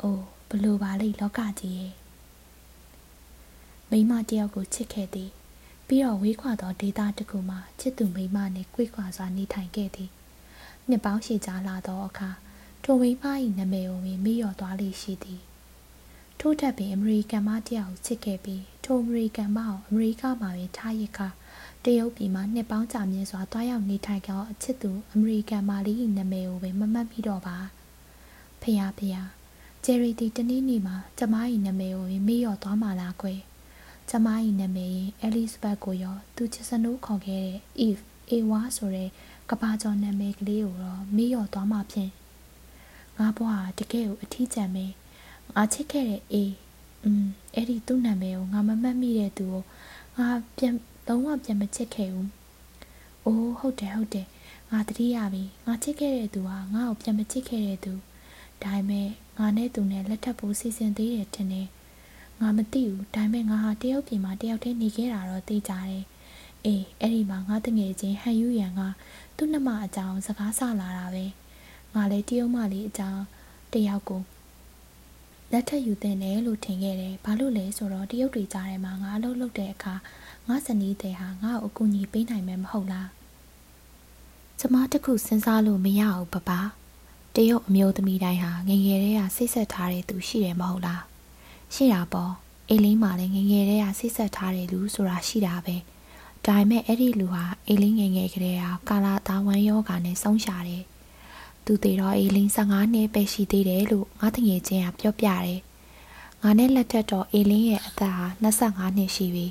[0.00, 1.94] အိုးဘလို့ပါလိလောကကြီးရဲ့
[3.90, 5.30] မိမတယောက်ကိုချစ်ခဲ့သည်
[5.86, 10.10] ပြီးတော့ဝေးခွာသောဒေတာတစ်ခုမှာချစ်သူမိမနှင့်ကြွေးခွာစွာနေထိုင်ခဲ့သည်
[10.88, 12.30] နှစ်ပေါင်းရှည်ကြာလာသောအခါ
[12.84, 13.24] ထိုမိမ၏
[13.58, 15.42] နာမည်ကိုမေ့လျော့သွားလိမ့်ရှိသည်
[16.40, 21.28] ထို့ထက်ပင်အမေရိကန်မတယောက်ကိုချစ်ခဲ့ပြီးထိုအမေရိကန်မကိုအမေရိကမှာပင်ထားရခါ
[21.84, 27.56] တရုတ်ပြည်မှာနှစ်ပေါင်းကြာမြင့်စွာတွားရောက်နေထိုင်ကြောအချစ်သူအမေရိကန်မာလီ၏နာမည်ကိုပင်မမှတ်မိတော့ပါ
[28.62, 29.16] ဖះဖះ
[29.84, 31.34] ဂျယ်ရီတီတနေ့နေ့မှာကျမ၏
[31.66, 33.40] နာမည်ကိုမေ့လျော့သွားမှလားကွယ်
[34.10, 34.28] ကျမ၏
[34.60, 39.08] နာမည်ရင်အဲလီဇဘတ်ကိုရောသူချစ်စနိုးခေါ်ခဲ့တဲ့ Eve အေဝါဆိုတဲ့
[39.50, 42.10] ကဘာကျော်နာမည်ကလေးကိုတော့မေ့လျော့သွားမှဖြင့်
[43.18, 44.86] ငါဘွားတကယ်ကိုအထီးကျန်ပဲ
[45.54, 46.54] ငါချစ်ခဲ့တဲ့အေး
[47.04, 49.62] อืมအဲ့ဒီသူ့နာမည်ကိုငါမမှတ်မိတဲ့သူကို
[50.16, 50.28] ငါ
[50.58, 50.74] ပြန်
[51.06, 52.30] လုံးဝပြန်မချစ်ခဲ့ဘူး
[53.24, 54.26] အိုးဟုတ်တယ်ဟုတ်တယ်
[54.70, 57.92] ငါတတိယပြီငါချစ်ခဲ့တဲ့သူဟာငါ့ကိုပြန်မချစ်ခဲ့တဲ့သူ
[58.62, 61.68] ဒါပေမဲ့ငါနဲ့သူနဲ့လက်ထပ်ဖို့စီစဉ်သေးတယ်ထင်တယ်
[62.40, 66.04] ငါမသိဘူးဒါပေမဲ့ငါဟာတယောက်ပြင်မှာတယောက်တည်းနေခဲ့တာတော့သိကြတယ်
[66.64, 68.80] အေးအဲ့ဒီမှာငါတငယ်ချင်းဟန်ယူရန်က
[69.36, 71.24] သူ့နှမအကြောင်းစကားဆလာတာပဲ
[71.94, 73.22] ငါလည်းတရုတ်မလေးအကြောင်း
[73.72, 74.22] တယောက်ကို
[75.52, 79.94] လက်ထပ်ယူတဲ့တယ်လို့ထင်ခဲ့တယ်ဘာလို့လဲဆိုတော့တရုတ်တွေကြားထဲမှာငါအလုပ်လုပ်တဲ့အခါ
[80.48, 83.08] ငါဇနီးတဲ့ဟာငါ့ကိုအကူအညီပေးနိုင်မယ်မဟုတ်လား
[84.58, 86.50] ကျမတခုစဉ်းစားလို့မရဘူးပပ
[87.34, 91.02] တရုတ်အမျိုးသမီးတိုင်းဟာငငယ်တည်းကစိတ်ဆက်ထားတဲ့သူရှိတယ်မဟုတ်လား
[91.74, 92.32] ရှိတာပေါ့
[92.68, 95.76] အေးလင်းမှလည်းငငယ်တည်းကစိတ်ဆက်ထားတဲ့လူဆိုတာရှိတာပဲ
[96.44, 100.84] ဒါပေမဲ့အဲ့ဒီလူဟာအေးလင်းငငယ်ကလေးကကာလာသားဝမ်းယောဂါနဲ့ဆုံးရှာတယ်
[101.64, 105.60] သူတည်တော့အေးလင်း15နှစ်ပဲရှိသေးတယ်လို့ငါတငယ်ချင်းကပြောပြတယ်
[106.42, 109.46] ငါနဲ့လက်ထက်တော့အေးလင်းရဲ့အသက်ဟာ25နှစ်ရှိပြီ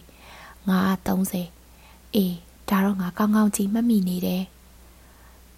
[0.69, 2.35] ငါ30အေး
[2.69, 4.43] ဒါတော့ငါကောင်းကောင်းကြည့်မှတ်မိနေတယ်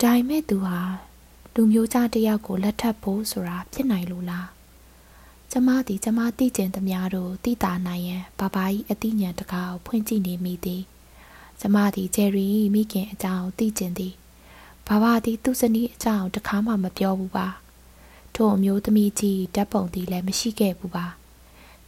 [0.01, 0.79] ဒါပေမဲ့သူဟာ
[1.53, 4.47] လူမျိုးသားတယောက်ကိုလက်ထပ်ဖို့ဆိုတာဖြစ်နိုင်လို့လား
[5.51, 10.81] ကျမသည်ကျမသိကျင်သမျှတို့သိတာနိုင်ရန်ဘာဘာကြီးအသိဉာဏ်တကားကိုဖွင့်ကြည့်နေမိသည်
[11.59, 14.13] ကျမသည်ဂျယ်ရီမိခင်အကြောင်းသိကျင်သည်
[14.87, 17.47] ဘာဘာသည်သူ့ဇနီးအကြောင်းတခါမှမပြောဘူးပါ
[18.35, 21.05] ထို့အမျိုးသမီးကြီးဓာတ်ပုံသည်လည်းမရှိခဲ့ဘူးပါ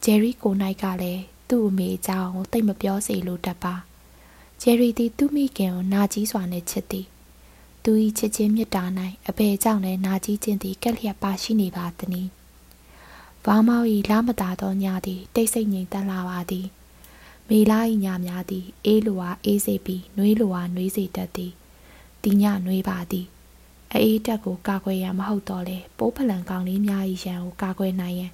[0.03, 3.73] ဂျယ်ရီကိုနိုင်ကလည်း သူ့အမေအကြောင်းကိုသိမပြောစေလိုတတ်ပါ
[4.61, 7.07] ဂျယ်ရီသည်သူ့မိခင်ကိုနာကြီးစွာနဲ့ချစ်သည်
[7.89, 8.83] သူ၏ချစ်ချင်းမြတ်တာ၌
[9.29, 12.27] အဘယ်ကြောင့်လဲနာကြီးခြင်းသည်ကက်လျက်ပါရှိနေပါသည်။
[13.45, 16.65] ဘာမောက်၏လာမတာသောညသည်တိတ်ဆိတ်ငြိမ်သက်လာပါသည်။
[17.49, 21.51] မေလာ၏ညများသည်အေးလိုအားအေးစေပြီးနှွေးလိုအားနှွေးစေတတ်သည်။
[22.23, 23.25] ဒီညနှွေးပါသည်။
[23.93, 28.31] အေးတက်ကိုကာကွယ်ရန်မဟုတ်တော့လေပိုးဖလန်ကောင်လေးများ၏ရန်ကိုကာကွယ်နိုင်ရန်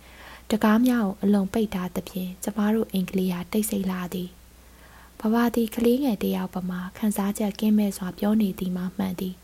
[0.54, 4.30] တကားများကိုအလုံးပိတ်ထားသဖြင့်ကျမတို့အင်္ဂလိပ်ဟာတိတ်ဆိတ်လာသည်။
[5.20, 9.36] ဘဝသည်ကလေးငယ်တယောက်ပမာခန်းစားချက်ကင်းမဲ့စွာပြောနေသည်မှမှန်သည်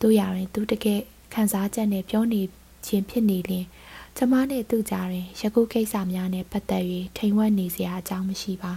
[0.00, 1.00] တို့ရရင်သူတကယ်
[1.34, 2.42] ခံစားချက်နဲ့ပြောနေ
[2.86, 3.66] ခြင်းဖြစ်နေလင်
[4.16, 6.84] ကျမနဲ့သူ့ကြားတွင်ယခုကိစ္စများနဲ့ပတ်သက်၍
[7.16, 8.74] ထိန်ဝက်နေစရာအကြောင်းမရှိပါ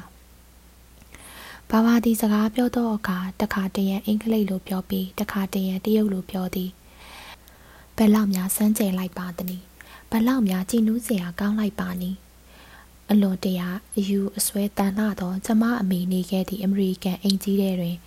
[1.69, 6.69] ဘာဝသည်စကားပြောသောအခါတခါတရံအင်္ဂလိပ်လိုပြောပြီးတခါတရံတရုတ်လိုပြောသည်
[7.97, 9.66] ဘယ်လောက်များစမ်းကြဲလိုက်ပါသနည်း
[10.11, 12.17] ဘယ်လောက်များကြည်နူးစရာကောင်းလိုက်ပါနည်း
[13.11, 17.97] အလွန်တရာအယူအဆွဲတန်လှသောကျမအမေနေခဲ့သည့်အမေရိကန်အိမ်ကြီးထဲတွင်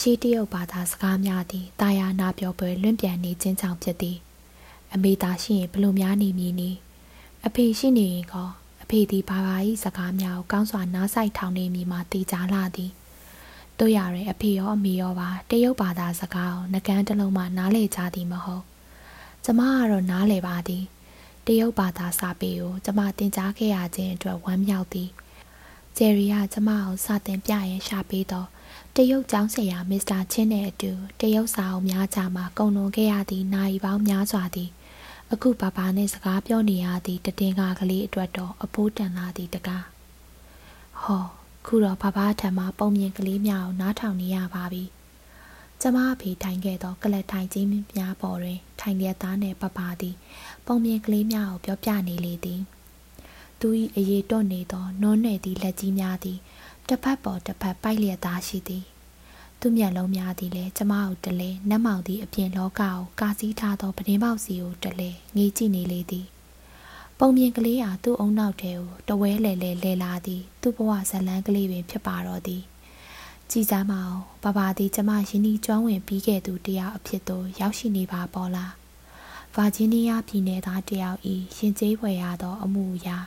[0.00, 4.16] ရှေးတရုတ်ဘာသာစကားများသည်တာယာနာပြောပွဲလွင့်ပြန်နေခြင်းကြောင့်ဖြစ်သည်
[4.94, 6.78] အမေသာရှိရင်ဘလို့များနေမည်နည်း
[7.46, 8.50] အဖေရှိနေရင်ကော
[8.82, 12.90] အဖေသည်ဘာဘာ၏စကားများကိုကောင်းစွာနားဆိုင်ထောင်နေမည်မှာတည်ကြလာသည်
[13.78, 18.64] တို့ရရင်အဖေရောအမေရောပါတရုတ်ဘာသာစကားကိုငကန်းတစ်လုံးမှနားလည်ကြသည်မဟုတ်
[19.44, 20.84] ကျမကတော့နားလည်ပါသည်
[21.46, 25.10] တရုတ်ဘာသာစာပေကိုကျမသင်ကြားခဲ့ရခြင်းအတွက်ဝမ်းမြောက်သည်
[25.96, 28.48] ဂျယ်ရီကကျမကိုစာသင်ပြရင်ရှာပေးတော့
[28.96, 34.70] တရုတ်ကျောင်းဆရာမစ္စတာချင်းနဲ့အတူတရုတ်စာအုပ်များကြားမှာကုံလွန်ခဲ့ရသည့်နိုင်ပေါင်းများစွာသည်
[35.32, 39.84] အခုဘာဘာနဲ့စကားပြောနေရသည့်တတင်ကားကလေးအတွက်တော့အဖိုးတန်လာသည်တကား
[41.02, 41.24] ဟော
[41.66, 44.84] ခုတော့ဘာဘာထံမှပုံမြင်ကလေးများကိုနားထောင်နေရပါပြီ
[45.80, 47.66] ကျမအဖေထိုင်ခဲ့သောကလတ်ထိုင်ကြီး
[47.96, 50.14] များပေါ်တွင်ထိုင်ရသားနှင့်ပပသည်
[50.66, 52.60] ပုံမြင်ကလေးများကိုပြောပြနေလေသည်
[53.60, 56.38] သူ၏အရေးတွန့်နေသောနွမ်းနယ်သည့်လက်ကြီးများသည်
[56.88, 58.84] တစ်ဖက်ပေါ်တစ်ဖက်ပိုက်လျက်သားရှိသည်
[59.60, 66.26] သူမျက်လုံးများသည်လည်းကျမကိုတလဲနတ်မောင်သည်အပြင်လောကကိုကာစီးထားသောပဒင်းပေါက်စီကိုတလဲငေးကြည့်နေလေသည်
[67.18, 72.62] ပုံမြင်ကလေးဟာသူ့အုံနောက်ထဲကိုတဝဲလဲလဲလဲလာသည်သူ့ဘဝဇလန်းကလေးပင်ဖြစ်ပါတော့သည်
[73.50, 78.72] ကြည်စားမအောင်ဘာဘာသည်ကျမရင်းနှီးကျွမ်းဝင်ပြီးခဲ့သူတယောက်အဖြစ်သို့ရောက်ရှိနေပါပေါ်လား
[79.58, 83.18] ဗာဂျီးနီးယားပြည်နယ်သားတယောက်ဤရှင်ကျေးဖွယ်ရသော အမှုအရာ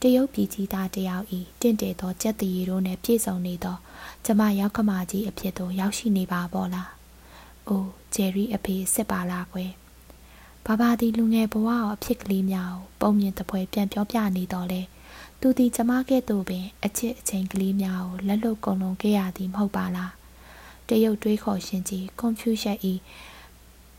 [0.00, 3.76] တရုတ်ပြည်ကြီးသားတယောက်ဤတင့်တယ်သောကြက်တရီတို့နှင့်ပြည့်စုံနေသော
[4.24, 6.88] ကျမရောက်ကမာကြီးအဖြစ်သို့ရောက်ရှိနေပါပေါ်လား။
[7.68, 9.70] အိုဂျယ်ရီအဖေစစ်ပါလားကွယ်။
[10.66, 14.80] ဘာဘာဒီလူငယ်ဘဝအဖြစ်ကလေးများကိုပုံမြင်တပွဲပြန်ပြောပြနေတော့လေ။
[15.40, 20.12] သူဒီကျမကဲ့သို့ပင်အချစ်အချိန်ကလေးများကိုလက်လွတ်ကုန်လုံးခဲ့ရသည်မဟုတ်ပါလား။
[20.88, 22.94] တရုတ်တွေးခေါ်ရှင်ကြီးကွန်ပျူတာဤ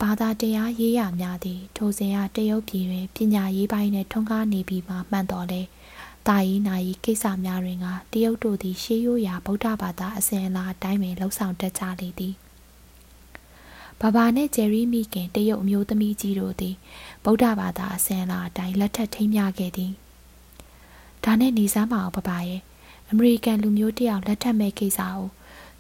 [0.02, 5.62] ဘာသာတရားရေးရများသည်ထိုစဉ်ကတရုတ်ပြည်တွင်ပညာရေးပိုင်းနှင့်ထုံးကားနေပြီးမှမှန်တော်လဲ။
[6.28, 12.34] တာယီနာယီကိစ္စများတွင်ကတရုတ်တို့သည်ရှေးရိုးရာဗုဒ္ဓဘာသာအစဉ်အလာအတိုင်းပင်လှုပ်ဆောင်တတ်ကြလေသည်
[14.02, 16.76] ဘာဘာနှင့်ဂျယ်ရီမီကင်တရုတ်အမျိုးသမီးကြီးတို့သည်
[17.24, 19.92] ဗုဒ္ဓဘာသာအစဉ်အလာအတိုင်းလက်ထပ်ထိမ်းမြခဲ့သည်
[21.24, 22.62] ဒါနဲ့နေစမ်းမအောင်ဘဘာရဲ့
[23.10, 25.22] အမေရိကန်လူမျိုးတယောက်လက်ထပ်မဲ့ကိစ္စကို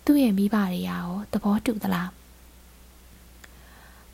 [0.06, 2.19] သူ့ရဲ့မိဘတွေရောသဘောတူသလား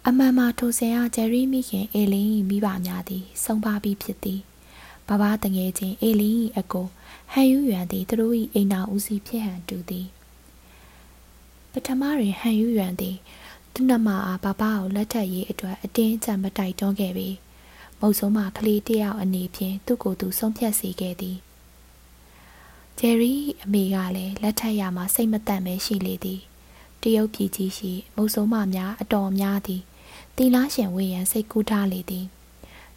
[0.10, 4.40] အမှန်မှာထိုစဉ်ကဂျယ်ရီမိခင်အေလင်း၏မိဘများသည်ဆုံးပါပြီးဖြစ်သည်
[5.08, 6.86] ဘဘတငယ်ချင်းအေလင်း၏အကို
[7.34, 10.08] ဟန်ယူရွံသည်သူတို့၏အိမ်နာဦးစီးဖြစ်ဟန်တူသည်
[11.72, 13.16] ပထမတွင်ဟန်ယူရွံသည်
[13.74, 17.36] သူနှမအားဘဘကိုလက်ထပ်ရေးအတွက်အတင်းကြပ်မတိုက်တွန်းခဲ့ပြီး
[18.00, 21.38] မုတ်ဆုံးမှကလေးတယောက်အနေဖြင့်သူ့ကိုယ်သူဆုံးဖြတ်စေခဲ့သည်
[23.00, 23.34] ဂျယ်ရီ
[23.64, 26.42] အမေကလည်းလက်ထပ်ရမှာစိတ်မတန့်ပဲရှိလေသည်
[27.02, 29.84] တရုတ်ပြည်ကြီးရှိမုတ်ဆုံးမများအတော်များသည်
[30.38, 32.26] တီလားရှင်ဝေရန်စိတ်ကူးထားလေသည်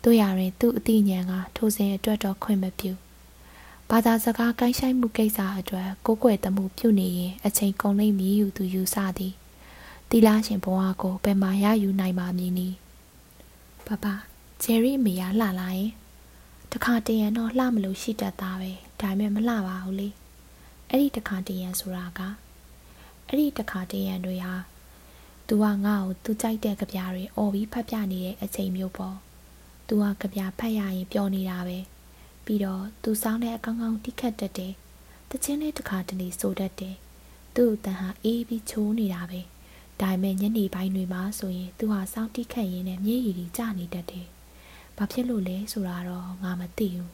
[0.02, 2.92] တို့ရရင်သူ့အသိဉာဏ်ကထိုစဉ်အတွက်တော့ခွင့်မပြု
[3.90, 9.34] ဘာသာစကားကိုင်းဆိုင်မှုကိစ္စအတွက်ကိုးကွယ်တမှုပြုနေရင်အချိန်ကုန်လိမ့်မည်ဟုသူယူဆသည်
[10.10, 12.76] တီလားရှင်ဘဝကိုဘယ်မှာရယူနိုင်ပါမည်နည်း
[13.86, 14.04] ပပ
[14.62, 15.90] ဂျယ်ရီအမေကလှလာရင်
[16.72, 18.70] တခါတရံတော့လှမလို့ရှိတတ်တာပဲ
[19.00, 20.08] ဒါပေမဲ့မလှပါဘူးလေ
[20.88, 22.20] အဲ့ဒီတခါတရံဆိုတာက
[23.26, 24.54] အဲ့ဒီတခါတရံတွေဟာ
[25.48, 29.16] သူကငါ့ကိုသူကြိုက်တဲ့ကြပြားတွေអော်ပြီးဖတ်ပြနေတဲ့အချိန်မျိုးပေါ့
[29.88, 31.78] သူကကြပြားဖတ်ရရင် ပျော်နေတာပဲ
[32.44, 34.72] ပြီးတော့ သူစောင်းတဲ့အကောင်းကောင်းတိခတ်တတ်တယ်
[35.30, 36.96] တချင်းလေးတခါတလေ ဆိုတတ်တယ်
[37.54, 39.40] သူ့အတန်ဟာ အေးပြီးချိုးနေတာပဲ
[40.00, 44.26] ဒါပေမဲ့ ညနေပိုင်းတွေမှာဆိုရင် သူဟာ စောင်းတိခတ်ရင်းနဲ့ မျက်ရည်တွေ ကျနေတတ်တယ်
[44.96, 47.10] ဘာဖြစ်လို့လဲဆိုတာတော့ ငါမသိဘူး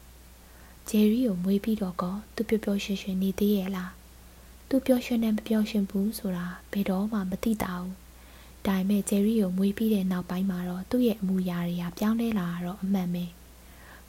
[0.89, 3.93] ဂျယ်ရီကိုမွေးပြီးတော့ကော သူပျော်ပျော်ရွှင်ရွှင် နေသေးရဲ့လား
[4.69, 8.04] သူပျော်ရွှင်နေမပျော်ရွှင်ဘူးဆိုတာ ဘယ်တော့မှ မသိတာဘူး
[8.67, 13.25] ဒါပေမဲ့ဂျယ်ရီကိုမွေးပြီးတဲ့နောက်ပိုင်းမှာတော့သူ့ရဲ့အမူအရာတွေကပြောင်းလဲလာတော့အမှန်ပဲ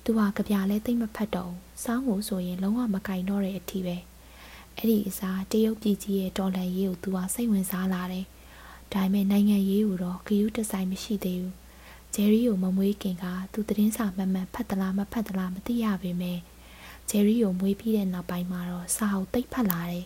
[0.03, 3.97] သူဟာကြပြလဲသိမ့်မဖတ်တော့ဘူးစောင်းကိုဆိုရင်လုံးဝမကင်တော့တဲ့အထီးပဲ
[4.77, 8.25] အဲ့ဒီအစားတရုတ်ပြည်ကြီးရဲ့တော်လန်ရေးကိုသူဟာစိတ်ဝင်စားလာတယ်
[8.93, 11.55] ဒါပေမဲ့နိုင်ငံရေးကိုတော့ဂရုတစိုက်မရှိသေးဘူး
[12.15, 16.39] ဂျယ်ရီကိုမမွေးခင်ကသူသတင်းစာမှန်မှန်ဖတ်သလားမဖတ်သလားမသိရပေမဲ့
[17.09, 20.05] ဂျယ်ရီကိုမွေးပြီးတဲ့နောက်ပိုင်းမှာတော့စာအုပ်သိပ်ဖတ်လာတယ်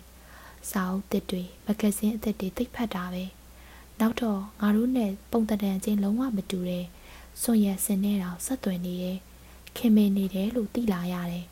[0.72, 3.24] စာအုပ်သစ်တွေမဂ္ဂဇင်းအသစ်တွေသိပ်ဖတ်တာပဲ
[4.00, 6.86] နောက်တော့ငါတို့နဲ့ပုံတံချင်းလုံးဝမတူတဲ့
[7.42, 9.18] စွန်ရစင်နဲ့တောင်ဆက်သွယ်နေတယ်
[9.78, 11.46] ခင်မင်နေတယ်လို့သိလာရတယ်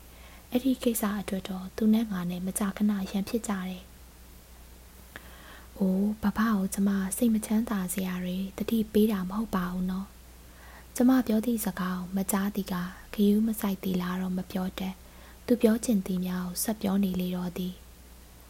[0.52, 3.82] အဲ့ဒီကိစ္စအတွက်တော့သူနဲ့ငါနဲ့မကြခဏရန်ဖြစ်ကြတယ်။
[5.78, 10.06] အိုးဘဘကိုကျမစိတ်မချမ်းသာစရာတွေတတိပေးတာမဟုတ်ပါဘူးနော်။
[10.96, 12.74] ကျမပြောသည့်စကားကိုမကြားသည်က
[13.14, 14.94] ဂယုမဆိုင်သည်လားတော့မပြောတတ်။
[15.46, 17.74] သူပြောချင်သည်များကိုဆက်ပြောနေလေတော့သည်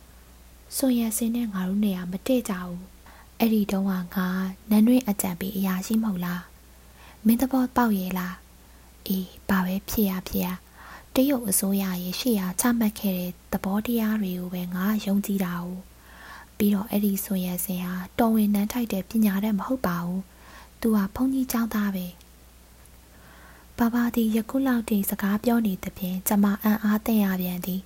[0.77, 2.79] ။ဆွန်ရစင်းနဲ့ငါတို့နေရာမတည့်ကြဘူး။
[3.39, 4.29] အဲ့ဒီတုန်းကငါ
[4.71, 6.43] နန်းတွင်အကြံပေးအရာရှိမဟုတ်လား။
[7.27, 8.35] မင်းသဘောပေါက်ရဲ့လား။
[9.07, 10.49] အေးဘာပဲဖြစ်ရဖြစ်ရ
[11.15, 15.67] တရုတ်အစိုးရရဲ့ရှေ့ရာချမှတ်ခဲ့တဲ့သဘောတရားတွေကိုပဲငါယုံကြည်တာ哦
[16.57, 20.23] ပြီးတော့အဲ့ဒီဆိုရစင်ဟာတော်ဝင်နှမ်းထိုက်တဲ့ပညာတတ်မဟုတ်ပါဘူး
[20.81, 22.07] သူဟာဘုန်းကြီးကျောင်းသားပဲ
[23.79, 27.81] ဘာဘာဒီယခုလောက်တည်းစကားပြောနေသဖြင့်ကျမအံ့အားသင့်ရပြန်သည်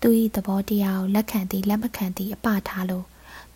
[0.00, 3.06] သူ၏သဘောတရားကိုလက်ခံသည်လက်မခံသည်အပထားလို့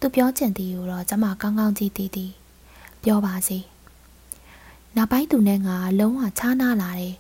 [0.07, 2.33] သူပြောချင်သည်ကိုတော့ကျမကောင်းကောင်းကြည့်သည်သည်
[3.03, 3.59] ပြောပါစေ
[4.97, 7.15] နောက်ပိုင်းသူနဲ့ငါလုံးဝခြားနာလာတယ်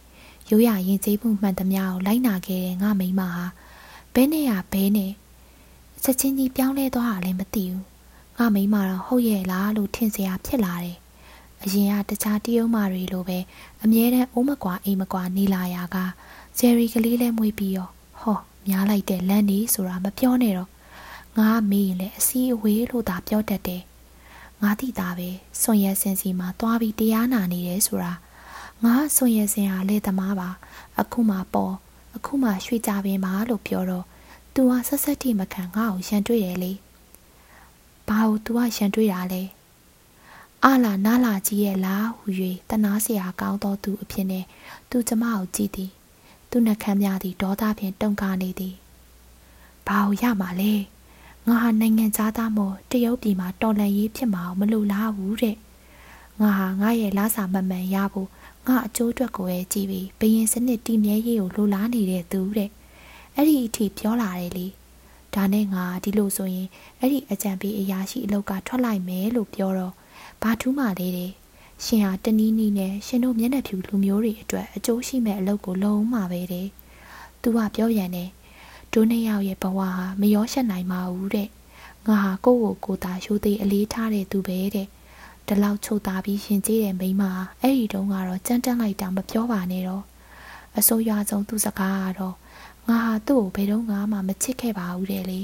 [0.50, 3.44] ရိုးရရင်ကျေးမှုမှန်သမျှကိုလိုက်နာခဲ့တဲ့ငါမိမဟာ
[4.14, 5.12] ဘဲနဲ့ရဘဲနဲ့
[6.02, 7.84] ချက်ချင်းကြီးပြောင်းလဲသွားတာလည်းမသိဘူး
[8.38, 10.98] ငါမိမတော့ဟုတ်ရဲ့လားလို့ထင်စရာဖြစ်လာတယ်
[11.62, 13.38] အရင်ကတခြားတရုံမာတွေလိုပဲ
[13.82, 15.96] အမြဲတမ်းအိုးမကွာအိမ်မကွာနေလာရက
[16.58, 17.88] ဂျယ်ရီကလေးလဲမွေးပြီးရော
[18.20, 20.73] ဟောများလိုက်တဲ့လမ်းနေဆိုတာမပြောနဲ့တော့
[21.38, 23.82] ငါမေးရင်လည်းအစည်းအဝေးလို့သာပြောတတ်တယ်။
[24.62, 25.28] ငါတိတာပဲ
[25.60, 28.12] စွန်ရစင်စီမှာသွားပြီးတရားနာနေတယ်ဆိုတာ
[28.84, 30.48] ငါစွန်ရစင်ဟာလေသမားပါ
[31.00, 31.74] အခုမှပေါ်
[32.16, 34.04] အခုမှရွှေကြပင်ပါလို့ပြောတော့
[34.54, 36.72] "तू ဟာဆက်ဆက်တိမခံငါ့ကိုရန်တွေ့တယ်လေ။
[38.08, 39.42] ဘာလို့ तू ကရန်တွေ့တာလဲ။
[40.64, 42.26] အလာနာလာကြီးရဲ့လားဟူ၍
[42.70, 44.44] တနာစရာကောင်းသောသူအဖြစ်နဲ့
[44.90, 45.90] သူကျမကိုကြည့်သည်။
[46.50, 48.74] သူနှကမ်းများသည့်ဒေါသဖြင့်တုန်ကားနေသည်။
[49.86, 50.74] ဘာလို့ရမှာလဲ။
[51.48, 55.56] ငါဟာနိုင်ငံသားမို့တရုတ်ပြည်မှာတော်လန်ရေးဖြစ်မှာမလို့လားဘူးတဲ့
[56.40, 58.28] ငါဟာငါရဲ့လာစာမမှန်ရဖို့
[58.66, 62.70] ငါအကျိုးအတွက်ကိုပဲကြည့်ပြီးဘယင်စနစ်တည်မြဲရေးကိုလိုလားနေတဲ့သူတဲ့
[63.34, 64.66] အဲ့ဒီအထိပြောလာတယ်လေ
[65.34, 66.68] ဒါနဲ့ငါဒီလိုဆိုရင်
[67.00, 69.94] အဲ့ဒီအကြံပေးအရာရှိအလောက်ကထွက်လိုက်မယ်လို့ပြောတော့
[70.42, 71.30] ဘာထူးမှလဲတဲ့
[71.84, 76.66] ရှင်ဟာတနည်းနည်းနဲ့ရှင်တို့မျက်နှာဖြူလူမျိုးတွေအတွက်အကျိုးရှိမဲ့အလုပ်ကိုလုံးမှာပဲတဲ့
[77.42, 78.30] သူကပြောရန်တယ်
[78.94, 79.90] ဒိုးနှစ်ယောက်ရဲ့ဘဝဟာ
[80.20, 81.48] မရောရှက်နိုင်ပါဘူးတဲ့
[82.06, 84.86] ငါဟာကိုယ့်ကိုယ်ကိုယ်သာရှိုးသေးအလေးထားတဲ့သူပဲတဲ့
[85.46, 87.24] ဒီလောက်ချုပ်သားပြီးရှင်ကျေးတဲ့မိန်းမ
[87.60, 90.04] အဲ့ဒီတုန်းကတော့ကြမ်းတမ်းလိုက်တာမပြောပါနဲ့တော့
[90.78, 92.36] အစိုးရဆုံးသူစကားကတော့
[92.88, 95.40] ငါဟာသူ့ကိုဘယ်တော့မှမချစ်ခဲ့ပါဘူးတဲ့လေ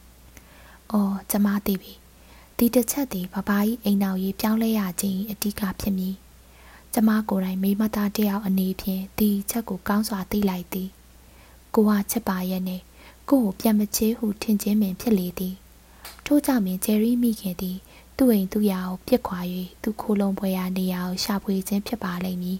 [0.92, 1.92] ။အော်ကျမသိပြီ။
[2.58, 6.14] ဒီတစ်ချက်ဒီဘဘကြီးအိမ်တော်ကြီးပြောင်းလဲရခြင်းအဓိကဖြစ်မည်။
[6.92, 10.90] ကျမကိုယ်တိုင်မိမသားတယောက်အနေဖြင့်ဒီချက်ကိုကောင်းစွာသိလိုက်သည်။
[11.74, 12.80] ကိုဟာချက်ပါရဲ့နဲ့
[13.28, 15.54] ကိုကိုပြန်မချေဟုထင်ခြင်းပင်ဖြစ်လေသည်။
[16.26, 17.78] ထို့ကြောင့်ပင်ဂျယ်ရီမိခင်သည်
[18.16, 19.40] သူသူ့အိမ်သူ့ရာကိုပြစ်ခွာ၍
[19.82, 22.58] သူ့ခိုးလုံးပွဲရာနေရာကိုရှာဖွေခြင်းဖြစ်ပါလိမ့်မည်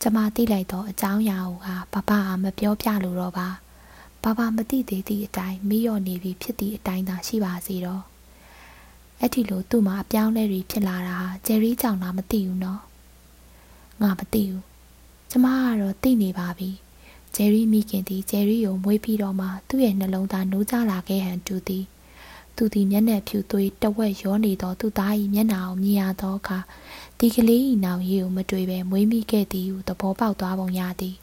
[0.00, 3.48] ကျမသိလိုက်တော့အကြောင်းအရာကိုကဘဘအားမပြောပြလို့တော့ပါ
[4.22, 8.02] ဘဘမသိသေးသည့်အတိုင်းမိရော့နေပြီဖြစ်သည့်အတိုင်းသာရှိပါစေတော့
[9.20, 12.82] အဲ့ဒီလိုသူ့မှာအပြောင်းလဲတွေဖြစ်လာတာဟာဂျယ်ရီကြောင့်လားမသိဘူးနော်
[14.02, 14.64] ငါမသိဘူး
[15.30, 16.70] ကျမကတော့သိနေပါပြီ
[17.36, 21.84] ဂျယ်ရီမိခင်သည်ဂျယ်ရီကိုမွေးပြီးတော့မှသူ့ရဲ့နှလုံးသားနိုးကြလာခဲ့ဟန်တူသည်
[22.56, 26.58] သူသည်မျက်နှာဖြူသွေးတဝက်ရောနေသောသူသား၏မျက်နှာကိုမြင်ရသောအခါ
[27.18, 31.16] ဒီကလေး၏နောင်ရည်ကိုမတွေ့ဘဲမွေးမိခဲ့သည်ဟုသဘောပေါက်သွားပုံရသည်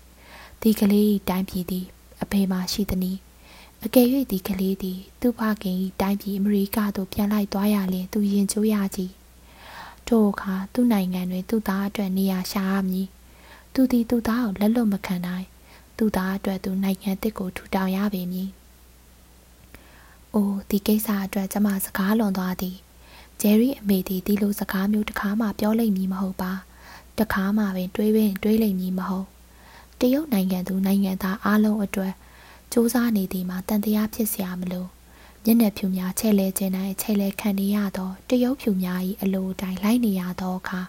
[0.61, 1.85] ဒီကလေး၏တိုင်းပြည်သည်
[2.21, 3.17] အဖေမှရှိသည်။
[3.85, 9.11] အကယ်၍ဒီကလေးသည်သူ့ဖခင်၏တိုင်းပြည်အမေရိကသို့ပြန်လိုက်သွားရလျင်သူရင်ကျိုးရကြီး။
[10.07, 13.07] ထို့အခါသူ့နိုင်ငံတွင်သူ့သားအတွက်နေရာရှာရမည်။
[13.73, 15.47] သူသည်သူ့သားကိုလက်လွတ်မခံနိုင်။
[16.03, 18.49] သူ့သားအတွက်သူနိုင်ငံတစ်ကိုထူထောင်ရပေမည်။
[20.33, 22.75] အိုဒီကိစ္စအတွက်ကျမစကားလွန်သွားသည်။
[23.41, 26.51] ဂျယ်ရီအမေသည်ဒီလိုစကားမျိုးတစ်ခါမှပြောလိမ့်မည်မဟုတ်ပါ။
[27.17, 29.27] တစ်ခါမှပင်တွေးပင်တွေးလိမ့်မည်မဟုတ်။
[29.99, 32.13] တရုတ်နိုင်ငံသူနိုင်ငံသားအလုံးအတွက်
[32.71, 34.85] စ조사နေသည်မှာတန်တရားဖြစ်စရာမလို။
[35.43, 40.81] မျက်နှာဖြူများချဲ့လဲခြင်းတိုင်းချဲ့လဲခံနေရသောတရုပ်ဖြူများ၏အလိုတိုင်းလိုက်နေရသောအခါ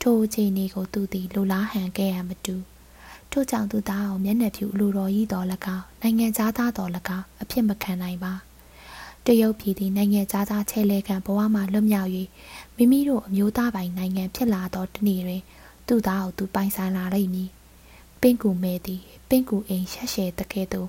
[0.00, 2.56] ထိုအခြေအနေကိုသူသည်လိုလားဟန်ခဲ့ရမတူ။
[3.32, 8.32] ထို့ကြောင့်သူသားအောင်မျက်နှာဖြူအလိုတော်ဤတော်၎င်းနိုင်ငံသားသားတော်၎င်းအဖြစ်မခံနိုင်ပါ
[9.26, 12.10] တရုတ်ပြည်သည်နိုင်ငံသားသားချဲ့လဲခံဘဝမှလွတ်မြောက်၍
[12.76, 15.42] မိမိတို့အမျိုးသားပိုင်နိုင်ငံဖြစ်လာသောတနေ့တွင်
[15.86, 17.50] သူသားကိုသူပိုင်ဆိုင်လာလိမ့်မည်
[18.20, 20.88] ပင့်ကူမဲသည်ပင့်ကူအိမ်ရှက်ရှဲတကဲ့သို့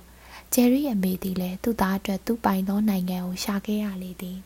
[0.52, 4.38] ဂျယ်ရီအမေသည်လည်းသူ့သားအတွက်သူ့ပိုင်သောနိုင်ငံကိုရှာခဲ့ရလေသည်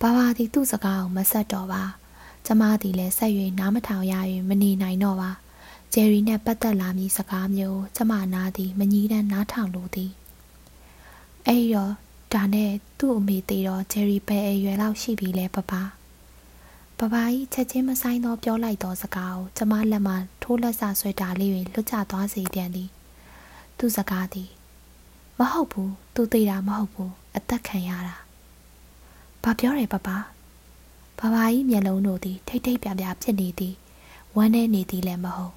[0.00, 1.82] ဘာဘာသည်သူ့စကားကိုမဆက်တော့ပါ
[2.46, 4.14] ကျမသည်လည်းဆက်၍နားမထောင်ရ၍
[4.48, 5.30] မနေနိုင်တော့ပါ
[5.98, 10.12] ဂျယ်ရီနဲ့ပတ်သက်လာမည်စကားမျိုးကျမနားသည်မငြီးတမ်းနားထောင်လိုသည်
[11.46, 11.92] အဲ့တော့
[12.32, 15.72] ဒါနဲ့သူ့အမေသေးတော့ဂျယ်ရီပဲအရွယ်လောက်ရှိပြီလဲပပ
[16.98, 22.88] ပပကြီးချက်ချင်းမဆိုင်တော့ပြောလိုက်သောစကားကိုကျမလက်မှထိုးလက်ဆဆွဲတာလေးတွင်လွတ်ကျသွားစေပြန်သည်
[23.78, 24.50] သူ့စကားသည်
[25.38, 28.16] မဟုတ်ဘူးသူသိတာမဟုတ်ဘူးအသက်ခံရတာ
[29.42, 30.18] ဘာပြောတယ်ပပဘာ
[31.34, 33.74] ဘာကြီးမျက်လုံးတို့သည်ထိတ်ထိတ်ပြပြဖြစ်နေသည်
[34.36, 35.56] ဝမ်းနေနေသည်လည်းမဟုတ်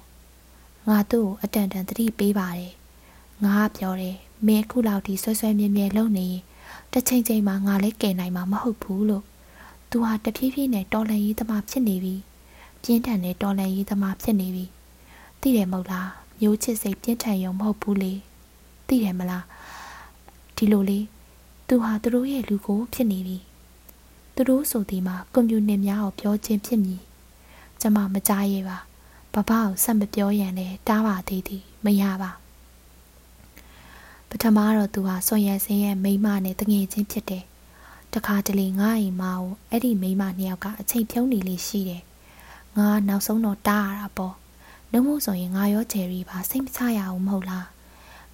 [0.90, 2.72] ငါသူ့ကိုအတန်တန်သတိပေးပါတယ်
[3.44, 4.16] ငါပြောတယ်
[4.46, 6.42] မင်းခုလောက်ဒီဆွဲဆွဲမြဲမြဲလုံနေရင်
[6.92, 9.24] တစ်ချိန်ချိန်မှာငါလည်းကယ်နိုင်မှာမဟုတ်ဘူးလို့
[9.90, 12.14] သူဟာတဖြည်းဖြည်းနဲ့တော်လန်ရေးသမားဖြစ်နေပြီ
[12.82, 14.64] ပြင်းထန်တဲ့တော်လန်ရေးသမားဖြစ်နေပြီ
[15.40, 16.10] သိတယ်မဟုတ်လား
[16.40, 18.12] မျိုးချစ်စိတ်ပြင်းထန်ရုံမဟုတ်ဘူးလေ
[18.88, 19.44] သိတယ်မလား
[20.56, 20.98] ဒီလိုလေ
[21.68, 23.38] သူဟာသူတို့ရဲ့လူကိုဖြစ်နေပြီ
[24.34, 27.00] သူတို့ဆိုဒီမှာကွန်ပျူတာများကိုပြောခြင်းဖြစ်မည်
[27.80, 28.78] ကျမမကြားရပါ
[29.34, 32.30] ဘဘကိုဆက်မပြောရန်လဲတားပါသေးသည်မရပါ
[34.28, 37.44] ပထမတော့သူဟာဆွန်ရစင်းရဲ့မိမနဲ့တငယ်ချင်းဖြစ်တယ်
[38.14, 42.02] တခါတလေငါ့အိမ်မကိုအဲ့ဒီမိမနှစ်ယောက်ကအချိန်ဖြုံးနေလေးရှိတယ်
[42.76, 44.34] ငါနောက်ဆုံးတော့တားရတာပေါ့
[44.92, 47.66] နှုံးမို့ဆိုရင်ငါရောဂျယ်ရီပါစိတ်မချရအောင်မဟုတ်လား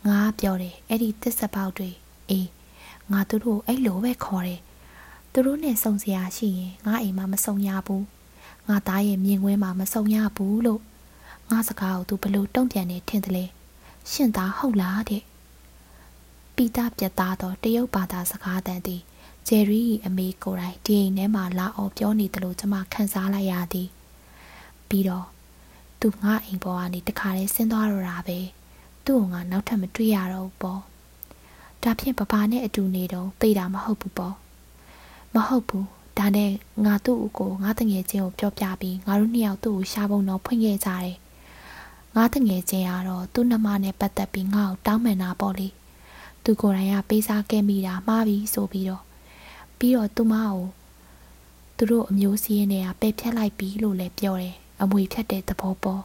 [0.07, 1.90] ငါပြောတယ်အဲ့ဒီတစ်စပေါက်တွေ
[2.30, 2.49] အေး
[3.12, 4.61] ငါတို့တို့အဲ့လိုပဲခေါ်တယ်
[5.32, 8.05] သူတို့နဲ့စုံစရာရှိရင်ငါအိမ်မှာမစုံရဘူး
[8.68, 10.82] ငါသားရဲ့မြင်ကွင်းမှာမစုံရဘူးလို့
[11.50, 13.44] ငါစကားကိုသူဘလို့တုံ့ပြန်နေထင်တယ်လေ
[14.10, 15.22] ရှင်သားဟုတ်လားတဲ့
[16.54, 19.02] ပီတာပြတ်သားတော့တရုတ်ဘာသာစကားတန်သည်
[19.48, 23.88] ဂျယ်ရီအမေကိုယ်တိုင်ဒီအိမ်ထဲမှာလာအောင်ပြောနေတယ်လို့ကျွန်မခန်းစားလိုက်ရသည်
[24.88, 25.26] ပြီးတော့
[26.00, 28.38] သူငါအိမ်ပေါ်ကနေတခါလေးဆင်းသွားတော့တာပဲ
[29.04, 30.80] သူ့ကိုငါနောက်ထပ်မတွေ့ရတော့ဘူးပေါ့
[31.82, 34.34] ဒါဖြင့်ပပနဲ့အတူနေတော့သိတာမဟုတ်ဘူးပေါ့
[35.34, 35.86] မဟုတ်ဘူး
[36.18, 36.50] ဒါနဲ့
[36.84, 41.16] ငါသူ့ကိုငါတငယ်ချင်းကိုပြောပြပြီးငါတို့နှစ်ယောက်သူ့ကိုရှားပုံတော့ဖွင့်ခဲ့ကြတယ်
[42.16, 45.68] ငါတငယ်ချင်းကတော့သူ့နှမနဲ့ပတ်သက်ပြီးငါ့ကိုတောင်းပန်တာပေါ့လေ
[46.44, 49.02] သူကိုယ်တိုင်ကပေးစားခဲ့မိတာမှားပြီဆိုပြီးတော့
[49.78, 50.58] ပြီးတော့သူမကို
[51.76, 56.02] သူတို့အမျိုးစည်းရင်းတွေကပယ်ဖြတ်လိုက်ပြီလို့လည်းပြောတယ်အမွေဖြတ်တဲ့သဘောပေါ်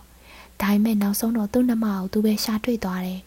[0.62, 3.22] ဒါပေမဲ့နောက်ဆုံးတော့သူ့နှမကိုသူပဲရှာတွေ့သွားတယ်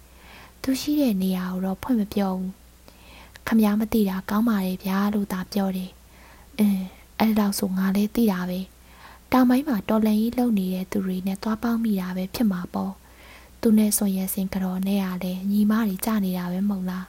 [0.62, 2.52] သူရှိတဲ့နေရာကိုတော့ဖွင့်မပြောဘူး
[3.46, 5.90] ခမည်းမသိတာကောင်းပါလေဗျာလို့သာပြောတယ်
[6.58, 6.84] အင်း
[7.18, 8.60] အဲ့လောက်ဆိုငါလည်းသိတာပဲ
[9.32, 12.92] တောင်ပိုင်းမှာတော်လန်ကြီးလုံနေတဲ့သူတွေနဲ့သွားပေါင်းမိတာပဲဖြစ်မှာပေါ့
[13.60, 17.06] သူနဲ့ဆွန်ရဲစင်ကြော်နဲ့ရလဲညီမတွေကြနေတာပဲမဟုတ်လား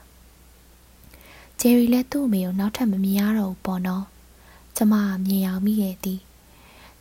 [1.60, 4.04] ဂျယ်ရီလည်းသူ့အမေကိုနောက်ထပ်မမြင်ရတော့ဘူးပေါ့နော်
[4.76, 4.94] ကျမ
[5.26, 6.20] မြင်အောင်မိခဲ့သည်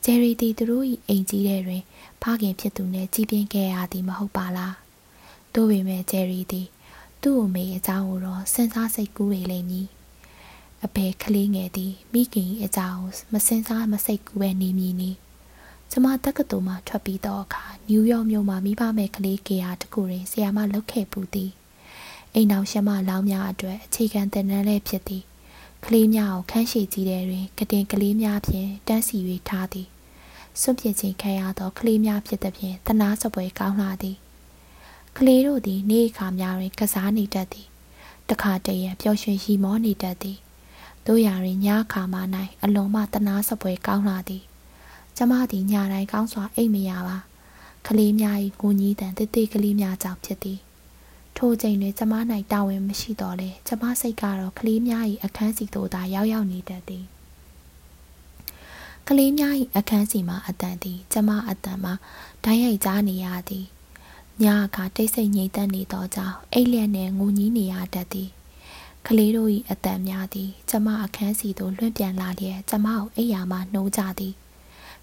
[0.03, 1.83] ဂျယ်ရီသည်သူတို့၏အိမ်ကြီးထဲတွင်
[2.21, 4.73] ဖခင်ဖြစ်သူနှင့်ကြီးပြင်းခဲ့ရသည်မဟုတ်ပါလား။
[5.53, 6.67] သို့ပေမဲ့ဂျယ်ရီသည်
[7.21, 9.87] သူ့အမေအကြောင်းကိုတော့စဉ်းစားစိတ်ကူးနေလိမ့်မည်။
[10.83, 13.01] အဖေကလေးငယ်သည်မိခင်အကြောင်း
[13.33, 15.11] မစဉ်းစားမစိတ်ကူးပဲနေမည်နီ။
[15.91, 21.51] ကျမတက္ကသိုလ်မှထွက်ပြီးတော့အခါနယူးယောက်မြို့မှာမိဘမဲ့ကလေးကေယာတခုတွင်ဆရာမလုပ်ခဲ့ပူသည်။
[22.33, 25.23] အိမ်အောင်ရှမလောင်းများအတွက်အခြေခံသင်တန်းလည်းဖြစ်သည်။
[25.85, 29.17] ကလေးများကိုခန်းရှိကြည့်တဲ့တွင်ကတင်ကလေးများဖြင့်တန်းစီ၍
[29.49, 29.87] ထားသည်
[30.61, 34.17] စွန့်ပစ်ခြင်းခံရသောကလေးများဖြစ်သည်ဖြင့်တနာစပွဲကောင်းလာသည်
[35.17, 37.67] ကလေးတို့သည် နေ့အခါများတွင်ကစားနေတတ်သည်
[38.29, 40.37] တခါတည်းရပျော်ရွှင်ရီမောနေတတ်သည်
[41.07, 42.19] တို့ရာတွင်ညအခါမှ၌
[42.63, 44.43] အလွန်မှတနာစပွဲကောင်းလာသည်
[45.17, 47.17] ကျမသည်ညတိုင်းကောင်းစွာအိပ်မရပါ
[47.87, 50.59] ကလေးများ၏ကိုကြီးတန်တိတိကလေးများကြောင့်ဖြစ်သည်
[51.37, 52.13] ထိုချိန်တွင်ကျမ၌
[52.51, 57.05] တာဝန်မရှိတော့လေကျမစိတ်ကတော့ကလေးများ၏အခန်းစီသို့သာရောက်ရောက်နေတတ်သည်
[59.07, 61.93] ကလေးများ၏အခန်းစီမှာအတန်သည်ကျမအတန်မှာ
[62.43, 63.65] ဓာတ်ရိုက်ကြားနေရသည်
[64.43, 68.29] ညအခါတိတ်ဆိတ်ငြိမ်သက်နေသောကြောင့်အိတ်လျက်နှင့်ငိုညင်းနေရတတ်သည်
[69.07, 74.33] ကလေးတို့၏အတန်များသည် ကျမအခန်းစီသို့လွှင့်ပြန်လာလျက်ကျမကိုအိယာမှနှိုးကြသည်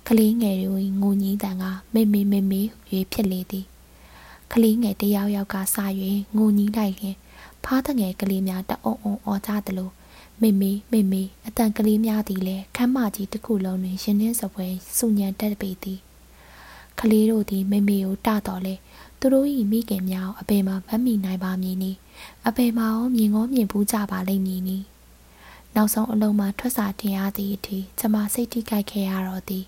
[0.09, 2.63] ကလေးငယ်တို့၏ငိုညင်းတန်ကမေမေမေမေ၍
[3.13, 3.67] ဖြစ်လေသည်
[4.53, 5.77] ကလေးငယ်တယောက်ယောက်ကစ၍
[6.37, 7.17] ငိုညင်းလိုက်ရင်
[7.65, 9.91] ဖားတဲ့ငယ်ကလေးများတအုံအုံအော်ကြသလို
[10.41, 14.67] မေမေမေမေအတန်ကလေးများသည်လည်းခမ်းမကြီးတစ်ခုလုံးတွင်ရှင်နှင်းစပွဲ
[14.99, 15.99] စုညံတက်ပေသည်
[17.01, 18.75] ကလေးတို့သည်မေမေကိုတတော်လဲ
[19.23, 21.93] သူတို့၏မိခင်များအပေမှာမမိနိုင်ပါမည်နီ
[22.47, 24.79] အပေမှာရောမြင်ကောမြင်ဘူးကြပါလိမ့်မည်နီ
[25.75, 29.65] နောက်ဆုံးအလုံးမှာထွက်စာတင်ရသည့်အထိကျမစိတ်ထိကြိုက်ခဲ့ရတော့သည်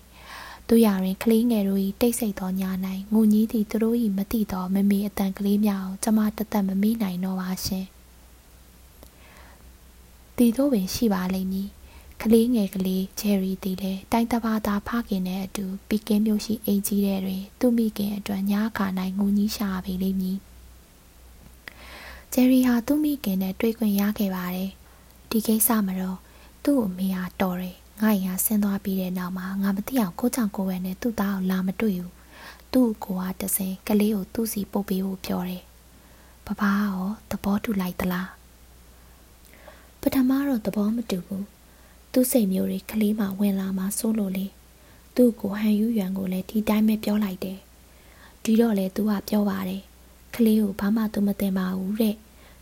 [0.69, 2.71] တို့ရရင်ကလေးငယ်တို့၏တိတ်ဆိတ်သောညာ၌
[3.13, 7.85] ငိုကြီးသည့်သူတို့၏မတိသောမမေအတန်ကလေးများကိုကျမတသက်မမေ့နိုင်တော့ပါရှင်
[10.37, 11.69] တီတို့ပင်ရှိပါလိမ့်မည်
[12.21, 18.85] ကလေးငယ်ကလေးဂျယ်ရီတီလည်းတိုင်းတပါသားဖခင်နဲ့အတူပီကင်းမျိုးရှိအိမ်ကြီးတဲ့တွင်သူ့မိခင်အတွက်ညခါ၌
[19.17, 20.37] ငုံကြီးရှာပေလိမ့်မည်
[22.33, 24.71] ဂျယ်ရီဟာသူ့မိခင်နဲ့တွေ့ခွင့်ရခဲ့ပါတယ်
[25.29, 26.19] ဒီကိစ္စမှာတော့
[26.63, 32.13] သူ့အမေဟာတော်တယ်ငါ့ရင်ဆင်းသွားပြီးတဲ့နောက်မှာငါမသိအောင်ကိုချောင်ကိုဝဲနဲ့သူ့သားကိုလာမတွေ့ဘူး
[32.73, 35.63] သူ့ကိုကတစင်ကလေးကိုသူ့စီပုတ်ပေးဖို့ပြောတယ်
[36.47, 36.99] ဘဘရော
[37.29, 38.29] သဘောတူလိုက်သလား
[40.01, 41.54] ပထမတော့သဘောမတူဘူး
[42.17, 44.45] သူ့စိတ်မျိုးတွေကလေးမှဝင်လာမှစိုးလို့လေ
[45.15, 47.59] သူ့ကိုဟန်ယူရွံကိုလည်းဒီတိုင်းပဲပြောလိုက်တယ်
[48.43, 49.81] ဒီတော့လေသူကပြောပါတယ်
[50.35, 52.15] ကလေးကိုဘာမှသူမသိပါဘူးတဲ့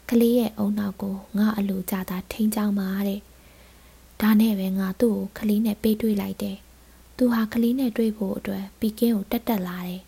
[0.10, 3.20] ကလေးရဲ့အုံနောက်ကိုငါအလိုကြတာထိန်းချောင်းပါတဲ့
[4.22, 6.58] ဒါနဲ့ပဲငါသူ့ကိုကလေးနဲ့ပေးတွေ့လိုက်တယ်
[7.18, 10.02] သူဟာကလေးနဲ့တွေ့ဖို့အတွက်ပီကင်းကိုတက်တက်လာတယ်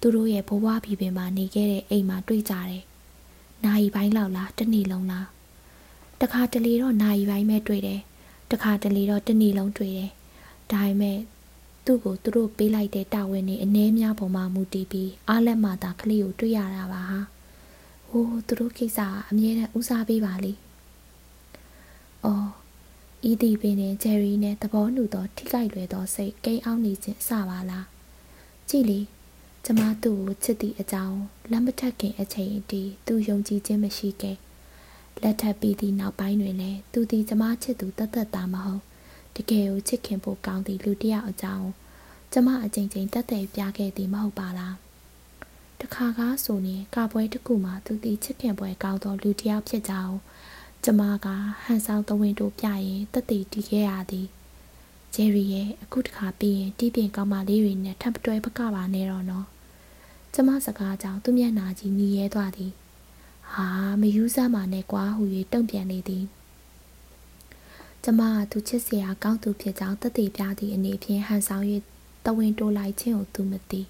[0.00, 2.82] သူတို့ရဲ့ဘဝဘီပင်မှာနေခဲ့တဲ့အိမ်မှာတွေ့ကြတယ်
[3.64, 5.26] နာယီပိုင်းလောက်လားတနေ့လုံးလား
[6.20, 8.00] တခါတလေတော့နာယီပိုင်းပဲတွေ့တယ်
[8.50, 10.10] တခါတလေတော့တနေ့လုံးတွေ့တယ်
[10.72, 11.18] ဒါပေမဲ့
[11.84, 17.20] သူ့ကိုသူတို့ပေးလိုက်တဲ့တာဝန်တွေအနည်းများပုံမှမူတည်ပြီးအားလက်မှသာကလေးကိုတွေ့ရတာပါဟာ
[18.08, 20.52] ဟိုးသူတို့ကိစ္စကအမြဲတမ်းဦးစားပေးပါလေ
[22.24, 22.48] အော်
[23.30, 27.86] ဤသည်ပင်နဲ့ဂျယ်ရီနဲ့သဘောတူသောထိခိုက်လွယ်သောစိတ်ကိန်းအောင်နေခြင်းအစပါလား
[28.68, 29.00] ကြည်လေ
[29.64, 31.18] ကျမသူ့ကိုချစ်သည့်အကြောင်း
[31.50, 34.36] လက်မထက်ခင်အချိန်အထိသူယုံကြည်ခြင်းမရှိခဲ့
[35.22, 38.82] လက်ထပ်ပြီးသည့်နောက်ပိုင်းတွင်လည်းသူသည်ကျမချစ်သူတသက်တာမဟုတ်
[39.36, 41.68] တကယ်ကိုချစ်ခင်ဖို့ကောင်းသည့်လူတစ်ယောက်အကြောင်း
[42.32, 44.76] ကျမအချိန်ချင်းတက်တဲ့ပြခဲ့သည်မဟုတ်ပါလား
[45.80, 50.16] တခါကားဆိုရင်ကာပွဲတစ်ခုမှာသူသည်ချစ်ခင်ပွဲကောင်းသောလူတစ်ယောက်ဖြစ်ကြောင်း
[50.84, 51.26] ကျမက
[51.64, 54.28] ဟန်ဆောင်သဝင်တို့ပြရင်တက်တည်တည်ခဲ့ရသည်
[55.14, 59.46] ဂျယ်ရီရဲ့အခုတခါပြီးရင်တီးပြင်ကောင်းမလေးတွေနဲ့ထပ်တွဲပကပါနဲ့တော့နော်
[60.34, 62.72] ကျမစကားကြောင့်သူ့မျက်နှာကြီးမြည်ရဲသွားသည်
[63.54, 63.66] ဟာ
[64.00, 66.24] မယူးစားမှနဲ့ကွာဟူ၍တုံ့ပြန်လေသည်
[68.04, 71.64] ကျမကသူချစ်စရာကောင်းသူဖြစ်ကြောင်းတသက်ပြသည့်အနေဖြင့်ဟန်ဆောင်၍
[72.24, 73.82] တဝင်းတိုးလိုက်ခြင်းကိုသူမသိ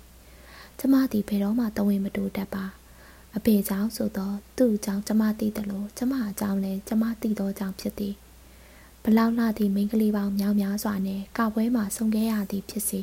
[0.79, 2.65] ကျမသည်ဘယ်တော့မှတဝင်းမတိုးတတ်ပါ
[3.37, 8.15] အဖေကြောင့်ဆိုတော့သူ့အကြောင်းကျမသိတယ်လို့ကျမအကြောင်းလည်းကျမသိသောကြောင့်ဖြစ်သည်
[9.03, 13.01] ဘလောက်လာသည့်မိန်းကလေးပေါင်းများများစွာနဲ့ကပွဲမှာဆုံခဲ့ရသည်ဖြစ်စေ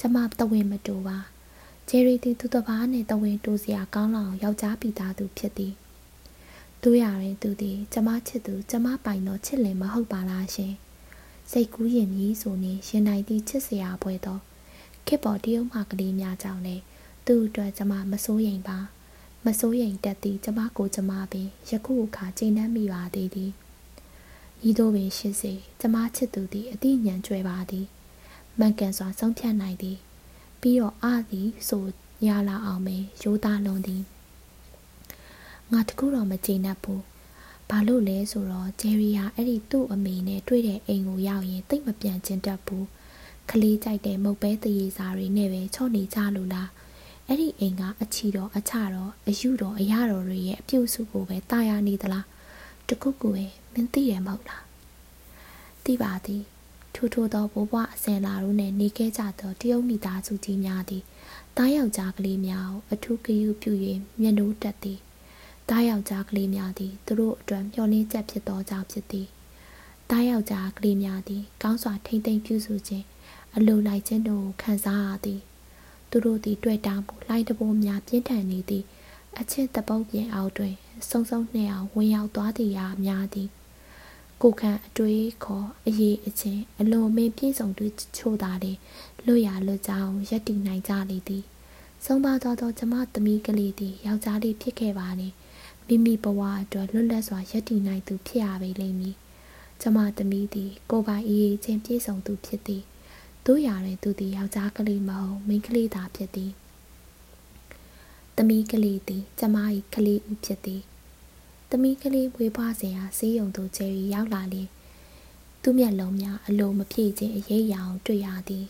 [0.00, 1.18] ကျမတဝင်းမတိုးပါ
[1.88, 5.74] ဂျယ်ရီသည်သူတစ်ပါးနဲ့တဝင်းတိုးစရာကောင်းလောက်ယောက်ျားပိသားသူဖြစ်သည်
[6.84, 10.74] တို့ရရင်သူသည်ကျမချစ်သူကျမပိုင်တော့ချစ်လင်မဟုတ်ပါလားရှင်
[11.50, 14.40] စိတ်ကူးရင်ကြီးဆိုနေရင်နိုင်သည့်ချစ်စရာပွဲတော့
[15.06, 16.76] ခေပေါ်တရုံမှကလေးများကြောင့်လေ
[17.26, 18.78] သူ့အတွက်ကျမမစိုးရိမ်ပါ
[19.46, 23.50] မစိုးရိမ်တတ်သည်ကျမကိုကျမပင်ယခုအခါချိန်နှံ့မိပါသေးသည်
[24.68, 27.86] ဤသို့ပင်ရှိစေကျမချစ်သူသည်အတိညာဉ်ကျွဲပါသည်
[28.58, 29.98] မှန်ကန်စွာဆုံးဖြတ်နိုင်သည်
[30.60, 31.84] ပြီးတော့အသည်ဆို
[32.26, 34.02] ရလာအောင်ပင်ရိုးသားလွန်သည်
[35.72, 37.02] ငါတကူတော့မကျေနပ်ဘူး
[37.70, 42.86] ဘာလို့လဲဆိုတော့ဂျယ်ရီဟာအဲ့ဒီသူ့အမေနဲ့တွေ့တဲ့အိမ်ကိုရောက်ရင်တိတ်မပြန်ကျင်တတ်ဘူး
[43.50, 46.68] ကလေးကြိုက်တဲ့မုတ်ပဲတရေစာတွေနဲ့ပဲချော့နေကြလို့လား
[47.26, 52.26] အဲ့ဒီအိမ်ကအချီတော်အချတော်အယူတော်အရတော်တွေရဲ့အပြုစုကိုပဲတာယာနေသလား
[52.88, 54.64] တခုခုပဲမင်းသိတယ်မဟုတ်လား
[55.84, 56.42] သိပါသည်
[56.94, 61.02] ထူထူသောဘိုးဘွားအစင်လာတို့နဲ့နေခဲ့ကြသောတရုတ်မိသားစုကြီးများသည်
[61.56, 63.72] တားယောက်ျားကလေးများကိုအထူးဂရုပြု၍
[64.20, 65.00] မျက်နှိုးတက်သည်
[65.70, 69.28] တားယောက်ျားကလေးများသည်သူတို့အတွက်မျှော်လင့်ချက်ဖြစ်သောကြောင့်ဖြစ်သည်
[70.10, 73.04] တားယောက်ျားကလေးများသည် ကောင်းစွာထိမ့်သိမ့်ပြုစုခြင်း
[73.56, 75.40] အလိုလိုက်ခြင်းတို့ကိုခံစားရသည်
[76.10, 78.84] သူတို့သည်တွေ့တာမှုလှိုင်းတဘိုးများပြင်းထန်နေသည်
[79.38, 80.74] အချစ်တပုတ်ပြင်အောက်တွင်
[81.08, 83.48] စုံစုံနှင့်အောင်ဝင်ရောက်သွားသည်ရာများသည်
[84.42, 87.84] ကိုခံအတွေးခေါ်အရေးအချင်းအလွန်မင်းပြည့်စုံသူ
[88.16, 88.72] ချို့သာလေ
[89.26, 91.44] လွတ်ရလွတ်ကြောင်းရက်တည်နိုင်ကြလေသည်
[92.04, 95.28] ဆုံးပါသောသောကျမသမီးကလေးသည်ယောက်ျားလေးဖြစ်ခဲ့ပါနေ
[95.92, 99.16] မိမိဘဝအတွက်လွတ်လပ်စွာရက်တည်နိုင်သူဖြစ်ရပေလိမ့်မည်
[99.80, 102.82] ကျမသမီးသည် ကိုပိုင်အေးချင်းပြည့်စုံသူဖြစ်သည်
[103.46, 106.52] တို့ရတဲ့သူသည်ယောက်ျားကလေးမဟုတ်မိန်းကလေးသာဖြစ်သည်
[108.36, 109.56] သမီးကလေးသည် ကျမ၏
[109.94, 110.82] ကလေးဦးဖြစ်သည်
[111.70, 114.68] သမီးကလေးဝေးပွားစဉ်ဟာဆေးရုံသို့ကျယ်ရီရောက်လာလျင်
[115.62, 118.66] သူ့မျက်လုံးများအလိုမဖြည့်ခြင်းအရေးရအောင်တွေ့ရသည်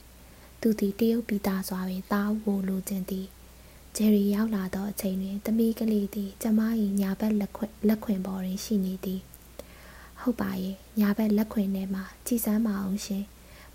[0.61, 3.27] သူသည်တရုတ်ပြည်သားစွာပင်သားဝိုလိုခြင်းသည်
[3.97, 6.61] ဂျယ်ရီရောက်လာသောအချိန်တွင်သမီးကလေးသည်ကျမ၏
[7.01, 9.21] ညာဘက်လက်ခွင်လက်ခွင်ပေါ်တွင်ရှိနေသည်
[10.21, 13.25] ဟုတ်ပါရဲ့ညာဘက်လက်ခွင်ထဲမှာကြည်စမ်းမအောင်ရှင်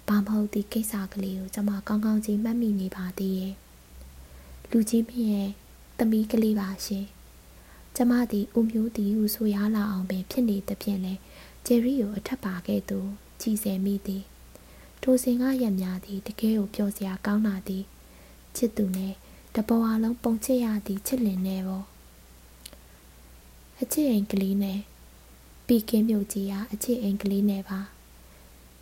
[0.07, 3.53] ဘာမဟုတ်သည့်ကိစ္စကလေးကိုကျမကောင်းကောင်းကြီးမှတ်မိနေပါသေးရဲ့
[4.71, 5.49] လူကြီးမင်းရဲ့
[5.97, 7.05] သမီးကလေးပါရှင်
[7.95, 11.13] ကျမသည်ဦးမျိုးသည်ဟုဆိုရလာအောင်ပင်ဖြစ်နေသဖြင့်လဲ
[11.65, 12.99] ဂျယ်ရီကိုအထက်ပါခဲ့သူ
[13.41, 14.23] ကြည်စဲမိသည်
[15.01, 17.83] ထိုစဉ်ကရက်များသည်တကယ်ကိုပျော်စရာကောင်းလာသည်
[18.55, 19.13] ချစ်သူနဲ့
[19.55, 21.85] တပေါ်အလုံးပုံချစ်ရသည်ချစ်လင်နေပေါ့
[23.81, 24.79] အချစ်အိမ်ကလေးနဲ့
[25.67, 27.79] ပီကင်းမြို့ကြီးဟာအချစ်အိမ်ကလေးနဲ့ပါ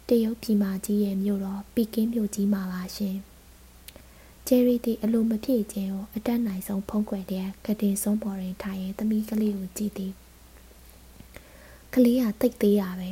[0.08, 3.18] တရုတ်ပြည်မကြီးရဲ့မြို့တော်ပီကင်းမြို့ကြီးမှာပါရှင်
[4.48, 10.14] ဂျယ်ရီသည်အလိုမပြေခြင်းကိုအတက်နိုင်ဆုံးဖုံးကွယ်တဲ့ကတင်ဆုံးပေါ်တွင်ထိုင်ရင်သမီးကလေးကိုကြည့်သည်
[11.94, 13.12] ကလေးကတိတ်သေးတာပဲ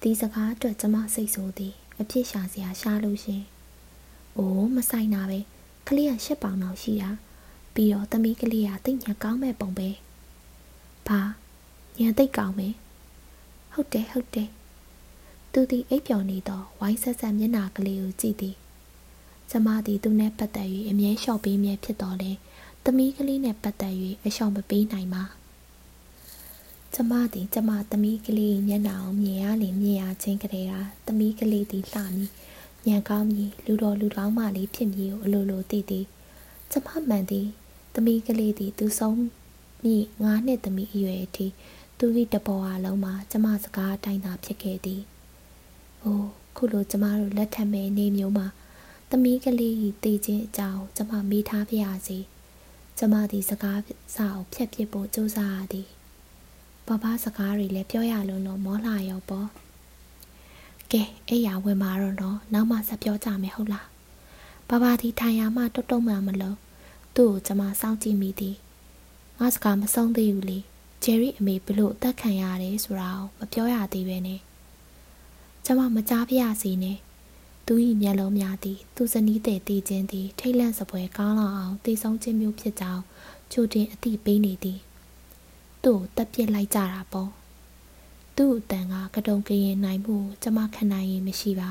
[0.00, 3.42] ဒီစကားအတွက်ကျမစိတ်ဆိုးသည် အဖြစ်ရှာစရာရှားလို့ရှင်။
[4.36, 5.38] အိုးမဆိုင်တာပဲ
[5.88, 7.10] ကလေးကရှစ်ပေါင်လောက်ရှိတာ
[7.74, 9.88] ပြီးတော့သမီးကလေးကတိတ်ညံကောင်းမဲ့ပုံပဲ။
[11.08, 11.20] ဘာ
[11.98, 12.74] ညံတိတ်ကောင်းမယ်။
[13.72, 14.48] ဟုတ်တယ်ဟုတ်တယ်။
[15.52, 18.54] သူသည်အိပ်ပျော်နေသောဝိုင်းဆက်ဆက်မျက်နှာကလေးကိုကြည့်သည်။
[19.50, 22.32] ကျမသည်သူနဲ့ပတ်သက်၍အမြဲလျှော့ပေးမြဲဖြစ်တော်လဲ
[22.84, 23.94] သမီးကလေးနဲ့ပတ်သက်၍
[24.24, 25.24] အလျှော့မပေးနိုင်ပါ။
[26.94, 30.72] ကျမသည်ကျမသမီးကလေးမျက်နှာကိုမြင်ရလေမြင်ရချင်းကလေးက
[31.06, 32.30] သမီးကလေးသည်လှမည်
[32.86, 36.04] ညံကောင်းမည်လူတော်လူကောင်းမလေးဖြစ်မည်ကိုအလိုလိုသိသည်
[36.70, 37.46] ကျမမှန်သည်
[37.94, 39.18] သမီးကလေးသည်သူဆုံး
[39.82, 41.46] မိငါးနှစ်သမီးအရွယ်အထိ
[41.98, 45.00] သူ၏တပေါ်အလုံးမှာကျမစကားအတိုင်းသာဖြစ်ခဲ့သည်။
[46.02, 48.46] အိုးခုလိုကျမတို့လက်ထပ်မဲ့နေမျိုးမှာ
[49.10, 52.18] သမီးကလေး၏တည်ခြင်းအကြောင်းကျမမေးထားပြရစီ။
[52.98, 53.80] ကျမသည်စကား
[54.16, 55.88] စာကိုဖြတ်ပစ်ဖို့ကြိုးစားရသည်။
[56.86, 59.48] ဘဘစကားတွေလည်းပြောရလုံးတော့မောလာရောပေါ့။
[60.92, 63.86] ကဲအဲ့ရဝင်มาတော့နော်နောက်မှဆက်ပြောကြမယ်ဟုတ်လား။
[64.68, 66.56] ဘဘဒီထိုင်ရမှတုတ်တုံမှမလို့
[67.16, 68.56] သူ့ကိုကျမစောင့်ကြည့်မိသည်။
[69.38, 70.58] ငါစကားမဆုံးသေးဘူးလေ။
[71.04, 74.40] ဂျယ်ရီအမေဘလို့အသက်ခံရတယ်ဆိုတာကိုမပြောရသေးပဲနဲ့။
[75.64, 76.98] ကျမမကြားပြရစီနဲ့
[77.66, 83.02] သူ၏မျက်လုံးများသည်သူဇနီးတဲ့တည်ခြင်းသည်ထိတ်လန့်စပွဲကောင်းလောက်အောင်တည်ဆုံးခြင်းမျိုးဖြစ်ကြောင်း
[83.52, 84.78] ချိုတင်အသိပေးနေသည်
[85.84, 87.30] သူ့ကိုတက်ပြစ်လိုက်ကြတာပေါ့
[88.36, 91.70] သူ့အတန်ကကတုံကရင်နိုင်မှုကျမခံနိုင်ရင်မရှိပါ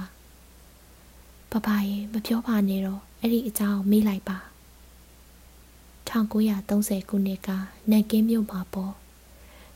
[1.52, 4.38] ။ဘဘရင်မပြောပါနဲ့တော့အဲ့ဒီအကြောင်းမေးလိုက်ပါ။
[6.10, 7.50] 1930ခုနှစ်က
[7.90, 8.94] နန်ကင်းမြို့မှာပေါ်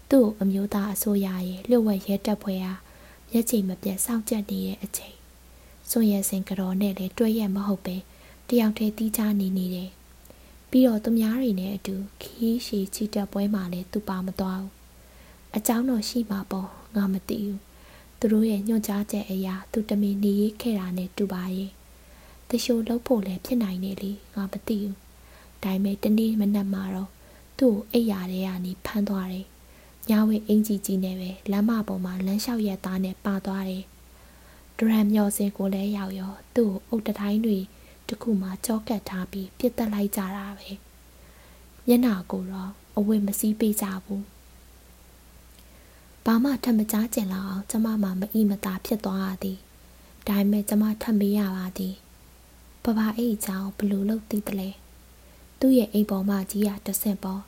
[0.09, 2.73] သူ့အမျိုးသားအစိုးရရဲ့လျှို့ဝှက်ရဲတပ်ဖွဲ့ဟာ
[3.31, 5.15] မျက်ခြေမပြတ်စောင့်ကြပ်နေတဲ့အချိန်
[5.89, 7.95] စွန်ရစင်ကတော်နဲ့လည်းတွေ့ရမဟုတ်ပဲ
[8.49, 9.89] တယောက်တည်းတီးချနေနေတယ်။
[10.69, 14.71] ပြီးတော့သူများတွေနဲ့အတူခီးရှည်ချီတက်ပွဲမှာလည်းသူပါမသွားဘူး။
[15.55, 17.59] အကြောင်းတော့ရှိပါပေါ့ ငါမသိဘူး
[18.19, 21.71] သူတို့ရဲ့ညွှန်ကြားချက်အရာသူတမင်နေရေးခဲ့တာနဲ့တူပါရဲ့
[22.49, 24.97] တရှိုးလုပ်ဖို့လည်းဖြစ်နိုင်နေလေငါမသိဘူး
[25.63, 27.09] ဒါပေမဲ့တနေ့မနက်မှာတော့
[27.59, 29.45] သူ့ကိုအိပ်ရာထဲကနေဖမ်းသွားတယ်
[30.09, 33.85] ညဝင်းအင်ကြီးကြီးနဲ့ပဲလမ်းမပေါ်မှာလမ်းလျှောက်ရက်သားနဲ့ပါသွားတယ်
[34.77, 37.57] ဒရမ်မျောစင်ကိုလည်းရောက်ရောသူ့ကိုအုတ်တတိုင်းတွေ
[38.07, 40.69] တခုမှကြောကတ်ထားပြီးပြစ်တက်လိုက်ကြတာပဲ
[41.87, 44.23] မျက်နာကိုတော့အဝတ်မစည်းပေးကြဘူး
[46.26, 49.58] ဘာမှထပ်မကြားကျင်လောက်အောင်ကျမမှမအီမသာဖြစ်သွားရသည်
[50.26, 51.94] ဒါပေမဲ့ကျမထပ်မေးရပါသည်
[52.84, 54.70] ဘဘအဲ့အကြောင်းဘလို့လို့သိတယ်လဲ
[55.60, 57.42] သူ့ရဲ့အိမ်ပေါ်မှာကြီးကတဆင့်ပေါ်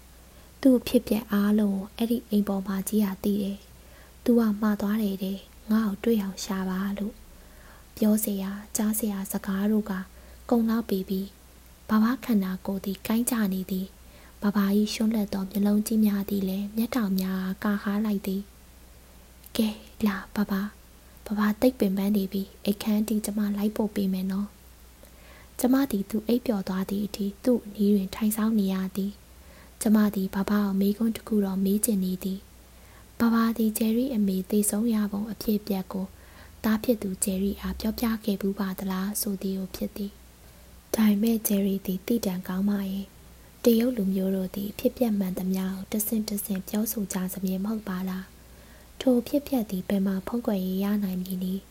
[0.63, 3.59] သူ့ဖြစ်ပြအားလုံးကိုအဲ့ဒီအိမ်ပေါ်မှာကြီးကသိတယ်
[4.25, 5.39] သူကမှားသွားတယ်တဲ့
[5.71, 7.15] ငါ့ကိုတွေ့အောင်ရှာပါလို့
[7.97, 8.45] ပြောเสีย
[8.77, 9.93] ကြားเสียစကားတို့က
[10.51, 11.27] ကုံလောက်ပြီးပြီး
[11.89, 13.87] ဘဘခန္ဓာကိုယ်သည်ကိုင်းကြနေသည်
[14.43, 18.43] ဘဘကြီးရှွန့်လက်သောမျက်လုံးကြီးများသည်လည်းမျက်တောင်များကာဟားလိုက်သည်
[19.58, 19.70] ကဲ
[20.08, 20.54] လာဘဘ
[21.26, 24.48] ဘဘတိတ်ပင်ပန်းနေပြီအိတ်ခမ်းတီကျမလိုက်ပို့ပေးမယ်နော်
[25.60, 29.12] ကျမသည်သူအိပ်ပျော်သွားသည့်အထိသူ့အနီးတွင်ထိုင်ဆောင်နေရသည်
[29.82, 32.40] ကျမသည်ဘဘကိုမေးခွန်းတစ်ခုတော့မေးချင်နေသည်
[33.20, 36.06] ဘဘာဘာဒီဂျယ်ရီအမေတည်ဆုံးရပုံအဖြစ်ပြက်ကို
[36.64, 40.12] တားဖြစ်သူဂျယ်ရီအားပြောပြခဲ့ဘူးပါသလားဆိုသည်ကိုဖြစ်သည်
[40.96, 43.08] ဒါပေမဲ့ဂျယ်ရီသည်တိတံကောင်းပါရဲ့
[43.64, 48.26] တရုတ်လူမျိုးတို့သည်ဖြစ်ပြက်မှန်သမျှကိုတဆင့်တဆင့်ပြောဆိုကြစမြဲမဟုတ်ပါလား
[49.02, 51.62] ထိုဖြစ်ပြက်သည်ဘယ်မှာဖုံးကွယ်ရနိုင်မည်နည်း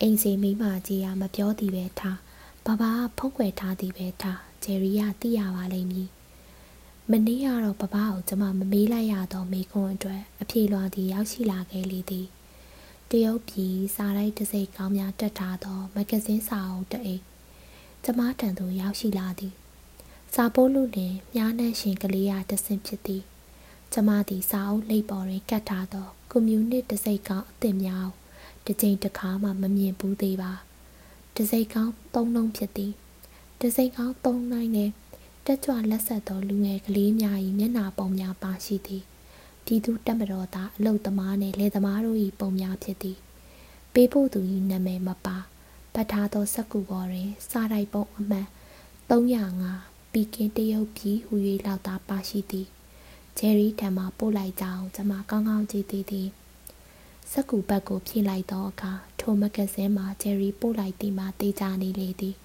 [0.00, 2.18] အိမ်စီမိမကြီးကမပြောသည်ပဲထား
[2.66, 6.08] ဘာဘာဖုံးကွယ်ထားသည်ပဲထားဂျယ်ရီကသိရပါလိမ့်မည်
[7.10, 12.26] မနေ့ကတော့ပပကိုကျမမမေးလိုက်ရတော့မိခွန်းအတွက်အပြေလွှာသည်ရောက်ရှိလာခဲ့လေသည်
[13.10, 17.22] တရုတ်ပြည်စာရိုက်တစိတ်ကောင်းများတက်ထားသောမဂ္ဂဇင်းစာအုပ်တအိတ်
[18.04, 19.54] ကျမတန်သူရောက်ရှိလာသည်
[20.34, 23.22] စာပိုးလူလင်မြားနှံ့ရှင်ကလေးရတဆင့်ဖြစ်သည်
[23.92, 28.08] ကျမသည်စာအုပ်လိပ်ပေါ်တွင်ကတ်ထားသောကွန်မြူနစ်တစိတ်ကောင်းအသစ်များ
[28.66, 30.52] တစ်ကြိမ်တစ်ခါမှမမြင်ဘူးသေးပါ
[31.36, 32.92] တစိတ်ကောင်းသုံးလုံးဖြစ်သည်
[33.60, 34.90] တစိတ်ကောင်းသုံးနိုင်နဲ့
[35.46, 39.02] တက်ကြွလက်ဆက်သောလူငယ်ကလေးများ၏မျက်နှာပုံများပါရှိသည်
[39.64, 43.16] ပြည်သူတက်မတော်သားအလုတ်သမားနှင့်လယ်သမားတို့၏ပုံများဖြစ်သည်
[43.94, 44.40] ပေးဖို့သူ၏
[44.70, 45.36] နာမည်မပါ
[45.94, 48.46] ပတ်ထားသောစက်ကူပေါ်တွင်စာရိုက်ပုံအမှန်
[49.10, 51.34] 305ပီကင်းတရုတ်ပြည်ဟူ၍
[51.66, 52.68] လောက်သာပါရှိသည်
[53.38, 56.28] ဂျယ်ရီထံမှပို့လိုက်ကြောင်းကျွန်မကောင်းကောင်းကြည့်သိသည်
[57.30, 62.36] စက်ကူဘက်ကိုဖြည့်လိုက်သောအခါထိုမဂ္ဂဇင်းမှာဂျယ်ရီပို့လိုက်သည်မှာတေးကြနေလေသည်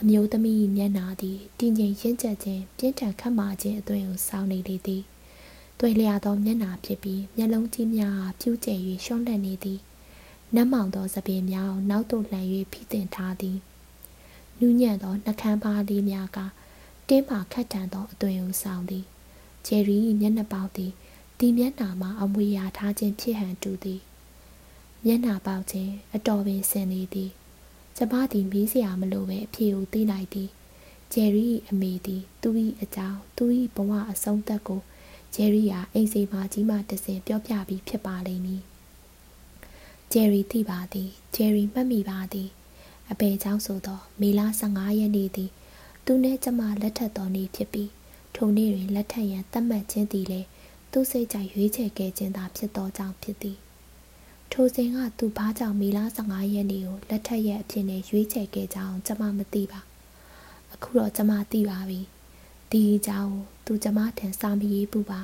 [0.00, 5.02] အမျိုးသမီးမျက်နာသည်တင်းကျိန်ရင့်ကျက်ခြင်းပြင်းထန်ခတ်မာခြင်းအသွင်ကိုစောင်းနေလေသည်
[5.78, 8.74] တွေ့လျာသောမျက်နာဖြစ်ပြီးမျက်လုံးကြီးများပြူးကျဲ၍
[9.04, 9.80] ရှုံးလန့်နေသည်
[10.54, 13.58] နတ်မောင်သောစပင်များကိုနောက်သို့လှန်၍ဖိတင်ထားသည်
[14.60, 16.38] နူးညံ့သောနှကမ်းပါးလေးများက
[17.08, 19.06] တင်းမာခတ်တန်သောအသွင်ကိုဆောင်သည်
[19.67, 20.91] ဂျယ်ရီမျက်နှာပေါက်သည်
[21.39, 24.01] ဒီမျက်နှာမှာအမွေရာထားခြင်းဖြစ်ဟန်တူသည်
[25.05, 27.31] မျက်နှာပေါက်ခြင်းအတော်ပင်ဆင်နေသည်
[27.97, 30.49] ကျမသည်မေးစရာမလိုပဲအဖြေကိုသိလိုက်သည်
[31.13, 32.49] ဂျယ်ရီအမေသည်သူ၏
[32.81, 33.45] အကြောင်းသူ၏
[33.75, 34.81] ဘဝအဆုံးသက်ကို
[35.35, 38.61] ဂျယ်ရီဟာအိမ်စိမ်မကြီးမှတစင်ပြောပြပြီးဖြစ်ပါလိမ့်မည်
[40.11, 42.49] ဂျယ်ရီသိပါသည်ဂျယ်ရီမှတ်မိပါသည်
[43.11, 44.41] အပေเจ้าဆိုသောမေလ
[44.71, 45.49] 15ရက်နေ့သည်
[46.05, 47.89] သူနှင့်ကျမလက်ထပ်တော်နေ့ဖြစ်ပြီး
[48.34, 50.48] ထိုနေ့တွင်လက်ထပ်ရန်သတ်မှတ်ခြင်းသည်လည်း
[50.92, 53.58] သူစိတ်ကြိုက်ရွေးချယ်ခဲ့ခြင်းသာဖြစ်သောကြောင့်ဖြစ်သည်
[54.52, 59.80] ထိုစဉ်ကသူဘာကြောင့်မေလ15ရက်နေ့ကိုလက်ထက်ရက်အဖြစ်နဲ့ရွေးချယ်ခဲ့ကြအောင်ကျမမသိပါ
[60.72, 62.00] အခုတော့ကျမသိပါပြီ
[62.70, 63.34] ဒီအကြောင်း
[63.66, 65.20] သူကျမထံစာမရေးဘူးပါ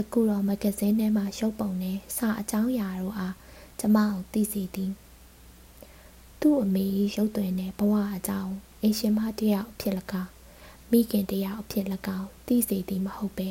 [0.00, 3.34] အခုတော့မဂ္ဂဇင်းထဲမှာရုပ်ပုံနဲ့စာအကြောင်းအရာတို့အား
[3.80, 4.92] ကျမကိုသိစေသည်
[6.40, 6.86] သူ့အမေ
[7.16, 10.28] ရုပ်သွင်းတဲ့ဘဝအကြောင်းအင်ရှင်မတယောက်ဖြစ်လကား
[10.94, 13.48] မိခင်တယောက်ဖြစ်လကောင်းသိစေသည်မဟုတ်ပဲ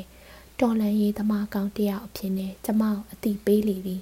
[0.60, 3.96] တော်လန်ရေးသမားကောင်းတယောက်အဖြစ်နဲ့ကျမကိုအတိပေးလေပြီ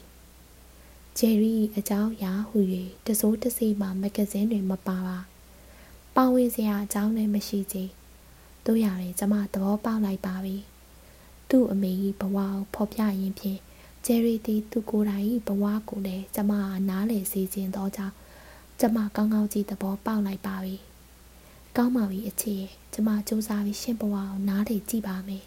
[1.19, 2.59] ဂျယ်ရီအကြောင်းအရာဟူ၍
[3.07, 5.19] တစိုးတစီမှမဂ္ဂဇင်းတွေမပါပါ
[6.17, 7.85] ပါဝင်စရာအကြောင်းလည်းမရှိချေ
[8.67, 10.57] တို့ရတယ်ကျမသဘောပေါက်လိုက်ပါပြီ
[11.51, 13.61] သူ့အမေကြီးဘဝကိုဖော်ပြရင်းဖြင့်
[14.07, 18.15] ဂျယ်ရီသည်သူကိုယ်တိုင်၏ဘဝကိုလည်းကျမကနားလည်စေခြင်းသောကြောင့်
[18.81, 20.90] ကျမကောင်းကောင်းကြီးသဘောပေါက်လိုက်ပါပြီ
[21.77, 25.45] ကောင်းပါပြီအချစ်ရဲ့ကျမစူးစမ်းပြီးရှင့်ဘဝကိုနားလေကြည့်ပါမယ်